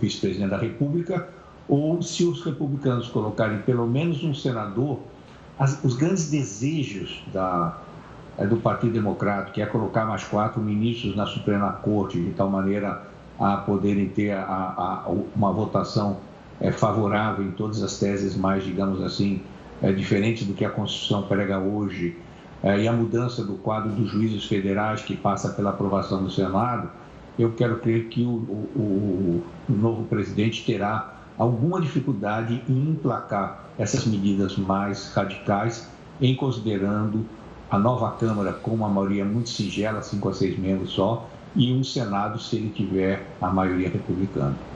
vice-presidente 0.00 0.50
da 0.50 0.58
República, 0.58 1.28
ou 1.68 2.00
se 2.02 2.22
os 2.22 2.44
republicanos 2.44 3.08
colocarem 3.08 3.58
pelo 3.62 3.86
menos 3.88 4.22
um 4.22 4.32
senador, 4.32 5.00
os 5.82 5.96
grandes 5.96 6.30
desejos 6.30 7.24
da, 7.32 7.78
do 8.44 8.58
Partido 8.58 8.92
Democrático, 8.92 9.52
que 9.52 9.62
é 9.62 9.66
colocar 9.66 10.04
mais 10.04 10.24
quatro 10.24 10.60
ministros 10.60 11.16
na 11.16 11.24
Suprema 11.24 11.72
Corte, 11.72 12.20
de 12.20 12.32
tal 12.32 12.50
maneira 12.50 13.02
a 13.38 13.56
poderem 13.58 14.08
ter 14.08 14.32
a, 14.32 14.42
a, 15.06 15.10
uma 15.34 15.52
votação 15.52 16.18
é, 16.60 16.70
favorável 16.70 17.44
em 17.44 17.50
todas 17.50 17.82
as 17.82 17.98
teses 17.98 18.36
mais, 18.36 18.64
digamos 18.64 19.02
assim, 19.02 19.42
é, 19.82 19.92
diferentes 19.92 20.46
do 20.46 20.54
que 20.54 20.64
a 20.64 20.70
Constituição 20.70 21.22
prega 21.22 21.58
hoje, 21.58 22.16
é, 22.62 22.80
e 22.80 22.88
a 22.88 22.92
mudança 22.92 23.44
do 23.44 23.54
quadro 23.54 23.90
dos 23.90 24.10
juízes 24.10 24.44
federais 24.44 25.02
que 25.02 25.16
passa 25.16 25.50
pela 25.50 25.70
aprovação 25.70 26.22
do 26.22 26.30
Senado, 26.30 26.90
eu 27.38 27.52
quero 27.52 27.78
crer 27.78 28.06
que 28.06 28.22
o, 28.22 28.30
o, 28.74 29.42
o 29.68 29.72
novo 29.72 30.04
presidente 30.04 30.64
terá 30.64 31.14
alguma 31.36 31.80
dificuldade 31.80 32.62
em 32.66 32.90
emplacar 32.90 33.66
essas 33.78 34.06
medidas 34.06 34.56
mais 34.56 35.12
radicais 35.12 35.90
em 36.20 36.34
considerando 36.34 37.26
a 37.68 37.78
nova 37.78 38.16
Câmara 38.16 38.52
com 38.54 38.74
uma 38.74 38.88
maioria 38.88 39.24
muito 39.24 39.50
singela, 39.50 40.02
5 40.02 40.28
a 40.28 40.34
6 40.34 40.58
membros 40.58 40.92
só, 40.92 41.32
e 41.54 41.72
um 41.72 41.82
Senado 41.82 42.38
se 42.40 42.56
ele 42.56 42.70
tiver 42.72 43.36
a 43.40 43.50
maioria 43.52 43.88
republicana. 43.90 44.66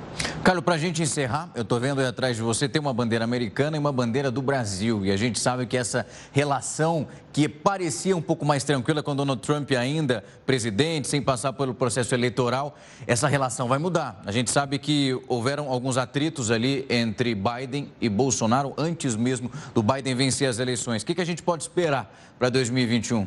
Carlos, 0.43 0.65
para 0.65 0.75
a 0.75 0.79
gente 0.79 1.03
encerrar, 1.03 1.51
eu 1.55 1.63
estou 1.63 1.79
vendo 1.79 2.01
aí 2.01 2.07
atrás 2.07 2.35
de 2.35 2.43
você, 2.43 2.67
tem 2.67 2.81
uma 2.81 2.95
bandeira 2.95 3.25
americana 3.25 3.77
e 3.77 3.81
uma 3.81 3.93
bandeira 3.93 4.31
do 4.31 4.41
Brasil. 4.41 5.05
E 5.05 5.11
a 5.11 5.17
gente 5.17 5.39
sabe 5.39 5.67
que 5.67 5.77
essa 5.77 6.07
relação, 6.33 7.07
que 7.31 7.47
parecia 7.47 8.17
um 8.17 8.23
pouco 8.23 8.45
mais 8.45 8.65
tranquila 8.65 9.03
com 9.03 9.15
Donald 9.15 9.43
Trump 9.43 9.71
ainda 9.73 10.25
presidente, 10.47 11.09
sem 11.09 11.21
passar 11.21 11.53
pelo 11.53 11.75
processo 11.75 12.15
eleitoral, 12.15 12.75
essa 13.07 13.29
relação 13.29 13.69
vai 13.69 13.79
mudar. 13.79 14.23
A 14.25 14.33
gente 14.33 14.51
sabe 14.51 14.79
que 14.79 15.19
houveram 15.29 15.69
alguns 15.69 15.99
atritos 15.99 16.51
ali 16.51 16.87
entre 16.89 17.35
Biden 17.35 17.93
e 18.01 18.09
Bolsonaro, 18.09 18.73
antes 18.79 19.15
mesmo 19.15 19.51
do 19.75 19.83
Biden 19.83 20.15
vencer 20.15 20.49
as 20.49 20.59
eleições. 20.59 21.03
O 21.03 21.07
que, 21.07 21.15
que 21.15 21.21
a 21.21 21.27
gente 21.27 21.43
pode 21.43 21.65
esperar 21.65 22.13
para 22.39 22.49
2021? 22.49 23.27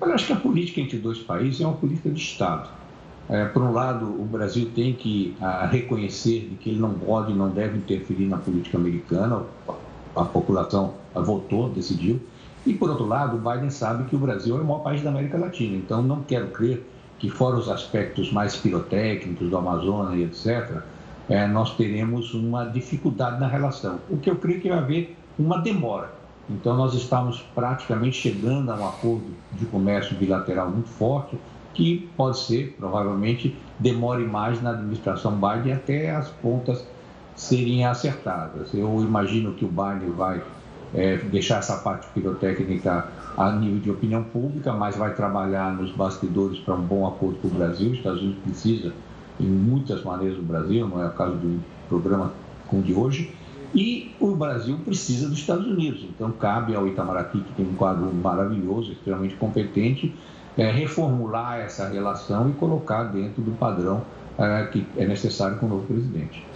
Eu 0.00 0.12
acho 0.12 0.26
que 0.26 0.32
a 0.32 0.36
política 0.36 0.80
entre 0.80 0.98
dois 0.98 1.18
países 1.18 1.60
é 1.60 1.66
uma 1.66 1.76
política 1.76 2.10
de 2.10 2.20
Estado. 2.20 2.68
É, 3.28 3.44
por 3.46 3.62
um 3.62 3.72
lado, 3.72 4.06
o 4.06 4.24
Brasil 4.24 4.70
tem 4.74 4.94
que 4.94 5.36
a, 5.40 5.46
ah, 5.46 5.66
reconhecer 5.66 6.56
que 6.60 6.70
ele 6.70 6.78
não 6.78 6.94
pode, 6.94 7.32
não 7.32 7.48
deve 7.50 7.78
interferir 7.78 8.26
na 8.26 8.38
política 8.38 8.78
americana. 8.78 9.42
A 10.14 10.24
população 10.24 10.94
votou, 11.14 11.68
decidiu. 11.68 12.20
E 12.64 12.72
por 12.72 12.88
outro 12.88 13.06
lado, 13.06 13.36
o 13.36 13.50
Biden 13.50 13.70
sabe 13.70 14.04
que 14.04 14.16
o 14.16 14.18
Brasil 14.18 14.56
é 14.56 14.60
o 14.60 14.64
maior 14.64 14.80
país 14.80 15.02
da 15.02 15.10
América 15.10 15.38
Latina. 15.38 15.76
Então, 15.76 16.02
não 16.02 16.22
quero 16.22 16.48
crer 16.48 16.84
que, 17.18 17.28
fora 17.28 17.56
os 17.56 17.68
aspectos 17.68 18.32
mais 18.32 18.56
pirotécnicos 18.56 19.50
do 19.50 19.56
Amazonas 19.56 20.14
e 20.14 20.22
etc., 20.22 20.82
é, 21.28 21.46
nós 21.48 21.76
teremos 21.76 22.32
uma 22.34 22.64
dificuldade 22.66 23.40
na 23.40 23.48
relação. 23.48 23.98
O 24.08 24.16
que 24.16 24.30
eu 24.30 24.36
creio 24.36 24.60
que 24.60 24.68
vai 24.68 24.78
haver 24.78 25.16
uma 25.36 25.58
demora. 25.58 26.12
Então, 26.48 26.76
nós 26.76 26.94
estamos 26.94 27.40
praticamente 27.54 28.16
chegando 28.16 28.70
a 28.70 28.76
um 28.76 28.86
acordo 28.86 29.26
de 29.52 29.66
comércio 29.66 30.16
bilateral 30.16 30.70
muito 30.70 30.88
forte 30.88 31.36
que 31.76 32.08
pode 32.16 32.38
ser, 32.38 32.74
provavelmente, 32.78 33.54
demore 33.78 34.24
mais 34.24 34.62
na 34.62 34.70
administração 34.70 35.32
Biden 35.32 35.74
até 35.74 36.10
as 36.10 36.28
pontas 36.28 36.84
serem 37.36 37.84
acertadas. 37.84 38.72
Eu 38.72 39.02
imagino 39.02 39.52
que 39.52 39.64
o 39.64 39.68
Biden 39.68 40.10
vai 40.16 40.42
é, 40.94 41.18
deixar 41.18 41.58
essa 41.58 41.76
parte 41.76 42.06
pirotécnica 42.14 43.08
a 43.36 43.52
nível 43.52 43.80
de 43.80 43.90
opinião 43.90 44.24
pública, 44.24 44.72
mas 44.72 44.96
vai 44.96 45.14
trabalhar 45.14 45.74
nos 45.74 45.92
bastidores 45.92 46.58
para 46.60 46.74
um 46.74 46.80
bom 46.80 47.06
acordo 47.06 47.36
com 47.42 47.48
o 47.48 47.50
Brasil. 47.50 47.90
Os 47.90 47.98
Estados 47.98 48.22
Unidos 48.22 48.42
precisa, 48.42 48.94
em 49.38 49.46
muitas 49.46 50.02
maneiras, 50.02 50.38
do 50.38 50.42
Brasil, 50.42 50.88
não 50.88 51.02
é 51.02 51.06
o 51.06 51.10
caso 51.10 51.34
um 51.34 51.60
programa 51.90 52.32
como 52.68 52.82
de 52.82 52.94
hoje. 52.94 53.30
E 53.74 54.14
o 54.18 54.34
Brasil 54.34 54.78
precisa 54.82 55.28
dos 55.28 55.38
Estados 55.38 55.66
Unidos. 55.66 56.02
Então, 56.04 56.32
cabe 56.32 56.74
ao 56.74 56.88
Itamaraty, 56.88 57.40
que 57.40 57.52
tem 57.52 57.66
um 57.66 57.74
quadro 57.74 58.10
maravilhoso, 58.14 58.92
extremamente 58.92 59.34
competente, 59.34 60.14
é, 60.56 60.70
reformular 60.70 61.60
essa 61.60 61.88
relação 61.88 62.50
e 62.50 62.52
colocar 62.54 63.04
dentro 63.04 63.42
do 63.42 63.52
padrão 63.52 64.02
é, 64.38 64.66
que 64.66 64.86
é 64.96 65.06
necessário 65.06 65.58
com 65.58 65.66
o 65.66 65.68
novo 65.68 65.86
presidente. 65.86 66.46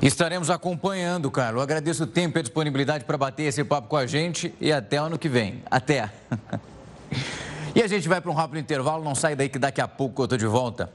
Estaremos 0.00 0.48
acompanhando, 0.48 1.30
Carlos. 1.30 1.62
Agradeço 1.62 2.04
o 2.04 2.06
tempo 2.06 2.38
e 2.38 2.40
a 2.40 2.42
disponibilidade 2.42 3.04
para 3.04 3.18
bater 3.18 3.44
esse 3.44 3.64
papo 3.64 3.88
com 3.88 3.96
a 3.96 4.06
gente 4.06 4.54
e 4.60 4.72
até 4.72 4.96
ano 4.96 5.18
que 5.18 5.28
vem. 5.28 5.62
Até! 5.68 6.12
e 7.74 7.82
a 7.82 7.86
gente 7.86 8.08
vai 8.08 8.20
para 8.20 8.30
um 8.30 8.34
rápido 8.34 8.58
intervalo, 8.58 9.02
não 9.02 9.14
sai 9.14 9.34
daí 9.34 9.48
que 9.48 9.58
daqui 9.58 9.80
a 9.80 9.88
pouco 9.88 10.22
eu 10.22 10.24
estou 10.24 10.38
de 10.38 10.46
volta. 10.46 10.90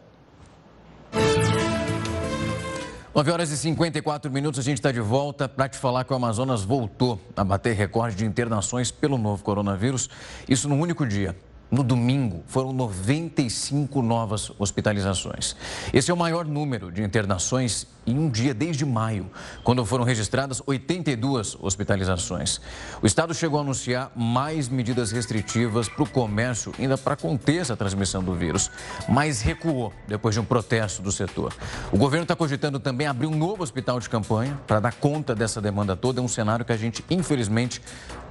9 3.13 3.31
horas 3.31 3.51
e 3.51 3.57
54 3.57 4.31
minutos, 4.31 4.59
a 4.59 4.63
gente 4.63 4.79
está 4.79 4.91
de 4.91 4.99
volta 4.99 5.47
para 5.47 5.69
te 5.69 5.77
falar 5.77 6.03
que 6.03 6.11
o 6.11 6.15
Amazonas 6.15 6.63
voltou 6.63 7.21
a 7.35 7.43
bater 7.43 7.75
recorde 7.75 8.15
de 8.15 8.25
internações 8.25 8.89
pelo 8.89 9.19
novo 9.19 9.43
coronavírus, 9.43 10.09
isso 10.49 10.67
num 10.67 10.79
único 10.79 11.05
dia. 11.05 11.35
No 11.73 11.81
domingo, 11.81 12.43
foram 12.45 12.71
95 12.71 13.99
novas 14.03 14.51
hospitalizações. 14.59 15.55
Esse 15.91 16.11
é 16.11 16.13
o 16.13 16.17
maior 16.17 16.45
número 16.45 16.91
de 16.91 17.01
internações 17.01 17.87
em 18.05 18.15
um 18.15 18.29
dia 18.29 18.53
desde 18.53 18.85
maio, 18.85 19.27
quando 19.63 19.83
foram 19.83 20.03
registradas 20.03 20.61
82 20.67 21.57
hospitalizações. 21.59 22.61
O 23.01 23.07
Estado 23.07 23.33
chegou 23.33 23.57
a 23.57 23.63
anunciar 23.63 24.11
mais 24.15 24.69
medidas 24.69 25.11
restritivas 25.11 25.89
para 25.89 26.03
o 26.03 26.07
comércio, 26.07 26.71
ainda 26.77 26.95
para 26.95 27.15
conter 27.15 27.61
essa 27.61 27.75
transmissão 27.75 28.23
do 28.23 28.35
vírus, 28.35 28.69
mas 29.09 29.41
recuou 29.41 29.91
depois 30.07 30.35
de 30.35 30.41
um 30.41 30.45
protesto 30.45 31.01
do 31.01 31.11
setor. 31.11 31.55
O 31.91 31.97
governo 31.97 32.25
está 32.25 32.35
cogitando 32.35 32.79
também 32.79 33.07
abrir 33.07 33.25
um 33.25 33.35
novo 33.35 33.63
hospital 33.63 33.99
de 33.99 34.07
campanha 34.07 34.59
para 34.67 34.79
dar 34.79 34.93
conta 34.93 35.33
dessa 35.33 35.59
demanda 35.59 35.95
toda. 35.95 36.21
É 36.21 36.23
um 36.23 36.27
cenário 36.27 36.63
que 36.63 36.71
a 36.71 36.77
gente, 36.77 37.03
infelizmente, 37.09 37.81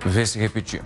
vê 0.06 0.24
se 0.24 0.38
repetir. 0.38 0.80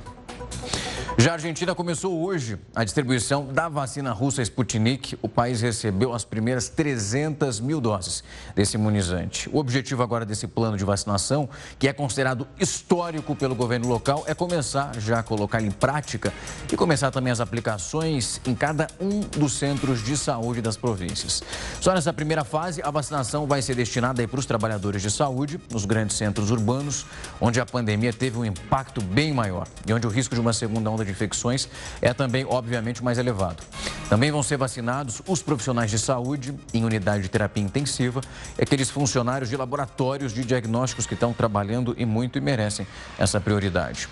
Já 1.18 1.30
a 1.30 1.32
Argentina 1.32 1.74
começou 1.74 2.22
hoje 2.22 2.58
a 2.74 2.84
distribuição 2.84 3.46
da 3.46 3.70
vacina 3.70 4.12
russa 4.12 4.42
Sputnik. 4.42 5.18
O 5.22 5.28
país 5.30 5.62
recebeu 5.62 6.12
as 6.12 6.26
primeiras 6.26 6.68
300 6.68 7.58
mil 7.58 7.80
doses 7.80 8.22
desse 8.54 8.76
imunizante. 8.76 9.48
O 9.50 9.56
objetivo 9.56 10.02
agora 10.02 10.26
desse 10.26 10.46
plano 10.46 10.76
de 10.76 10.84
vacinação, 10.84 11.48
que 11.78 11.88
é 11.88 11.92
considerado 11.94 12.46
histórico 12.60 13.34
pelo 13.34 13.54
governo 13.54 13.88
local, 13.88 14.24
é 14.26 14.34
começar 14.34 14.92
já 15.00 15.20
a 15.20 15.22
colocar 15.22 15.62
em 15.62 15.70
prática 15.70 16.30
e 16.70 16.76
começar 16.76 17.10
também 17.10 17.32
as 17.32 17.40
aplicações 17.40 18.38
em 18.46 18.54
cada 18.54 18.86
um 19.00 19.20
dos 19.20 19.54
centros 19.54 20.04
de 20.04 20.18
saúde 20.18 20.60
das 20.60 20.76
províncias. 20.76 21.42
Só 21.80 21.94
nessa 21.94 22.12
primeira 22.12 22.44
fase, 22.44 22.82
a 22.82 22.90
vacinação 22.90 23.46
vai 23.46 23.62
ser 23.62 23.74
destinada 23.74 24.26
para 24.28 24.38
os 24.38 24.44
trabalhadores 24.44 25.00
de 25.00 25.10
saúde 25.10 25.58
nos 25.72 25.86
grandes 25.86 26.18
centros 26.18 26.50
urbanos, 26.50 27.06
onde 27.40 27.58
a 27.58 27.64
pandemia 27.64 28.12
teve 28.12 28.36
um 28.36 28.44
impacto 28.44 29.00
bem 29.00 29.32
maior 29.32 29.66
e 29.86 29.94
onde 29.94 30.06
o 30.06 30.10
risco 30.10 30.34
de 30.34 30.40
uma 30.42 30.52
segunda 30.52 30.90
onda 30.90 31.05
de 31.06 31.12
infecções 31.12 31.68
é 32.02 32.12
também, 32.12 32.44
obviamente, 32.44 33.02
mais 33.02 33.16
elevado. 33.16 33.62
Também 34.08 34.30
vão 34.30 34.42
ser 34.42 34.56
vacinados 34.56 35.22
os 35.26 35.42
profissionais 35.42 35.90
de 35.90 35.98
saúde 35.98 36.54
em 36.74 36.84
unidade 36.84 37.22
de 37.22 37.28
terapia 37.28 37.62
intensiva 37.62 38.20
aqueles 38.60 38.90
funcionários 38.90 39.48
de 39.48 39.56
laboratórios 39.56 40.32
de 40.32 40.44
diagnósticos 40.44 41.06
que 41.06 41.14
estão 41.14 41.32
trabalhando 41.32 41.94
e 41.96 42.04
muito 42.04 42.36
e 42.36 42.40
merecem 42.40 42.86
essa 43.18 43.40
prioridade. 43.40 44.08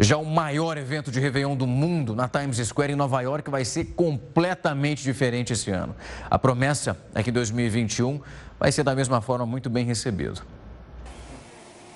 Já 0.00 0.16
o 0.16 0.24
maior 0.24 0.76
evento 0.76 1.10
de 1.10 1.18
Réveillon 1.18 1.56
do 1.56 1.66
mundo 1.66 2.14
na 2.14 2.28
Times 2.28 2.56
Square 2.58 2.92
em 2.92 2.96
Nova 2.96 3.20
York 3.20 3.50
vai 3.50 3.64
ser 3.64 3.86
completamente 3.96 5.02
diferente 5.02 5.52
esse 5.52 5.72
ano. 5.72 5.96
A 6.30 6.38
promessa 6.38 6.96
é 7.14 7.22
que 7.22 7.32
2021 7.32 8.20
vai 8.60 8.70
ser 8.70 8.84
da 8.84 8.94
mesma 8.94 9.20
forma 9.20 9.44
muito 9.44 9.68
bem 9.68 9.84
recebido. 9.84 10.40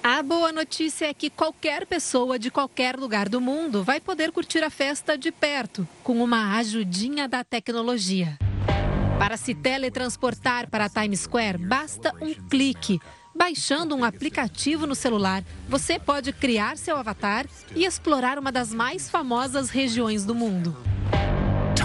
A 0.04 0.20
boa 0.20 0.50
notícia 0.50 1.06
é 1.06 1.14
que 1.14 1.30
qualquer 1.30 1.86
pessoa 1.86 2.36
de 2.36 2.50
qualquer 2.50 2.98
lugar 2.98 3.28
do 3.28 3.40
mundo 3.40 3.84
vai 3.84 4.00
poder 4.00 4.32
curtir 4.32 4.58
a 4.64 4.68
festa 4.68 5.16
de 5.16 5.30
perto, 5.30 5.86
com 6.02 6.20
uma 6.20 6.56
ajudinha 6.56 7.28
da 7.28 7.44
tecnologia. 7.44 8.36
Para 9.16 9.36
se 9.36 9.54
teletransportar 9.54 10.68
para 10.68 10.88
Times 10.88 11.20
Square, 11.20 11.58
basta 11.58 12.12
um 12.20 12.34
clique. 12.34 13.00
Baixando 13.32 13.94
um 13.94 14.02
aplicativo 14.02 14.88
no 14.88 14.96
celular, 14.96 15.44
você 15.68 16.00
pode 16.00 16.32
criar 16.32 16.76
seu 16.76 16.96
avatar 16.96 17.46
e 17.76 17.84
explorar 17.84 18.40
uma 18.40 18.50
das 18.50 18.74
mais 18.74 19.08
famosas 19.08 19.70
regiões 19.70 20.24
do 20.24 20.34
mundo. 20.34 20.76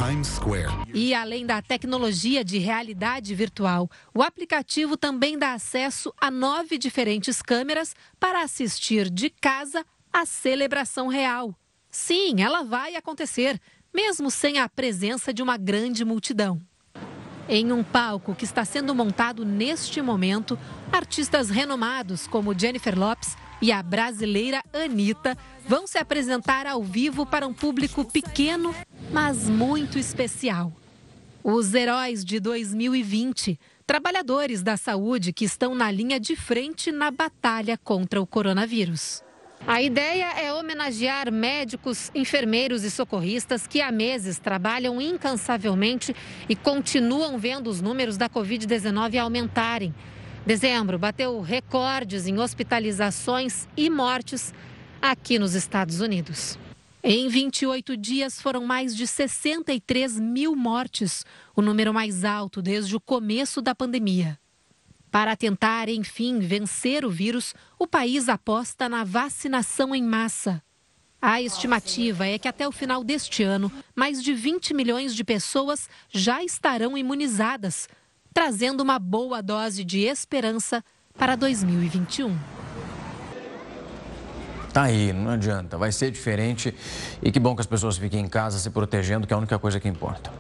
Times 0.08 0.28
Square. 0.28 0.72
E 0.94 1.14
além 1.14 1.46
da 1.46 1.62
tecnologia 1.62 2.42
de 2.42 2.58
realidade 2.60 3.36
virtual, 3.36 3.90
o 4.14 4.24
aplicativo 4.24 4.96
também 4.96 5.38
dá 5.38 5.52
acesso 5.52 6.14
a 6.18 6.32
nove 6.32 6.78
diferentes 6.78 7.42
câmeras 7.42 7.94
para 8.18 8.42
assistir 8.42 9.10
de 9.10 9.30
casa 9.30 9.86
a 10.14 10.26
celebração 10.26 11.10
real. 11.10 11.54
Sim, 11.92 12.42
ela 12.42 12.64
vai 12.64 12.96
acontecer, 12.96 13.60
mesmo 13.94 14.32
sem 14.32 14.60
a 14.60 14.70
presença 14.70 15.34
de 15.34 15.44
uma 15.44 15.58
grande 15.58 16.06
multidão. 16.06 16.62
Em 17.50 17.74
um 17.74 17.84
palco 17.84 18.34
que 18.34 18.46
está 18.46 18.64
sendo 18.64 18.96
montado 18.96 19.44
neste 19.44 20.02
momento, 20.02 20.58
artistas 20.90 21.50
renomados 21.50 22.28
como 22.28 22.58
Jennifer 22.58 22.98
Lopes 22.98 23.36
e 23.62 23.72
a 23.72 23.82
brasileira 23.84 24.64
Anitta 24.72 25.38
vão 25.68 25.86
se 25.86 25.98
apresentar 25.98 26.66
ao 26.66 26.82
vivo 26.84 27.26
para 27.26 27.48
um 27.48 27.54
público 27.54 28.06
pequeno, 28.06 28.74
mas 29.12 29.50
muito 29.50 29.98
especial. 29.98 30.72
Os 31.44 31.74
heróis 31.74 32.26
de 32.26 32.40
2020, 32.40 33.60
trabalhadores 33.86 34.62
da 34.62 34.76
saúde 34.76 35.32
que 35.32 35.46
estão 35.46 35.74
na 35.74 35.90
linha 35.90 36.20
de 36.20 36.36
frente 36.36 36.92
na 36.92 37.10
batalha 37.10 37.78
contra 37.78 38.22
o 38.22 38.28
coronavírus. 38.28 39.24
A 39.66 39.82
ideia 39.82 40.32
é 40.40 40.54
homenagear 40.54 41.32
médicos, 41.32 42.12
enfermeiros 42.14 42.84
e 42.84 42.92
socorristas 42.92 43.66
que 43.66 43.82
há 43.82 43.92
meses 43.92 44.38
trabalham 44.38 45.02
incansavelmente 45.02 46.16
e 46.48 46.56
continuam 46.56 47.38
vendo 47.40 47.68
os 47.68 47.82
números 47.82 48.18
da 48.18 48.30
Covid-19 48.30 49.18
aumentarem. 49.18 49.96
Dezembro 50.46 51.00
bateu 51.00 51.42
recordes 51.42 52.28
em 52.28 52.40
hospitalizações 52.40 53.68
e 53.76 53.90
mortes 53.90 54.54
aqui 55.02 55.40
nos 55.40 55.56
Estados 55.56 56.00
Unidos. 56.00 56.58
Em 57.10 57.30
28 57.30 57.96
dias 57.96 58.42
foram 58.42 58.66
mais 58.66 58.94
de 58.94 59.08
63 59.08 60.20
mil 60.20 60.54
mortes, 60.58 61.26
o 61.56 61.62
número 61.62 61.94
mais 61.94 62.26
alto 62.26 62.62
desde 62.62 62.98
o 62.98 63.00
começo 63.00 63.62
da 63.62 63.74
pandemia. 63.74 64.38
Para 65.10 65.34
tentar, 65.34 65.88
enfim, 65.88 66.40
vencer 66.40 67.06
o 67.06 67.10
vírus, 67.10 67.56
o 67.80 67.88
país 67.88 68.28
aposta 68.28 68.90
na 68.90 69.06
vacinação 69.06 69.96
em 69.96 70.04
massa. 70.04 70.62
A 71.22 71.42
estimativa 71.42 72.28
é 72.28 72.38
que 72.38 72.50
até 72.50 72.68
o 72.68 72.74
final 72.74 73.06
deste 73.06 73.42
ano, 73.42 73.72
mais 73.96 74.22
de 74.22 74.34
20 74.34 74.74
milhões 74.74 75.16
de 75.16 75.24
pessoas 75.24 75.90
já 76.10 76.44
estarão 76.44 76.98
imunizadas, 76.98 77.88
trazendo 78.34 78.84
uma 78.84 79.00
boa 79.00 79.42
dose 79.42 79.86
de 79.86 80.00
esperança 80.02 80.84
para 81.18 81.38
2021. 81.38 82.57
Tá 84.78 84.84
aí, 84.84 85.12
não 85.12 85.32
adianta, 85.32 85.76
vai 85.76 85.92
ser 85.92 86.12
diferente 86.12 86.72
e 87.20 87.32
que 87.32 87.40
bom 87.40 87.56
que 87.56 87.62
as 87.62 87.66
pessoas 87.66 87.98
fiquem 87.98 88.24
em 88.24 88.28
casa 88.28 88.60
se 88.60 88.70
protegendo, 88.70 89.26
que 89.26 89.34
é 89.34 89.36
a 89.36 89.40
única 89.40 89.58
coisa 89.58 89.80
que 89.80 89.88
importa. 89.88 90.32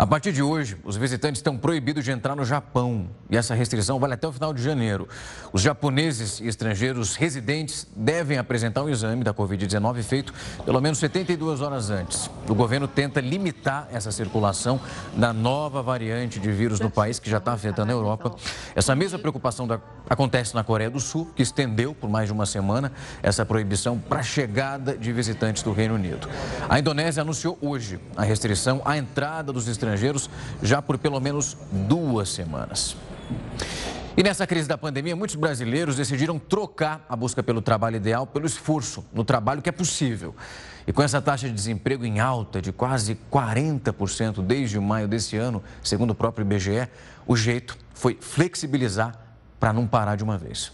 A 0.00 0.06
partir 0.06 0.32
de 0.32 0.42
hoje, 0.42 0.78
os 0.82 0.96
visitantes 0.96 1.40
estão 1.40 1.58
proibidos 1.58 2.02
de 2.02 2.10
entrar 2.10 2.34
no 2.34 2.42
Japão 2.42 3.10
e 3.28 3.36
essa 3.36 3.54
restrição 3.54 3.98
vale 3.98 4.14
até 4.14 4.26
o 4.26 4.32
final 4.32 4.54
de 4.54 4.62
janeiro. 4.62 5.06
Os 5.52 5.60
japoneses 5.60 6.40
e 6.40 6.48
estrangeiros 6.48 7.16
residentes 7.16 7.86
devem 7.94 8.38
apresentar 8.38 8.82
um 8.82 8.88
exame 8.88 9.22
da 9.22 9.34
Covid-19 9.34 10.02
feito 10.02 10.32
pelo 10.64 10.80
menos 10.80 10.96
72 11.00 11.60
horas 11.60 11.90
antes. 11.90 12.30
O 12.48 12.54
governo 12.54 12.88
tenta 12.88 13.20
limitar 13.20 13.88
essa 13.92 14.10
circulação 14.10 14.80
da 15.14 15.34
nova 15.34 15.82
variante 15.82 16.40
de 16.40 16.50
vírus 16.50 16.80
no 16.80 16.88
país 16.88 17.18
que 17.18 17.28
já 17.28 17.36
está 17.36 17.52
afetando 17.52 17.92
a 17.92 17.94
Europa. 17.94 18.34
Essa 18.74 18.96
mesma 18.96 19.18
preocupação 19.18 19.68
da... 19.68 19.78
acontece 20.08 20.54
na 20.54 20.64
Coreia 20.64 20.88
do 20.88 20.98
Sul, 20.98 21.30
que 21.36 21.42
estendeu 21.42 21.94
por 21.94 22.08
mais 22.08 22.26
de 22.26 22.32
uma 22.32 22.46
semana 22.46 22.90
essa 23.22 23.44
proibição 23.44 23.98
para 23.98 24.20
a 24.20 24.22
chegada 24.22 24.96
de 24.96 25.12
visitantes 25.12 25.62
do 25.62 25.74
Reino 25.74 25.94
Unido. 25.94 26.26
A 26.70 26.78
Indonésia 26.78 27.20
anunciou 27.20 27.58
hoje 27.60 28.00
a 28.16 28.22
restrição 28.22 28.80
à 28.82 28.96
entrada 28.96 29.52
dos 29.52 29.68
estrangeiros 29.68 29.89
estrangeiros 29.90 30.30
já 30.62 30.80
por 30.80 30.98
pelo 30.98 31.20
menos 31.20 31.56
duas 31.70 32.28
semanas. 32.28 32.96
E 34.16 34.22
nessa 34.22 34.46
crise 34.46 34.68
da 34.68 34.76
pandemia, 34.76 35.16
muitos 35.16 35.36
brasileiros 35.36 35.96
decidiram 35.96 36.38
trocar 36.38 37.04
a 37.08 37.16
busca 37.16 37.42
pelo 37.42 37.62
trabalho 37.62 37.96
ideal 37.96 38.26
pelo 38.26 38.44
esforço 38.44 39.04
no 39.12 39.24
trabalho 39.24 39.62
que 39.62 39.68
é 39.68 39.72
possível. 39.72 40.34
E 40.86 40.92
com 40.92 41.02
essa 41.02 41.22
taxa 41.22 41.48
de 41.48 41.54
desemprego 41.54 42.04
em 42.04 42.20
alta 42.20 42.60
de 42.60 42.72
quase 42.72 43.16
40% 43.30 44.42
desde 44.42 44.78
maio 44.80 45.06
desse 45.06 45.36
ano, 45.36 45.62
segundo 45.82 46.10
o 46.10 46.14
próprio 46.14 46.44
IBGE, 46.44 46.88
o 47.26 47.36
jeito 47.36 47.78
foi 47.94 48.18
flexibilizar 48.20 49.14
para 49.58 49.72
não 49.72 49.86
parar 49.86 50.16
de 50.16 50.24
uma 50.24 50.36
vez. 50.36 50.72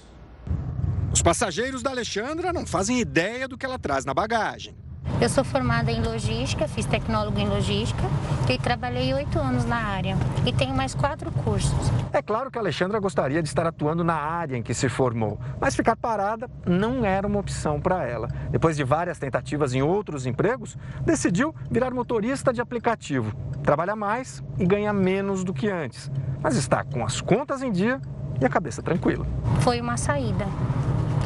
Os 1.13 1.23
passageiros 1.23 1.83
da 1.83 1.91
Alexandra 1.91 2.53
não 2.53 2.67
fazem 2.67 3.01
ideia 3.01 3.47
do 3.47 3.59
que 3.59 3.67
ela 3.67 3.79
traz 3.79 4.05
na 4.05 4.15
bagagem. 4.15 4.75
Eu 5.19 5.31
sou 5.31 5.43
formada 5.43 5.91
em 5.91 6.03
logística, 6.03 6.69
fiz 6.69 6.85
tecnólogo 6.85 7.39
em 7.41 7.49
logística 7.49 8.03
e 8.51 8.59
trabalhei 8.59 9.15
oito 9.15 9.39
anos 9.39 9.65
na 9.65 9.77
área 9.77 10.15
e 10.45 10.53
tenho 10.53 10.75
mais 10.75 10.95
quatro 10.95 11.33
cursos. 11.33 11.73
É 12.13 12.21
claro 12.21 12.51
que 12.51 12.59
a 12.59 12.61
Alexandra 12.61 13.01
gostaria 13.01 13.43
de 13.43 13.49
estar 13.49 13.67
atuando 13.67 14.05
na 14.05 14.15
área 14.15 14.57
em 14.57 14.63
que 14.63 14.75
se 14.75 14.91
formou, 14.91 15.41
mas 15.59 15.75
ficar 15.75 15.97
parada 15.97 16.51
não 16.67 17.03
era 17.03 17.27
uma 17.27 17.39
opção 17.39 17.81
para 17.81 18.05
ela. 18.05 18.29
Depois 18.51 18.77
de 18.77 18.85
várias 18.85 19.19
tentativas 19.19 19.75
em 19.75 19.81
outros 19.81 20.27
empregos, 20.27 20.77
decidiu 21.01 21.55
virar 21.71 21.95
motorista 21.95 22.53
de 22.53 22.61
aplicativo. 22.61 23.33
Trabalha 23.63 23.97
mais 23.97 24.45
e 24.59 24.67
ganha 24.67 24.93
menos 24.93 25.43
do 25.43 25.55
que 25.55 25.71
antes, 25.71 26.11
mas 26.43 26.57
está 26.57 26.85
com 26.85 27.03
as 27.03 27.23
contas 27.23 27.63
em 27.63 27.73
dia 27.73 28.03
e 28.39 28.45
a 28.45 28.51
cabeça 28.51 28.83
tranquila. 28.83 29.27
Foi 29.61 29.81
uma 29.81 29.97
saída 29.97 30.47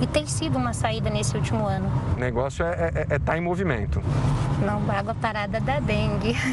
e 0.01 0.07
tem 0.07 0.27
sido 0.27 0.57
uma 0.57 0.73
saída 0.73 1.11
nesse 1.11 1.37
último 1.37 1.67
ano. 1.67 1.91
O 2.17 2.19
negócio 2.19 2.65
é 2.65 2.89
estar 2.89 3.01
é, 3.01 3.07
é 3.11 3.19
tá 3.19 3.37
em 3.37 3.41
movimento. 3.41 4.03
Não, 4.65 4.91
água 4.91 5.15
parada 5.15 5.61
da 5.61 5.79
dengue. 5.81 6.35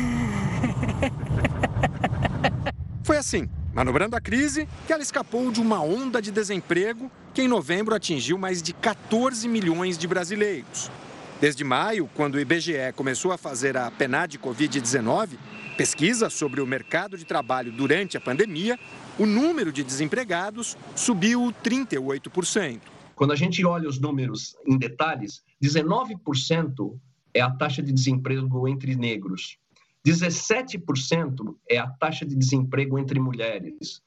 Foi 3.04 3.18
assim, 3.18 3.50
manobrando 3.74 4.16
a 4.16 4.22
crise, 4.22 4.68
que 4.86 4.92
ela 4.92 5.02
escapou 5.02 5.50
de 5.52 5.62
uma 5.62 5.82
onda 5.82 6.22
de 6.22 6.30
desemprego 6.30 7.10
que 7.34 7.42
em 7.42 7.48
novembro 7.48 7.96
atingiu 7.96 8.38
mais 8.38 8.62
de 8.62 8.74
14 8.74 9.48
milhões 9.48 9.98
de 9.98 10.08
brasileiros. 10.08 10.92
Desde 11.40 11.64
maio, 11.64 12.10
quando 12.16 12.36
o 12.36 12.40
IBGE 12.40 12.92
começou 12.96 13.32
a 13.32 13.38
fazer 13.38 13.78
a 13.78 13.92
PNAD 13.92 14.40
Covid-19, 14.40 15.38
pesquisa 15.78 16.32
sobre 16.32 16.60
o 16.60 16.66
mercado 16.66 17.16
de 17.16 17.24
trabalho 17.24 17.72
durante 17.72 18.18
a 18.18 18.20
pandemia, 18.20 18.78
o 19.20 19.26
número 19.26 19.72
de 19.72 19.84
desempregados 19.84 20.76
subiu 20.96 21.54
38%. 21.64 22.97
Quando 23.18 23.32
a 23.32 23.36
gente 23.36 23.66
olha 23.66 23.90
os 23.90 24.00
números 24.00 24.56
em 24.64 24.78
detalhes, 24.78 25.44
19% 25.60 27.00
é 27.34 27.42
a 27.42 27.50
taxa 27.50 27.82
de 27.82 27.92
desemprego 27.92 28.68
entre 28.68 28.96
negros, 28.96 29.58
17% 30.06 31.56
é 31.68 31.80
a 31.80 31.88
taxa 31.88 32.24
de 32.24 32.36
desemprego 32.36 33.00
entre 33.00 33.20
mulheres, 33.20 34.04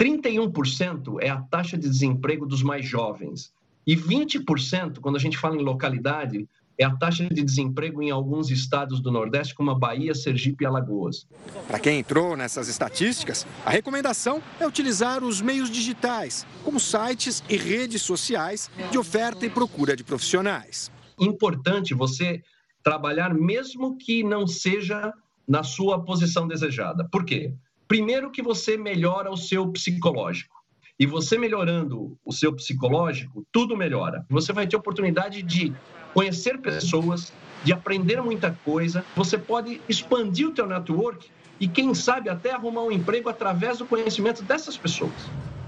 31% 0.00 1.18
é 1.20 1.28
a 1.28 1.42
taxa 1.42 1.76
de 1.76 1.90
desemprego 1.90 2.46
dos 2.46 2.62
mais 2.62 2.86
jovens. 2.86 3.52
E 3.86 3.94
20%, 3.94 4.98
quando 5.00 5.16
a 5.16 5.20
gente 5.20 5.36
fala 5.36 5.54
em 5.54 5.62
localidade, 5.62 6.48
é 6.78 6.84
a 6.84 6.94
taxa 6.94 7.28
de 7.28 7.42
desemprego 7.42 8.00
em 8.00 8.10
alguns 8.10 8.50
estados 8.50 9.00
do 9.00 9.10
Nordeste, 9.10 9.52
como 9.52 9.72
a 9.72 9.74
Bahia, 9.74 10.14
Sergipe 10.14 10.62
e 10.62 10.66
Alagoas. 10.66 11.26
Para 11.66 11.80
quem 11.80 11.98
entrou 11.98 12.36
nessas 12.36 12.68
estatísticas, 12.68 13.44
a 13.66 13.70
recomendação 13.70 14.40
é 14.60 14.66
utilizar 14.66 15.24
os 15.24 15.40
meios 15.42 15.70
digitais, 15.70 16.46
como 16.64 16.78
sites 16.78 17.42
e 17.48 17.56
redes 17.56 18.02
sociais 18.02 18.70
de 18.92 18.96
oferta 18.96 19.44
e 19.44 19.50
procura 19.50 19.96
de 19.96 20.04
profissionais. 20.04 20.90
Importante 21.18 21.94
você 21.94 22.40
trabalhar 22.80 23.34
mesmo 23.34 23.98
que 23.98 24.22
não 24.22 24.46
seja 24.46 25.12
na 25.48 25.64
sua 25.64 26.04
posição 26.04 26.46
desejada. 26.46 27.08
Por 27.10 27.24
quê? 27.24 27.52
Primeiro 27.88 28.30
que 28.30 28.42
você 28.42 28.76
melhora 28.76 29.30
o 29.30 29.36
seu 29.36 29.72
psicológico. 29.72 30.56
E 31.00 31.06
você 31.06 31.38
melhorando 31.38 32.18
o 32.24 32.32
seu 32.32 32.52
psicológico, 32.52 33.46
tudo 33.52 33.76
melhora. 33.76 34.26
Você 34.28 34.52
vai 34.52 34.66
ter 34.66 34.76
oportunidade 34.76 35.42
de 35.42 35.72
conhecer 36.18 36.58
pessoas, 36.58 37.32
de 37.62 37.72
aprender 37.72 38.20
muita 38.20 38.50
coisa. 38.64 39.04
Você 39.14 39.38
pode 39.38 39.80
expandir 39.88 40.48
o 40.48 40.50
teu 40.52 40.66
network 40.66 41.30
e 41.60 41.68
quem 41.68 41.94
sabe 41.94 42.28
até 42.28 42.50
arrumar 42.50 42.82
um 42.82 42.90
emprego 42.90 43.28
através 43.28 43.78
do 43.78 43.86
conhecimento 43.86 44.42
dessas 44.42 44.76
pessoas. 44.76 45.12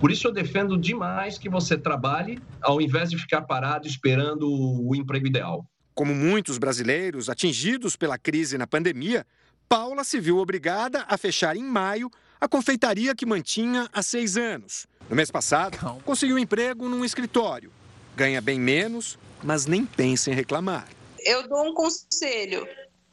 Por 0.00 0.10
isso 0.10 0.26
eu 0.26 0.32
defendo 0.32 0.76
demais 0.76 1.38
que 1.38 1.48
você 1.48 1.78
trabalhe 1.78 2.40
ao 2.60 2.80
invés 2.80 3.10
de 3.10 3.16
ficar 3.16 3.42
parado 3.42 3.86
esperando 3.86 4.50
o 4.50 4.92
emprego 4.96 5.28
ideal. 5.28 5.64
Como 5.94 6.12
muitos 6.12 6.58
brasileiros 6.58 7.30
atingidos 7.30 7.94
pela 7.94 8.18
crise 8.18 8.58
na 8.58 8.66
pandemia, 8.66 9.24
Paula 9.68 10.02
se 10.02 10.18
viu 10.18 10.38
obrigada 10.38 11.04
a 11.06 11.16
fechar 11.16 11.56
em 11.56 11.62
maio 11.62 12.10
a 12.40 12.48
confeitaria 12.48 13.14
que 13.14 13.24
mantinha 13.24 13.88
há 13.92 14.02
seis 14.02 14.36
anos. 14.36 14.88
No 15.08 15.14
mês 15.14 15.30
passado, 15.30 15.78
conseguiu 16.04 16.34
um 16.34 16.40
emprego 16.40 16.88
num 16.88 17.04
escritório. 17.04 17.70
Ganha 18.16 18.40
bem 18.40 18.58
menos, 18.58 19.16
mas 19.42 19.66
nem 19.66 19.84
pensa 19.84 20.30
em 20.30 20.34
reclamar. 20.34 20.88
Eu 21.20 21.48
dou 21.48 21.70
um 21.70 21.74
conselho: 21.74 22.66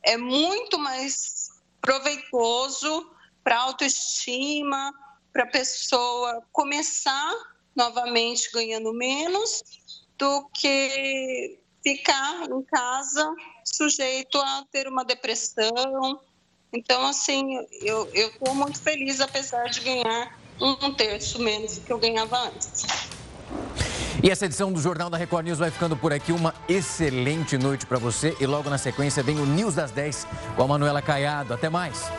é 0.04 0.18
muito 0.18 0.78
mais 0.78 1.50
proveitoso 1.82 3.12
para 3.44 3.56
a 3.56 3.62
autoestima, 3.64 4.94
para 5.32 5.44
a 5.44 5.48
pessoa 5.48 6.42
começar 6.52 7.34
novamente 7.76 8.50
ganhando 8.52 8.92
menos 8.94 9.64
do 10.18 10.50
que 10.50 11.60
ficar 11.84 12.50
em 12.50 12.64
casa 12.64 13.34
sujeito 13.64 14.38
a 14.40 14.66
ter 14.72 14.88
uma 14.88 15.06
depressão. 15.06 16.20
Então, 16.74 17.06
assim, 17.06 17.56
eu 17.82 18.10
estou 18.14 18.54
muito 18.56 18.82
feliz, 18.82 19.22
apesar 19.22 19.70
de 19.70 19.80
ganhar 19.82 20.40
um 20.60 20.94
terço 20.94 21.40
menos 21.40 21.78
do 21.78 21.86
que 21.86 21.94
eu 21.94 22.00
ganhava 22.00 22.38
antes. 22.40 22.84
E 24.28 24.30
essa 24.30 24.46
edição 24.46 24.74
do 24.74 24.82
Jornal 24.82 25.10
da 25.10 25.18
Record 25.18 25.46
News 25.46 25.58
vai 25.58 25.72
ficando 25.72 25.96
por 25.96 26.12
aqui. 26.12 26.34
Uma 26.34 26.54
excelente 26.68 27.58
noite 27.58 27.86
para 27.86 27.98
você. 27.98 28.36
E 28.42 28.46
logo 28.46 28.70
na 28.70 28.78
sequência 28.78 29.24
vem 29.24 29.40
o 29.40 29.46
News 29.46 29.76
das 29.76 29.90
10 29.90 30.28
com 30.54 30.64
a 30.64 30.68
Manuela 30.68 31.02
Caiado. 31.02 31.54
Até 31.54 31.70
mais. 31.70 32.12